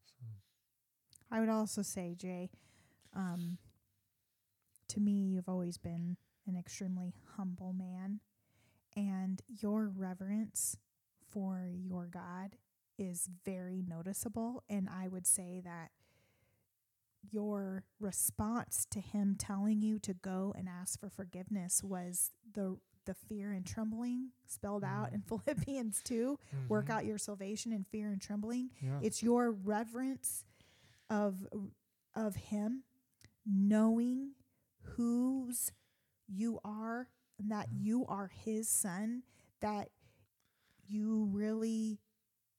So, 0.06 0.26
I 1.30 1.40
would 1.40 1.48
also 1.48 1.82
say, 1.82 2.14
Jay, 2.16 2.50
um, 3.14 3.58
to 4.88 5.00
me, 5.00 5.12
you've 5.12 5.48
always 5.48 5.76
been 5.76 6.16
an 6.48 6.56
extremely 6.56 7.14
humble 7.36 7.72
man, 7.72 8.20
and 8.96 9.40
your 9.46 9.86
reverence 9.86 10.76
for 11.30 11.68
your 11.72 12.06
God 12.06 12.56
is 12.98 13.28
very 13.44 13.82
noticeable. 13.86 14.64
And 14.68 14.88
I 14.88 15.06
would 15.08 15.26
say 15.26 15.60
that 15.64 15.90
your 17.30 17.84
response 18.00 18.86
to 18.90 19.00
him 19.00 19.36
telling 19.38 19.82
you 19.82 19.98
to 19.98 20.14
go 20.14 20.54
and 20.56 20.68
ask 20.68 20.98
for 20.98 21.10
forgiveness 21.10 21.82
was 21.84 22.32
the 22.54 22.78
the 23.04 23.14
fear 23.14 23.52
and 23.52 23.64
trembling 23.66 24.30
spelled 24.46 24.84
out 24.84 25.10
Mm. 25.10 25.14
in 25.14 25.20
Philippians 25.28 26.02
2 26.02 26.38
work 26.68 26.86
mhm, 26.86 26.90
out 26.90 27.06
your 27.06 27.16
salvation 27.18 27.72
in 27.72 27.84
fear 27.84 28.10
and 28.12 28.20
trembling 28.20 28.70
Yeah. 28.82 28.98
it's 29.02 29.22
your 29.22 29.50
reverence 29.50 30.44
of 31.10 31.46
of 32.14 32.36
him 32.36 32.84
knowing 33.46 34.32
whose 34.96 35.72
you 36.28 36.60
are 36.64 37.08
and 37.38 37.50
that 37.50 37.68
Mhm. 37.70 37.84
you 37.84 38.06
are 38.06 38.28
his 38.28 38.68
son 38.68 39.22
that 39.60 39.90
you 40.86 41.24
really 41.26 42.00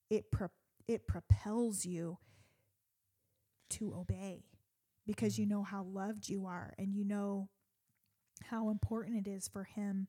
it 0.09 0.31
pro- 0.31 0.49
it 0.87 1.07
propels 1.07 1.85
you 1.85 2.17
to 3.69 3.93
obey 3.93 4.43
because 5.05 5.37
you 5.37 5.45
know 5.45 5.63
how 5.63 5.83
loved 5.83 6.27
you 6.29 6.45
are 6.45 6.73
and 6.77 6.95
you 6.95 7.03
know 7.05 7.49
how 8.45 8.69
important 8.69 9.27
it 9.27 9.29
is 9.29 9.47
for 9.47 9.63
him 9.65 10.07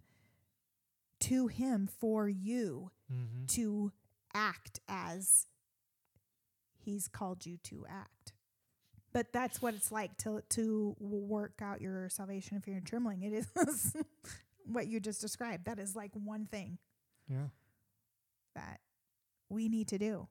to 1.21 1.49
him 1.49 1.87
for 1.87 2.29
you 2.29 2.91
mhm, 3.13 3.47
to 3.49 3.93
act 4.33 4.81
as 4.89 5.47
he's 6.79 7.09
called 7.09 7.45
you 7.45 7.59
to 7.59 7.85
act. 7.87 8.33
But 9.13 9.33
that's 9.33 9.61
what 9.61 9.75
it's 9.75 9.91
like 9.91 10.17
to 10.19 10.43
to 10.51 10.95
work 11.01 11.61
out 11.63 11.81
your 11.81 12.09
salvation 12.09 12.57
if 12.57 12.67
you're 12.69 12.81
trembling. 12.81 13.23
It 13.23 13.33
is 13.33 13.97
what 14.67 14.87
you 14.87 15.01
just 15.01 15.21
described. 15.21 15.65
That 15.65 15.79
is 15.81 15.97
like 15.97 16.13
one 16.15 16.47
thing 16.47 16.79
Yeah. 17.29 17.49
that 18.55 18.81
we 19.49 19.69
need 19.69 19.89
to 19.89 19.99
do. 19.99 20.29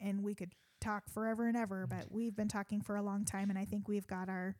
And 0.00 0.24
we 0.24 0.34
could 0.34 0.54
talk 0.80 1.08
forever 1.08 1.46
and 1.46 1.56
ever, 1.56 1.86
but 1.86 2.10
we've 2.10 2.34
been 2.34 2.48
talking 2.48 2.80
for 2.80 2.96
a 2.96 3.02
long 3.02 3.24
time 3.24 3.50
and 3.50 3.58
I 3.58 3.64
think 3.64 3.86
we've 3.86 4.06
got 4.06 4.28
our 4.28 4.56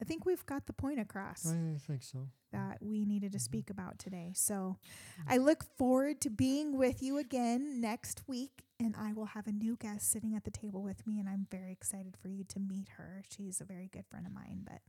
I 0.00 0.04
think 0.04 0.26
we've 0.26 0.44
got 0.44 0.66
the 0.66 0.72
point 0.72 0.98
across 0.98 1.46
I 1.46 1.76
think 1.86 2.02
so. 2.02 2.28
that 2.50 2.82
we 2.82 3.04
needed 3.04 3.32
to 3.32 3.38
Mhm. 3.38 3.42
speak 3.42 3.70
about 3.70 3.98
today. 3.98 4.32
So 4.34 4.78
I 5.26 5.36
look 5.38 5.62
forward 5.76 6.20
to 6.22 6.30
being 6.30 6.76
with 6.76 7.02
you 7.02 7.16
again 7.18 7.80
next 7.80 8.26
week, 8.28 8.64
and 8.80 8.96
I 8.96 9.12
will 9.12 9.26
have 9.26 9.46
a 9.46 9.52
new 9.52 9.76
guest 9.76 10.10
sitting 10.10 10.34
at 10.34 10.44
the 10.44 10.50
table 10.50 10.82
with 10.82 11.06
me, 11.06 11.20
and 11.20 11.28
I'm 11.28 11.46
very 11.50 11.70
excited 11.72 12.16
for 12.16 12.28
you 12.28 12.42
to 12.44 12.58
meet 12.60 12.88
her. 12.90 13.22
She's 13.28 13.60
a 13.60 13.64
very 13.64 13.88
good 13.88 14.06
friend 14.06 14.26
of 14.26 14.32
mine. 14.32 14.62
But 14.64 14.82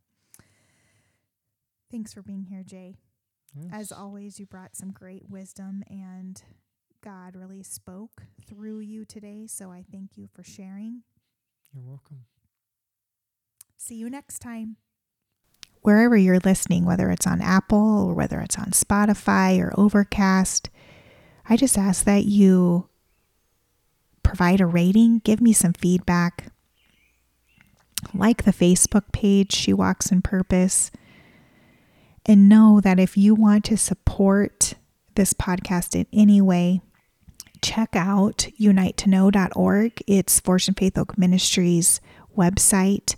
thanks 1.91 2.13
for 2.13 2.21
being 2.23 2.45
here, 2.45 2.63
Jay. 2.63 2.97
As 3.71 3.91
always, 3.91 4.37
you 4.39 4.45
brought 4.45 4.75
some 4.75 4.91
great 4.91 5.29
wisdom, 5.29 5.83
and 5.87 6.43
God 7.01 7.35
really 7.35 7.63
spoke 7.63 8.25
through 8.45 8.79
you 8.79 9.05
today. 9.05 9.47
So 9.47 9.71
I 9.71 9.83
thank 9.83 10.17
you 10.17 10.27
for 10.27 10.43
sharing. 10.43 11.03
You're 11.71 11.83
welcome. 11.83 12.25
See 13.77 13.95
you 13.95 14.09
next 14.09 14.39
time. 14.39 14.77
Wherever 15.85 16.17
you're 16.17 16.39
listening, 16.39 16.83
whether 16.83 17.11
it's 17.11 17.27
on 17.27 17.41
Apple 17.41 18.07
or 18.07 18.15
whether 18.15 18.41
it's 18.41 18.57
on 18.57 18.71
Spotify 18.71 19.59
or 19.59 19.71
Overcast, 19.79 20.71
I 21.47 21.55
just 21.55 21.77
ask 21.77 22.05
that 22.05 22.25
you 22.25 22.89
provide 24.23 24.61
a 24.61 24.65
rating, 24.65 25.19
give 25.19 25.39
me 25.39 25.53
some 25.53 25.73
feedback. 25.73 26.51
Like 28.15 28.45
the 28.45 28.51
Facebook 28.51 29.11
page, 29.11 29.53
She 29.53 29.73
Walks 29.73 30.11
in 30.11 30.23
Purpose. 30.23 30.89
And 32.25 32.49
know 32.49 32.81
that 32.81 32.99
if 32.99 33.15
you 33.15 33.35
want 33.35 33.63
to 33.65 33.77
support 33.77 34.73
this 35.13 35.33
podcast 35.33 35.93
in 35.93 36.07
any 36.11 36.41
way, 36.41 36.81
check 37.61 37.95
out 37.95 38.47
unite2know.org. 38.59 40.01
It's 40.07 40.39
Force 40.39 40.67
and 40.67 40.75
Faith 40.75 40.97
Oak 40.97 41.15
Ministries 41.15 42.01
website 42.35 43.15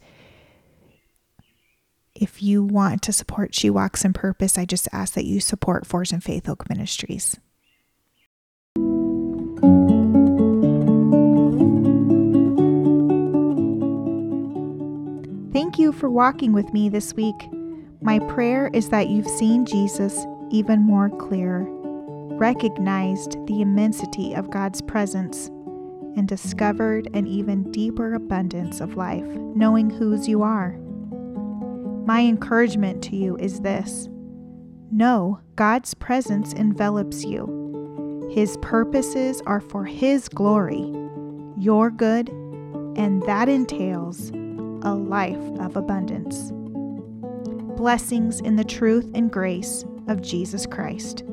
if 2.20 2.42
you 2.42 2.64
want 2.64 3.02
to 3.04 3.14
support 3.14 3.56
She 3.56 3.70
Walks 3.70 4.04
in 4.04 4.14
Purpose, 4.14 4.58
I 4.58 4.66
just 4.66 4.88
ask 4.92 5.14
that 5.14 5.26
you 5.26 5.40
support 5.40 5.86
Force 5.86 6.12
and 6.12 6.24
Faith 6.24 6.50
Oak 6.50 6.70
Ministries. 6.70 7.38
Thank 15.54 15.80
you 15.80 15.92
for 15.92 16.10
walking 16.10 16.54
with 16.54 16.72
me 16.74 16.90
this 16.90 17.14
week. 17.14 17.36
My 18.02 18.20
prayer 18.20 18.70
is 18.74 18.90
that 18.90 19.10
you've 19.10 19.28
seen 19.28 19.66
Jesus 19.66 20.26
even 20.52 20.82
more 20.82 21.10
clear, 21.10 21.66
recognized 22.38 23.38
the 23.48 23.62
immensity 23.62 24.34
of 24.34 24.52
God's 24.52 24.82
presence, 24.82 25.48
and 26.16 26.28
discovered 26.28 27.10
an 27.14 27.28
even 27.28 27.72
deeper 27.72 28.14
abundance 28.14 28.82
of 28.82 28.96
life, 28.96 29.26
knowing 29.26 29.90
whose 29.90 30.28
you 30.28 30.42
are. 30.42 30.78
My 32.08 32.22
encouragement 32.22 33.04
to 33.04 33.18
you 33.18 33.36
is 33.36 33.60
this 33.60 34.08
know 34.90 35.42
God's 35.58 35.94
presence 35.94 36.54
envelops 36.54 37.26
you. 37.26 38.30
His 38.34 38.56
purposes 38.62 39.42
are 39.46 39.60
for 39.60 39.84
His 39.84 40.30
glory, 40.30 40.90
your 41.58 41.92
good, 41.92 42.30
and 42.96 43.22
that 43.24 43.50
entails 43.50 44.30
a 44.84 44.96
life 44.96 45.36
of 45.60 45.76
abundance. 45.76 46.54
Blessings 47.76 48.40
in 48.40 48.56
the 48.56 48.64
truth 48.64 49.12
and 49.14 49.30
grace 49.30 49.84
of 50.08 50.22
Jesus 50.22 50.66
Christ. 50.66 51.26